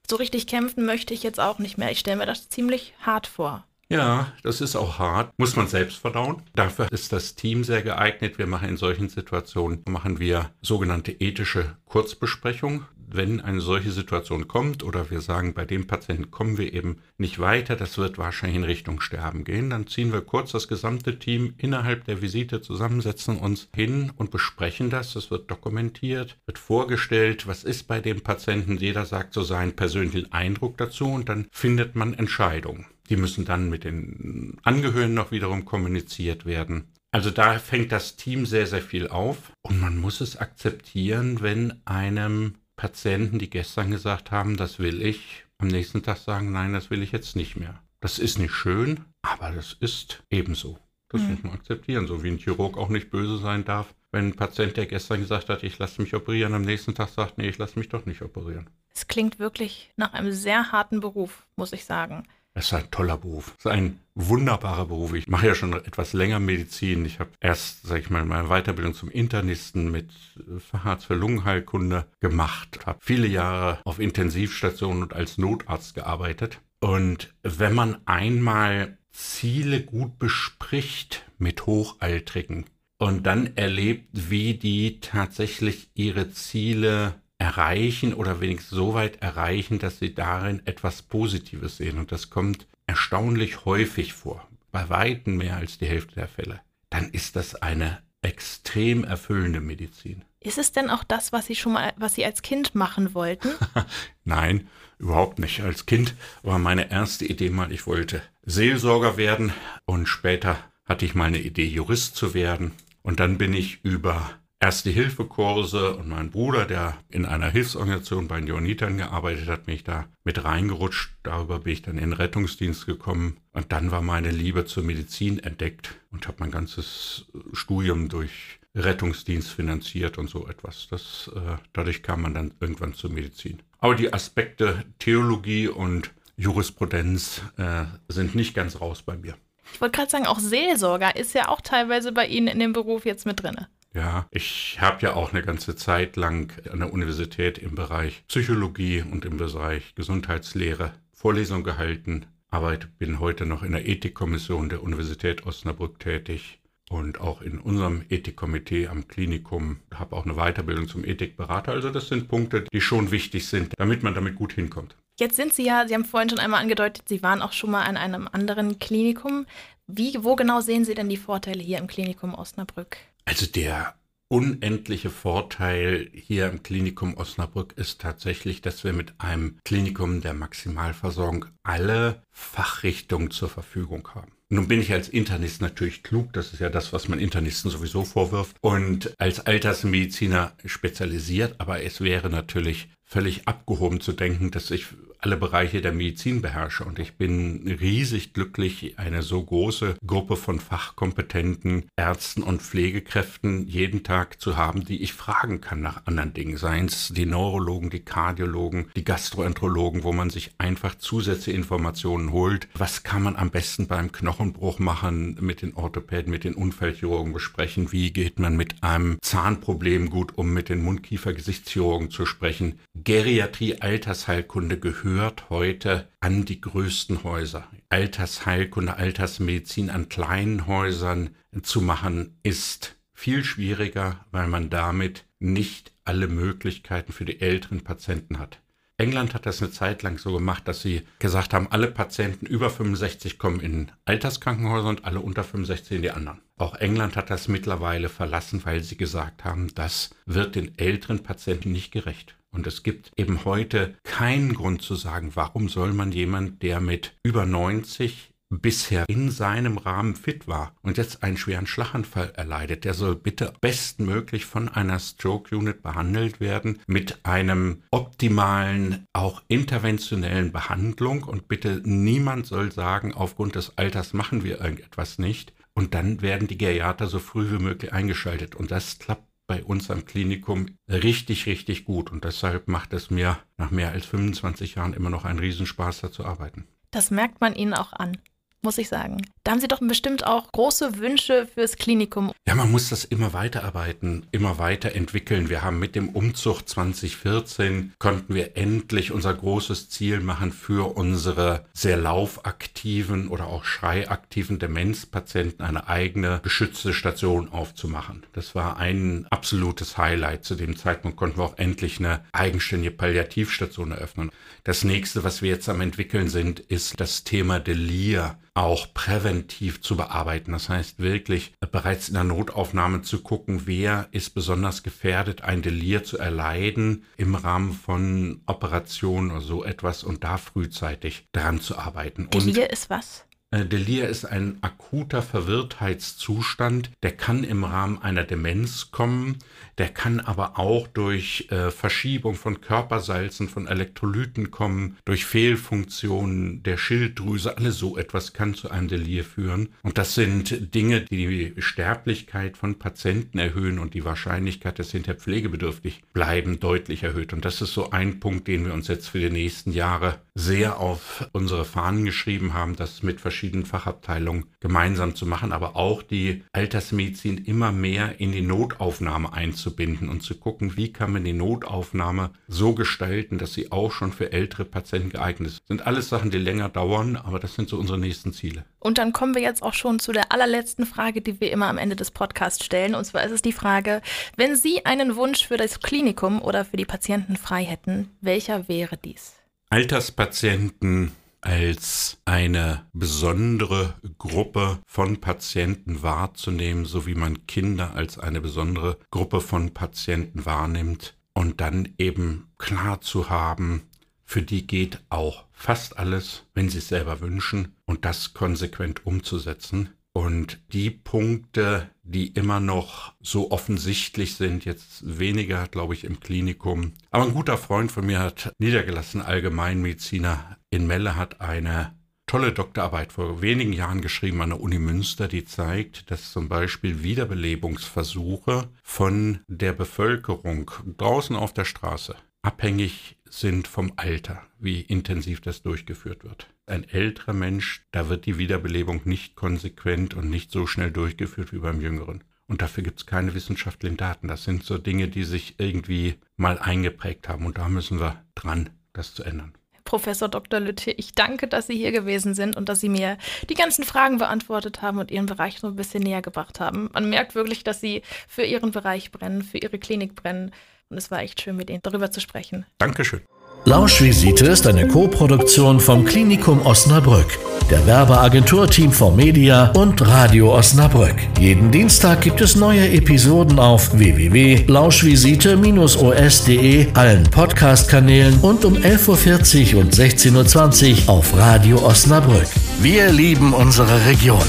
so 0.08 0.18
richtig 0.18 0.48
kämpfen 0.48 0.86
möchte 0.86 1.14
ich 1.14 1.24
jetzt 1.24 1.40
auch 1.40 1.60
nicht 1.60 1.78
mehr. 1.78 1.90
Ich 1.90 2.00
stelle 2.00 2.18
mir 2.18 2.26
das 2.26 2.50
ziemlich 2.50 2.94
hart 3.00 3.26
vor. 3.26 3.66
Ja, 3.94 4.34
das 4.42 4.60
ist 4.60 4.76
auch 4.76 4.98
hart. 4.98 5.32
Muss 5.38 5.56
man 5.56 5.68
selbst 5.68 6.00
verdauen. 6.00 6.42
Dafür 6.56 6.92
ist 6.92 7.14
das 7.14 7.36
Team 7.36 7.64
sehr 7.64 7.84
geeignet. 7.84 8.40
Wir 8.40 8.48
machen 8.48 8.70
in 8.70 8.78
solchen 8.78 9.08
Situationen, 9.08 9.84
machen 9.88 10.18
wir 10.20 10.50
sogenannte 10.64 11.12
ethische 11.12 11.78
Kurzbesprechungen. 11.86 12.88
Wenn 13.08 13.40
eine 13.40 13.62
solche 13.62 13.92
Situation 13.92 14.48
kommt 14.48 14.82
oder 14.82 15.12
wir 15.12 15.22
sagen, 15.22 15.54
bei 15.54 15.66
dem 15.66 15.86
Patienten 15.86 16.32
kommen 16.32 16.58
wir 16.58 16.74
eben 16.74 17.04
nicht 17.20 17.38
weiter, 17.38 17.76
das 17.76 18.00
wird 18.00 18.18
wahrscheinlich 18.18 18.58
in 18.58 18.64
Richtung 18.64 19.00
Sterben 19.00 19.44
gehen, 19.44 19.70
dann 19.70 19.86
ziehen 19.86 20.12
wir 20.12 20.22
kurz 20.22 20.54
das 20.54 20.68
gesamte 20.68 21.20
Team 21.20 21.54
innerhalb 21.58 22.06
der 22.06 22.24
Visite 22.24 22.62
zusammensetzen 22.62 23.38
uns 23.38 23.70
hin 23.76 24.12
und 24.16 24.32
besprechen 24.32 24.90
das. 24.90 25.14
Das 25.14 25.30
wird 25.30 25.52
dokumentiert, 25.52 26.40
wird 26.48 26.58
vorgestellt, 26.58 27.46
was 27.46 27.64
ist 27.64 27.84
bei 27.84 28.00
dem 28.00 28.22
Patienten. 28.22 28.78
Jeder 28.78 29.06
sagt 29.06 29.36
so 29.36 29.44
seinen 29.44 29.76
persönlichen 29.76 30.32
Eindruck 30.32 30.78
dazu 30.78 31.06
und 31.06 31.30
dann 31.30 31.46
findet 31.52 31.96
man 31.96 32.16
Entscheidungen. 32.16 32.88
Die 33.14 33.20
müssen 33.20 33.46
dann 33.46 33.70
mit 33.70 33.84
den 33.84 34.58
Angehörigen 34.64 35.14
noch 35.14 35.30
wiederum 35.30 35.66
kommuniziert 35.66 36.48
werden. 36.48 36.86
Also 37.12 37.30
da 37.30 37.60
fängt 37.60 37.92
das 37.92 38.16
Team 38.16 38.48
sehr, 38.48 38.66
sehr 38.66 38.82
viel 38.82 39.08
auf 39.08 39.52
und 39.62 39.80
man 39.80 39.98
muss 39.98 40.20
es 40.20 40.36
akzeptieren, 40.36 41.42
wenn 41.42 41.80
einem 41.86 42.56
Patienten, 42.76 43.38
die 43.38 43.52
gestern 43.52 43.92
gesagt 43.92 44.32
haben, 44.32 44.58
das 44.58 44.80
will 44.80 45.00
ich, 45.00 45.46
am 45.60 45.68
nächsten 45.68 46.02
Tag 46.02 46.18
sagen, 46.18 46.52
nein, 46.52 46.74
das 46.74 46.90
will 46.90 47.04
ich 47.04 47.12
jetzt 47.12 47.36
nicht 47.36 47.56
mehr. 47.56 47.84
Das 48.00 48.18
ist 48.18 48.40
nicht 48.40 48.56
schön, 48.56 49.02
aber 49.22 49.52
das 49.52 49.74
ist 49.80 50.24
ebenso. 50.32 50.80
Das 51.10 51.22
mhm. 51.22 51.30
muss 51.30 51.44
man 51.44 51.54
akzeptieren, 51.54 52.08
so 52.08 52.24
wie 52.24 52.30
ein 52.30 52.40
Chirurg 52.40 52.80
auch 52.80 52.90
nicht 52.90 53.12
böse 53.12 53.38
sein 53.38 53.64
darf, 53.64 53.94
wenn 54.12 54.30
ein 54.30 54.36
Patient, 54.36 54.76
der 54.76 54.88
gestern 54.88 55.20
gesagt 55.20 55.50
hat, 55.50 55.62
ich 55.62 55.78
lasse 55.78 56.02
mich 56.02 56.16
operieren, 56.16 56.56
am 56.56 56.64
nächsten 56.64 56.96
Tag 56.96 57.10
sagt, 57.10 57.38
nee, 57.38 57.48
ich 57.48 57.60
lasse 57.60 57.78
mich 57.78 57.90
doch 57.90 58.08
nicht 58.08 58.24
operieren. 58.24 58.72
Es 58.92 59.08
klingt 59.08 59.38
wirklich 59.38 59.92
nach 59.98 60.14
einem 60.14 60.32
sehr 60.32 60.72
harten 60.72 61.00
Beruf, 61.00 61.46
muss 61.56 61.74
ich 61.74 61.86
sagen. 61.86 62.24
Es 62.56 62.68
ist 62.68 62.74
ein 62.74 62.92
toller 62.92 63.18
Beruf. 63.18 63.56
Es 63.58 63.66
ist 63.66 63.72
ein 63.72 64.00
wunderbarer 64.14 64.86
Beruf. 64.86 65.14
Ich 65.14 65.28
mache 65.28 65.48
ja 65.48 65.56
schon 65.56 65.74
etwas 65.74 66.14
länger 66.14 66.40
Medizin. 66.40 67.04
Ich 67.04 67.20
habe 67.20 67.32
erst, 67.40 67.88
sage 67.88 68.02
ich 68.02 68.10
mal, 68.12 68.24
meine 68.26 68.50
Weiterbildung 68.50 68.94
zum 68.94 69.10
Internisten 69.10 69.92
mit 69.92 70.12
Facharzt 70.60 71.06
für 71.06 71.16
Lungenheilkunde 71.16 72.06
gemacht. 72.20 72.86
Habe 72.86 73.00
viele 73.02 73.28
Jahre 73.28 73.80
auf 73.86 74.00
Intensivstationen 74.00 75.02
und 75.02 75.14
als 75.14 75.40
Notarzt 75.40 75.96
gearbeitet. 75.96 76.62
Und 76.80 77.34
wenn 77.42 77.74
man 77.74 77.98
einmal 78.06 78.98
Ziele 79.12 79.82
gut 79.82 80.20
bespricht 80.20 81.26
mit 81.40 81.66
Hochaltrigen 81.66 82.66
und 83.00 83.24
dann 83.24 83.56
erlebt, 83.58 84.10
wie 84.30 84.54
die 84.56 85.00
tatsächlich 85.00 85.90
ihre 85.96 86.32
Ziele 86.32 87.16
erreichen 87.44 88.14
oder 88.14 88.40
wenigstens 88.40 88.70
so 88.70 88.94
weit 88.94 89.22
erreichen, 89.22 89.78
dass 89.78 90.00
sie 90.00 90.16
darin 90.16 90.62
etwas 90.66 91.02
Positives 91.02 91.76
sehen. 91.76 92.00
Und 92.00 92.14
das 92.14 92.30
kommt 92.30 92.68
erstaunlich 92.88 93.66
häufig 93.66 94.14
vor, 94.14 94.48
bei 94.72 94.88
weitem 94.88 95.36
mehr 95.36 95.58
als 95.58 95.78
die 95.78 95.86
Hälfte 95.86 96.16
der 96.16 96.30
Fälle. 96.30 96.62
Dann 96.90 97.10
ist 97.10 97.36
das 97.36 97.56
eine 97.56 98.02
extrem 98.22 99.04
erfüllende 99.04 99.60
Medizin. 99.60 100.24
Ist 100.40 100.58
es 100.58 100.72
denn 100.72 100.90
auch 100.90 101.04
das, 101.04 101.34
was 101.34 101.48
Sie 101.48 101.56
schon 101.56 101.74
mal, 101.74 101.94
was 101.98 102.16
Sie 102.16 102.24
als 102.24 102.44
Kind 102.44 102.76
machen 102.76 103.14
wollten? 103.14 103.50
Nein, 104.24 104.70
überhaupt 104.98 105.40
nicht. 105.40 105.62
Als 105.62 105.86
Kind 105.86 106.16
war 106.44 106.60
meine 106.60 106.92
erste 106.92 107.26
Idee 107.26 107.50
mal, 107.50 107.74
ich 107.74 107.88
wollte 107.88 108.22
Seelsorger 108.44 109.18
werden 109.18 109.52
und 109.86 110.08
später 110.08 110.58
hatte 110.86 111.06
ich 111.06 111.14
mal 111.14 111.26
eine 111.26 111.40
Idee, 111.40 111.66
Jurist 111.66 112.16
zu 112.16 112.34
werden. 112.34 112.72
Und 113.02 113.20
dann 113.20 113.38
bin 113.38 113.54
ich 113.54 113.84
über 113.84 114.30
Erste-Hilfe-Kurse 114.64 115.98
und 115.98 116.08
mein 116.08 116.32
Bruder, 116.32 116.64
der 116.64 116.96
in 117.10 117.26
einer 117.26 117.50
Hilfsorganisation 117.50 118.30
bei 118.30 118.40
den 118.40 118.48
Johannitern 118.48 118.98
gearbeitet 118.98 119.50
hat, 119.50 119.68
mich 119.68 119.84
da 119.84 120.06
mit 120.24 120.42
reingerutscht. 120.42 121.18
Darüber 121.22 121.60
bin 121.60 121.74
ich 121.74 121.82
dann 121.82 121.98
in 121.98 122.12
den 122.12 122.14
Rettungsdienst 122.14 122.86
gekommen 122.86 123.36
und 123.52 123.74
dann 123.74 123.92
war 123.92 124.02
meine 124.02 124.32
Liebe 124.32 124.64
zur 124.64 124.84
Medizin 124.84 125.40
entdeckt 125.40 125.96
und 126.14 126.30
habe 126.30 126.38
mein 126.40 126.52
ganzes 126.52 127.26
Studium 127.52 128.08
durch 128.08 128.32
Rettungsdienst 128.74 129.50
finanziert 129.50 130.18
und 130.18 130.30
so 130.30 130.48
etwas. 130.48 130.88
Das, 130.90 131.30
äh, 131.36 131.58
dadurch 131.74 132.02
kam 132.02 132.22
man 132.22 132.34
dann 132.34 132.54
irgendwann 132.62 132.94
zur 132.94 133.12
Medizin. 133.12 133.62
Aber 133.80 133.96
die 133.96 134.14
Aspekte 134.14 134.86
Theologie 134.98 135.68
und 135.68 136.12
Jurisprudenz 136.38 137.42
äh, 137.58 137.84
sind 138.08 138.34
nicht 138.34 138.54
ganz 138.54 138.80
raus 138.80 139.02
bei 139.02 139.18
mir. 139.18 139.36
Ich 139.74 139.82
wollte 139.82 139.98
gerade 139.98 140.10
sagen, 140.10 140.26
auch 140.26 140.40
Seelsorger 140.40 141.18
ist 141.18 141.34
ja 141.34 141.50
auch 141.50 141.60
teilweise 141.60 142.14
bei 142.14 142.28
Ihnen 142.28 142.48
in 142.48 142.60
dem 142.60 142.72
Beruf 142.72 143.06
jetzt 143.06 143.26
mit 143.26 143.44
drin. 143.44 143.58
Ja, 143.94 144.26
ich 144.32 144.78
habe 144.82 145.02
ja 145.02 145.14
auch 145.14 145.34
eine 145.34 145.44
ganze 145.44 145.76
Zeit 145.76 146.16
lang 146.16 146.52
an 146.72 146.80
der 146.80 146.92
Universität 146.92 147.60
im 147.60 147.76
Bereich 147.76 148.24
Psychologie 148.28 149.04
und 149.04 149.24
im 149.24 149.38
Bereich 149.38 149.94
Gesundheitslehre 149.94 150.94
Vorlesungen 151.12 151.64
gehalten. 151.64 152.26
Arbeite, 152.50 152.88
bin 152.98 153.20
heute 153.20 153.46
noch 153.46 153.62
in 153.62 153.72
der 153.72 153.88
Ethikkommission 153.88 154.70
der 154.70 154.82
Universität 154.82 155.46
Osnabrück 155.46 156.00
tätig 156.00 156.60
und 156.90 157.22
auch 157.22 157.42
in 157.42 157.60
unserem 157.60 158.04
Ethikkomitee 158.10 158.88
am 158.88 159.08
Klinikum. 159.08 159.80
Habe 159.94 160.16
auch 160.16 160.26
eine 160.26 160.36
Weiterbildung 160.36 160.88
zum 160.88 161.06
Ethikberater. 161.06 161.72
Also 161.72 161.92
das 161.92 162.08
sind 162.08 162.28
Punkte, 162.28 162.66
die 162.74 162.82
schon 162.82 163.12
wichtig 163.12 163.48
sind, 163.48 163.74
damit 163.78 164.02
man 164.02 164.16
damit 164.16 164.36
gut 164.36 164.54
hinkommt. 164.54 164.96
Jetzt 165.20 165.36
sind 165.36 165.54
Sie 165.54 165.66
ja, 165.66 165.88
Sie 165.88 165.94
haben 165.94 166.06
vorhin 166.06 166.30
schon 166.30 166.40
einmal 166.40 166.62
angedeutet, 166.62 167.08
Sie 167.08 167.22
waren 167.22 167.44
auch 167.44 167.54
schon 167.54 167.70
mal 167.70 167.84
an 167.84 167.98
einem 167.98 168.28
anderen 168.32 168.80
Klinikum. 168.80 169.46
Wie, 169.86 170.18
wo 170.20 170.36
genau 170.36 170.62
sehen 170.62 170.86
Sie 170.86 170.96
denn 170.96 171.10
die 171.10 171.18
Vorteile 171.18 171.62
hier 171.62 171.78
im 171.78 171.88
Klinikum 171.88 172.34
Osnabrück? 172.34 172.98
Also 173.26 173.46
der 173.46 173.96
unendliche 174.28 175.12
Vorteil 175.12 176.10
hier 176.14 176.50
im 176.50 176.64
Klinikum 176.64 177.16
Osnabrück 177.16 177.74
ist 177.78 178.02
tatsächlich, 178.02 178.62
dass 178.62 178.84
wir 178.84 178.92
mit 178.92 179.14
einem 179.20 179.60
Klinikum 179.64 180.22
der 180.22 180.34
Maximalversorgung 180.34 181.46
alle 181.62 182.24
Fachrichtungen 182.32 183.30
zur 183.30 183.50
Verfügung 183.50 184.10
haben. 184.16 184.32
Nun 184.50 184.68
bin 184.68 184.82
ich 184.82 184.92
als 184.92 185.10
Internist 185.10 185.62
natürlich 185.62 186.04
klug, 186.04 186.34
das 186.34 186.54
ist 186.54 186.60
ja 186.60 186.70
das, 186.70 186.94
was 186.94 187.08
man 187.08 187.20
Internisten 187.20 187.72
sowieso 187.72 188.04
vorwirft, 188.04 188.58
und 188.62 189.14
als 189.20 189.40
Altersmediziner 189.40 190.54
spezialisiert, 190.66 191.56
aber 191.60 191.84
es 191.84 192.02
wäre 192.02 192.30
natürlich 192.30 192.90
völlig 193.14 193.48
abgehoben 193.48 194.02
zu 194.02 194.12
denken, 194.12 194.50
dass 194.50 194.72
ich 194.72 194.88
alle 195.24 195.38
Bereiche 195.38 195.82
der 195.82 195.94
Medizin 195.94 196.42
beherrsche. 196.42 196.84
Und 196.84 197.00
ich 197.00 197.14
bin 197.14 197.78
riesig 197.80 198.34
glücklich, 198.34 199.00
eine 199.00 199.22
so 199.22 199.42
große 199.42 199.96
Gruppe 200.06 200.36
von 200.36 200.60
fachkompetenten 200.60 201.86
Ärzten 201.96 202.44
und 202.44 202.62
Pflegekräften 202.62 203.68
jeden 203.68 204.04
Tag 204.04 204.42
zu 204.42 204.58
haben, 204.58 204.84
die 204.84 205.02
ich 205.02 205.14
fragen 205.14 205.62
kann 205.62 205.82
nach 205.82 206.06
anderen 206.06 206.34
Dingen. 206.34 206.58
Seien 206.58 206.88
es 206.88 207.10
die 207.16 207.26
Neurologen, 207.26 207.90
die 207.90 208.02
Kardiologen, 208.02 208.88
die 208.96 209.06
Gastroenterologen, 209.06 210.04
wo 210.04 210.12
man 210.12 210.30
sich 210.30 210.52
einfach 210.58 210.96
zusätzliche 210.96 211.58
Informationen 211.58 212.32
holt. 212.32 212.68
Was 212.74 213.04
kann 213.04 213.24
man 213.24 213.38
am 213.38 213.50
besten 213.50 213.88
beim 213.88 214.12
Knochenbruch 214.12 214.80
machen, 214.80 215.38
mit 215.40 215.62
den 215.62 215.74
Orthopäden, 215.76 216.32
mit 216.32 216.44
den 216.44 216.56
Unfallchirurgen 216.56 217.32
besprechen? 217.32 217.92
Wie 217.92 218.12
geht 218.12 218.40
man 218.40 218.58
mit 218.58 218.84
einem 218.84 219.18
Zahnproblem 219.22 220.10
gut 220.10 220.38
um, 220.38 220.52
mit 220.52 220.68
den 220.68 220.84
Mundkiefer-Gesichtschirurgen 220.84 222.12
zu 222.12 222.26
sprechen? 222.26 222.80
Geriatrie, 223.06 223.82
Altersheilkunde 223.82 224.80
gehört 224.80 225.50
heute 225.50 226.08
an 226.22 226.46
die 226.46 226.62
größten 226.62 227.26
Häuser. 227.26 227.68
Altersheilkunde, 227.90 228.96
Altersmedizin 228.96 229.90
an 229.90 230.08
kleinen 230.08 230.68
Häusern 230.68 231.32
zu 231.64 231.82
machen, 231.82 232.40
ist 232.44 232.96
viel 233.14 233.44
schwieriger, 233.44 234.24
weil 234.32 234.48
man 234.48 234.70
damit 234.70 235.26
nicht 235.40 235.92
alle 236.06 236.30
Möglichkeiten 236.30 237.12
für 237.12 237.26
die 237.26 237.42
älteren 237.42 237.82
Patienten 237.82 238.40
hat. 238.40 238.62
England 238.96 239.34
hat 239.34 239.46
das 239.46 239.62
eine 239.62 239.72
Zeit 239.72 240.02
lang 240.04 240.18
so 240.18 240.32
gemacht, 240.32 240.66
dass 240.68 240.82
sie 240.82 241.02
gesagt 241.20 241.54
haben, 241.54 241.68
alle 241.72 241.88
Patienten 241.88 242.46
über 242.46 242.70
65 242.70 243.38
kommen 243.38 243.60
in 243.60 243.92
Alterskrankenhäuser 244.06 244.88
und 244.88 245.04
alle 245.04 245.20
unter 245.20 245.44
65 245.44 245.98
in 245.98 246.02
die 246.04 246.12
anderen. 246.12 246.40
Auch 246.56 246.76
England 246.76 247.18
hat 247.18 247.30
das 247.30 247.50
mittlerweile 247.50 248.08
verlassen, 248.08 248.62
weil 248.64 248.82
sie 248.82 248.96
gesagt 248.96 249.44
haben, 249.44 249.74
das 249.76 250.12
wird 250.26 250.56
den 250.56 250.78
älteren 250.78 251.22
Patienten 251.22 251.74
nicht 251.74 251.92
gerecht. 251.92 252.38
Und 252.54 252.68
es 252.68 252.84
gibt 252.84 253.12
eben 253.18 253.44
heute 253.46 253.96
keinen 254.04 254.54
Grund 254.54 254.82
zu 254.82 254.96
sagen, 254.96 255.32
warum 255.34 255.68
soll 255.68 255.92
man 255.92 256.12
jemand, 256.12 256.62
der 256.62 256.80
mit 256.80 257.18
über 257.24 257.46
90 257.46 258.34
bisher 258.62 259.06
in 259.08 259.32
seinem 259.32 259.78
Rahmen 259.78 260.16
fit 260.16 260.48
war 260.48 260.76
und 260.82 260.98
jetzt 260.98 261.24
einen 261.24 261.38
schweren 261.38 261.66
Schlaganfall 261.66 262.34
erleidet, 262.36 262.86
der 262.86 262.94
soll 262.94 263.16
bitte 263.16 263.54
bestmöglich 263.62 264.46
von 264.46 264.70
einer 264.70 265.00
Stroke 265.00 265.56
Unit 265.56 265.82
behandelt 265.82 266.40
werden 266.40 266.80
mit 266.88 267.26
einem 267.26 267.82
optimalen, 267.92 269.06
auch 269.14 269.42
interventionellen 269.48 270.52
Behandlung. 270.52 271.24
Und 271.24 271.48
bitte 271.48 271.82
niemand 271.84 272.46
soll 272.46 272.72
sagen, 272.72 273.14
aufgrund 273.14 273.56
des 273.56 273.78
Alters 273.78 274.14
machen 274.14 274.44
wir 274.44 274.62
irgendetwas 274.62 275.18
nicht. 275.18 275.54
Und 275.74 275.96
dann 275.96 276.22
werden 276.22 276.48
die 276.48 276.58
Geriater 276.58 277.08
so 277.08 277.18
früh 277.18 277.52
wie 277.52 277.64
möglich 277.64 277.94
eingeschaltet. 277.94 278.56
Und 278.56 278.70
das 278.70 279.00
klappt 279.00 279.33
bei 279.54 279.64
uns 279.64 279.92
am 279.92 280.06
Klinikum 280.06 280.66
richtig, 280.90 281.46
richtig 281.46 281.86
gut. 281.86 282.12
Und 282.12 282.24
deshalb 282.24 282.68
macht 282.68 282.92
es 282.94 283.12
mir 283.12 283.38
nach 283.58 283.70
mehr 283.70 283.92
als 283.92 284.08
25 284.08 284.76
Jahren 284.76 284.94
immer 284.94 285.12
noch 285.12 285.26
einen 285.26 285.38
Riesenspaß, 285.38 286.02
da 286.02 286.12
zu 286.12 286.26
arbeiten. 286.26 286.68
Das 286.90 287.12
merkt 287.12 287.40
man 287.40 287.54
Ihnen 287.54 287.76
auch 287.76 287.94
an 287.94 288.18
muss 288.64 288.78
ich 288.78 288.90
sagen. 288.90 289.22
Da 289.44 289.52
haben 289.52 289.60
Sie 289.60 289.68
doch 289.68 289.80
bestimmt 289.80 290.26
auch 290.26 290.52
große 290.52 290.98
Wünsche 291.00 291.48
fürs 291.54 291.76
Klinikum. 291.76 292.32
Ja, 292.48 292.56
man 292.56 292.72
muss 292.72 292.90
das 292.90 293.04
immer 293.04 293.34
weiterarbeiten, 293.34 294.26
immer 294.32 294.58
weiterentwickeln. 294.58 295.50
Wir 295.50 295.64
haben 295.64 295.80
mit 295.80 295.96
dem 295.96 296.10
Umzug 296.10 296.68
2014 296.68 297.94
konnten 298.00 298.34
wir 298.34 298.56
endlich 298.56 299.12
unser 299.12 299.34
großes 299.34 299.90
Ziel 299.90 300.22
machen 300.22 300.52
für 300.52 300.96
unsere 300.96 301.66
sehr 301.74 301.98
laufaktiven 301.98 303.28
oder 303.28 303.48
auch 303.48 303.66
schreiaktiven 303.66 304.60
Demenzpatienten 304.60 305.66
eine 305.66 305.88
eigene 305.88 306.40
geschützte 306.42 306.94
Station 306.94 307.50
aufzumachen. 307.50 308.26
Das 308.32 308.56
war 308.56 308.78
ein 308.78 309.28
absolutes 309.30 309.98
Highlight. 309.98 310.46
Zu 310.46 310.56
dem 310.56 310.78
Zeitpunkt 310.78 311.18
konnten 311.18 311.38
wir 311.38 311.46
auch 311.46 311.58
endlich 311.58 312.00
eine 312.00 312.24
eigenständige 312.32 312.96
Palliativstation 312.96 313.92
eröffnen. 313.92 314.32
Das 314.64 314.84
nächste, 314.84 315.24
was 315.24 315.42
wir 315.42 315.50
jetzt 315.50 315.68
am 315.68 315.82
entwickeln 315.82 316.30
sind, 316.30 316.62
ist 316.62 317.00
das 317.00 317.26
Thema 317.26 317.60
Delir 317.60 318.38
auch 318.54 318.94
präventiv 318.94 319.82
zu 319.82 319.98
bearbeiten. 319.98 320.52
Das 320.52 320.70
heißt 320.70 321.00
wirklich 321.00 321.54
bereits 321.72 322.08
in 322.08 322.14
der 322.14 322.24
Notaufnahme 322.24 323.02
zu 323.02 323.22
gucken, 323.22 323.64
wer 323.66 324.08
ist 324.12 324.32
besonders 324.32 324.84
gefährdet, 324.84 325.42
ein 325.42 325.62
Delir 325.62 326.04
zu 326.04 326.18
erleiden 326.18 327.06
im 327.18 327.36
Rahmen 327.36 327.74
von 327.74 328.42
Operationen 328.46 329.32
oder 329.32 329.42
so 329.42 329.64
etwas 329.64 330.04
und 330.04 330.24
da 330.24 330.38
frühzeitig 330.38 331.28
dran 331.32 331.62
zu 331.62 331.78
arbeiten. 331.78 332.30
Delir 332.30 332.70
ist 332.70 332.90
was? 332.90 333.26
Äh, 333.54 333.66
Delir 333.66 334.08
ist 334.08 334.26
ein 334.26 334.58
akuter 334.62 335.22
Verwirrtheitszustand, 335.22 336.90
der 337.04 337.16
kann 337.16 337.44
im 337.44 337.64
Rahmen 337.64 338.02
einer 338.02 338.24
Demenz 338.24 338.90
kommen, 338.90 339.38
der 339.78 339.90
kann 339.90 340.20
aber 340.20 340.60
auch 340.60 340.88
durch 340.88 341.48
äh, 341.50 341.72
Verschiebung 341.72 342.36
von 342.36 342.62
Körpersalzen, 342.62 343.50
von 343.50 343.68
Elektrolyten 343.68 344.52
kommen, 344.52 344.98
durch 345.06 345.26
Fehlfunktionen 345.26 346.64
der 346.64 346.78
Schilddrüse, 346.78 347.58
alles 347.58 347.78
so 347.78 347.98
etwas 347.98 348.34
kann 348.34 348.54
zu 348.54 348.70
einem 348.70 348.88
Delir 348.88 349.24
führen. 349.24 349.70
Und 349.82 349.98
das 349.98 350.16
sind 350.16 350.76
Dinge, 350.76 351.02
die 351.02 351.54
die 351.56 351.62
Sterblichkeit 351.62 352.58
von 352.58 352.80
Patienten 352.80 353.40
erhöhen 353.40 353.80
und 353.80 353.94
die 353.94 354.06
Wahrscheinlichkeit, 354.06 354.80
dass 354.80 354.90
sie 354.90 354.98
hinterher 354.98 355.20
pflegebedürftig 355.20 356.02
bleiben, 356.14 356.60
deutlich 356.60 357.04
erhöht. 357.04 357.34
Und 357.34 357.46
das 357.46 357.62
ist 357.62 357.74
so 357.74 357.92
ein 357.92 358.20
Punkt, 358.20 358.48
den 358.48 358.66
wir 358.66 358.74
uns 358.74 358.88
jetzt 358.88 359.10
für 359.10 359.20
die 359.20 359.30
nächsten 359.30 359.72
Jahre 359.72 360.20
sehr 360.36 360.80
auf 360.80 361.28
unsere 361.32 361.66
Fahnen 361.66 362.06
geschrieben 362.06 362.54
haben, 362.54 362.76
das 362.76 363.04
mit 363.04 363.22
verschiedenen 363.22 363.66
Fachabteilungen 363.66 364.46
gemeinsam 364.60 365.16
zu 365.16 365.26
machen, 365.26 365.52
aber 365.52 365.76
auch 365.76 366.02
die 366.02 366.44
Altersmedizin 366.54 367.38
immer 367.38 367.72
mehr 367.72 368.20
in 368.20 368.32
die 368.32 368.42
Notaufnahme 368.42 369.34
einzubinden 369.64 370.10
und 370.10 370.24
zu 370.24 370.36
gucken, 370.36 370.76
wie 370.78 370.92
kann 370.92 371.12
man 371.12 371.24
die 371.24 371.34
Notaufnahme 371.34 372.32
so 372.48 372.74
gestalten, 372.74 373.38
dass 373.38 373.54
sie 373.54 373.72
auch 373.72 373.92
schon 373.92 374.12
für 374.12 374.32
ältere 374.32 374.66
Patienten 374.66 375.10
geeignet 375.10 375.50
ist. 375.50 375.60
Das 375.62 375.68
sind 375.68 375.88
alles 375.88 376.10
Sachen, 376.10 376.32
die 376.32 376.38
länger 376.38 376.70
dauern, 376.70 377.16
aber 377.16 377.40
das 377.40 377.56
sind 377.56 377.70
so 377.70 377.78
unsere 377.78 377.98
nächsten 377.98 378.34
Ziele. 378.34 378.66
Und 378.80 378.98
dann 378.98 379.14
kommen 379.14 379.36
wir 379.36 379.42
jetzt 379.42 379.64
auch 379.64 379.74
schon 379.74 380.00
zu 380.00 380.12
der 380.12 380.32
allerletzten 380.32 380.86
Frage, 380.86 381.22
die 381.22 381.40
wir 381.40 381.52
immer 381.52 381.68
am 381.68 381.78
Ende 381.78 381.96
des 381.96 382.12
Podcasts 382.12 382.66
stellen. 382.66 382.96
Und 382.96 383.06
zwar 383.06 383.24
ist 383.24 383.32
es 383.32 383.42
die 383.42 383.54
Frage, 383.54 384.02
wenn 384.36 384.56
Sie 384.56 384.86
einen 384.86 385.16
Wunsch 385.16 385.48
für 385.48 385.58
das 385.58 385.80
Klinikum 385.80 386.42
oder 386.42 386.66
für 386.66 386.78
die 386.78 386.86
Patienten 386.86 387.38
frei 387.38 387.64
hätten, 387.64 388.10
welcher 388.22 388.68
wäre 388.68 388.98
dies? 388.98 389.34
Alterspatienten 389.70 391.12
als 391.44 392.22
eine 392.24 392.86
besondere 392.94 393.96
Gruppe 394.18 394.80
von 394.86 395.20
Patienten 395.20 396.02
wahrzunehmen, 396.02 396.86
so 396.86 397.06
wie 397.06 397.16
man 397.16 397.46
Kinder 397.48 397.96
als 397.96 398.18
eine 398.18 398.40
besondere 398.40 398.98
Gruppe 399.12 399.42
von 399.42 399.74
Patienten 399.74 400.46
wahrnimmt 400.46 401.18
und 401.34 401.60
dann 401.60 401.94
eben 401.98 402.48
klar 402.58 403.02
zu 403.02 403.30
haben, 403.30 403.84
für 404.24 404.42
die 404.42 404.66
geht 404.66 405.04
auch 405.10 405.46
fast 405.52 405.98
alles, 406.00 406.46
wenn 406.54 406.70
sie 406.70 406.78
es 406.78 406.88
selber 406.88 407.20
wünschen 407.20 407.76
und 407.86 408.06
das 408.06 408.34
konsequent 408.34 409.06
umzusetzen. 409.06 409.90
Und 410.14 410.60
die 410.72 410.92
Punkte, 410.92 411.90
die 412.04 412.28
immer 412.28 412.60
noch 412.60 413.14
so 413.22 413.52
offensichtlich 413.52 414.36
sind, 414.36 414.66
jetzt 414.66 415.20
weniger, 415.20 415.68
glaube 415.68 415.94
ich, 415.94 416.04
im 416.04 416.20
Klinikum. 416.20 416.94
Aber 417.12 417.24
ein 417.24 417.34
guter 417.34 417.58
Freund 417.58 417.92
von 417.92 418.06
mir 418.06 418.20
hat 418.20 418.52
niedergelassen, 418.60 419.22
Allgemeinmediziner 419.22 420.58
in 420.70 420.86
Melle, 420.86 421.16
hat 421.16 421.42
eine 421.42 421.98
tolle 422.28 422.52
Doktorarbeit 422.52 423.14
vor 423.14 423.42
wenigen 423.42 423.74
Jahren 423.74 424.02
geschrieben 424.02 424.42
an 424.42 424.50
der 424.50 424.62
Uni 424.62 424.80
Münster, 424.80 425.28
die 425.28 425.46
zeigt, 425.46 426.12
dass 426.12 426.32
zum 426.32 426.50
Beispiel 426.50 427.04
Wiederbelebungsversuche 427.04 428.70
von 428.82 429.40
der 429.48 429.74
Bevölkerung 429.74 430.72
draußen 430.98 431.36
auf 431.36 431.54
der 431.54 431.66
Straße 431.66 432.16
abhängig 432.42 433.18
sind 433.30 433.68
vom 433.68 433.94
Alter, 433.96 434.44
wie 434.60 434.82
intensiv 434.82 435.42
das 435.42 435.62
durchgeführt 435.62 436.24
wird 436.24 436.53
ein 436.66 436.88
älterer 436.88 437.34
Mensch, 437.34 437.86
da 437.92 438.10
wird 438.10 438.26
die 438.26 438.38
Wiederbelebung 438.38 439.02
nicht 439.06 439.36
konsequent 439.36 440.14
und 440.14 440.30
nicht 440.30 440.52
so 440.52 440.68
schnell 440.68 440.92
durchgeführt 440.92 441.54
wie 441.54 441.60
beim 441.60 441.82
Jüngeren. 441.82 442.24
Und 442.48 442.62
dafür 442.62 442.84
gibt 442.84 443.00
es 443.00 443.06
keine 443.06 443.34
wissenschaftlichen 443.34 443.98
Daten. 443.98 444.28
Das 444.28 444.44
sind 444.44 444.64
so 444.64 444.78
Dinge, 444.78 445.08
die 445.08 445.24
sich 445.24 445.56
irgendwie 445.60 446.16
mal 446.36 446.60
eingeprägt 446.60 447.30
haben. 447.30 447.46
Und 447.46 447.58
da 447.58 447.70
müssen 447.70 448.00
wir 448.00 448.24
dran, 448.36 448.70
das 448.92 449.14
zu 449.14 449.24
ändern. 449.24 449.54
Professor 449.86 450.30
Dr. 450.30 450.60
Lütte, 450.60 450.92
ich 450.92 451.14
danke, 451.14 451.48
dass 451.48 451.68
Sie 451.68 451.76
hier 451.76 451.92
gewesen 451.92 452.34
sind 452.34 452.56
und 452.56 452.70
dass 452.70 452.80
Sie 452.80 452.90
mir 452.90 453.18
die 453.50 453.54
ganzen 453.54 453.84
Fragen 453.84 454.18
beantwortet 454.18 454.82
haben 454.82 454.98
und 454.98 455.12
Ihren 455.12 455.26
Bereich 455.26 455.60
so 455.60 455.68
ein 455.68 455.76
bisschen 455.76 456.04
näher 456.04 456.22
gebracht 456.22 456.60
haben. 456.60 456.90
Man 456.94 457.10
merkt 457.10 457.36
wirklich, 457.36 457.64
dass 457.64 457.82
Sie 457.82 458.02
für 458.28 458.44
Ihren 458.44 458.72
Bereich 458.72 459.12
brennen, 459.12 459.42
für 459.42 459.58
Ihre 459.58 459.80
Klinik 459.80 460.16
brennen. 460.16 460.52
Und 460.90 460.98
es 460.98 461.12
war 461.12 461.20
echt 461.20 461.42
schön, 461.42 461.56
mit 461.56 461.70
Ihnen 461.70 461.82
darüber 461.84 462.12
zu 462.12 462.22
sprechen. 462.22 462.66
Dankeschön. 462.78 463.22
Lauschvisite 463.66 464.48
ist 464.48 464.68
eine 464.68 464.88
Koproduktion 464.88 465.80
vom 465.80 466.04
Klinikum 466.04 466.66
Osnabrück. 466.66 467.40
der 467.70 467.86
Werbeagentur 467.88 468.68
Team 468.68 468.92
for 468.92 469.16
Media 469.16 469.72
und 469.72 470.06
Radio 470.06 470.54
Osnabrück. 470.54 471.16
Jeden 471.40 471.72
Dienstag 471.72 472.20
gibt 472.22 472.42
es 472.42 472.58
neue 472.58 472.90
Episoden 472.90 473.58
auf 473.58 473.98
www.lauschvisite-os.de, 473.98 476.88
allen 476.94 477.24
Podcast-Kanälen 477.24 478.38
und 478.42 478.66
um 478.66 478.76
11.40 478.76 479.76
Uhr 479.76 479.82
und 479.82 479.96
16.20 479.96 481.08
Uhr 481.08 481.14
auf 481.14 481.34
Radio 481.38 481.82
Osnabrück. 481.84 482.48
Wir 482.82 483.10
lieben 483.12 483.54
unsere 483.54 484.06
Region. 484.06 484.44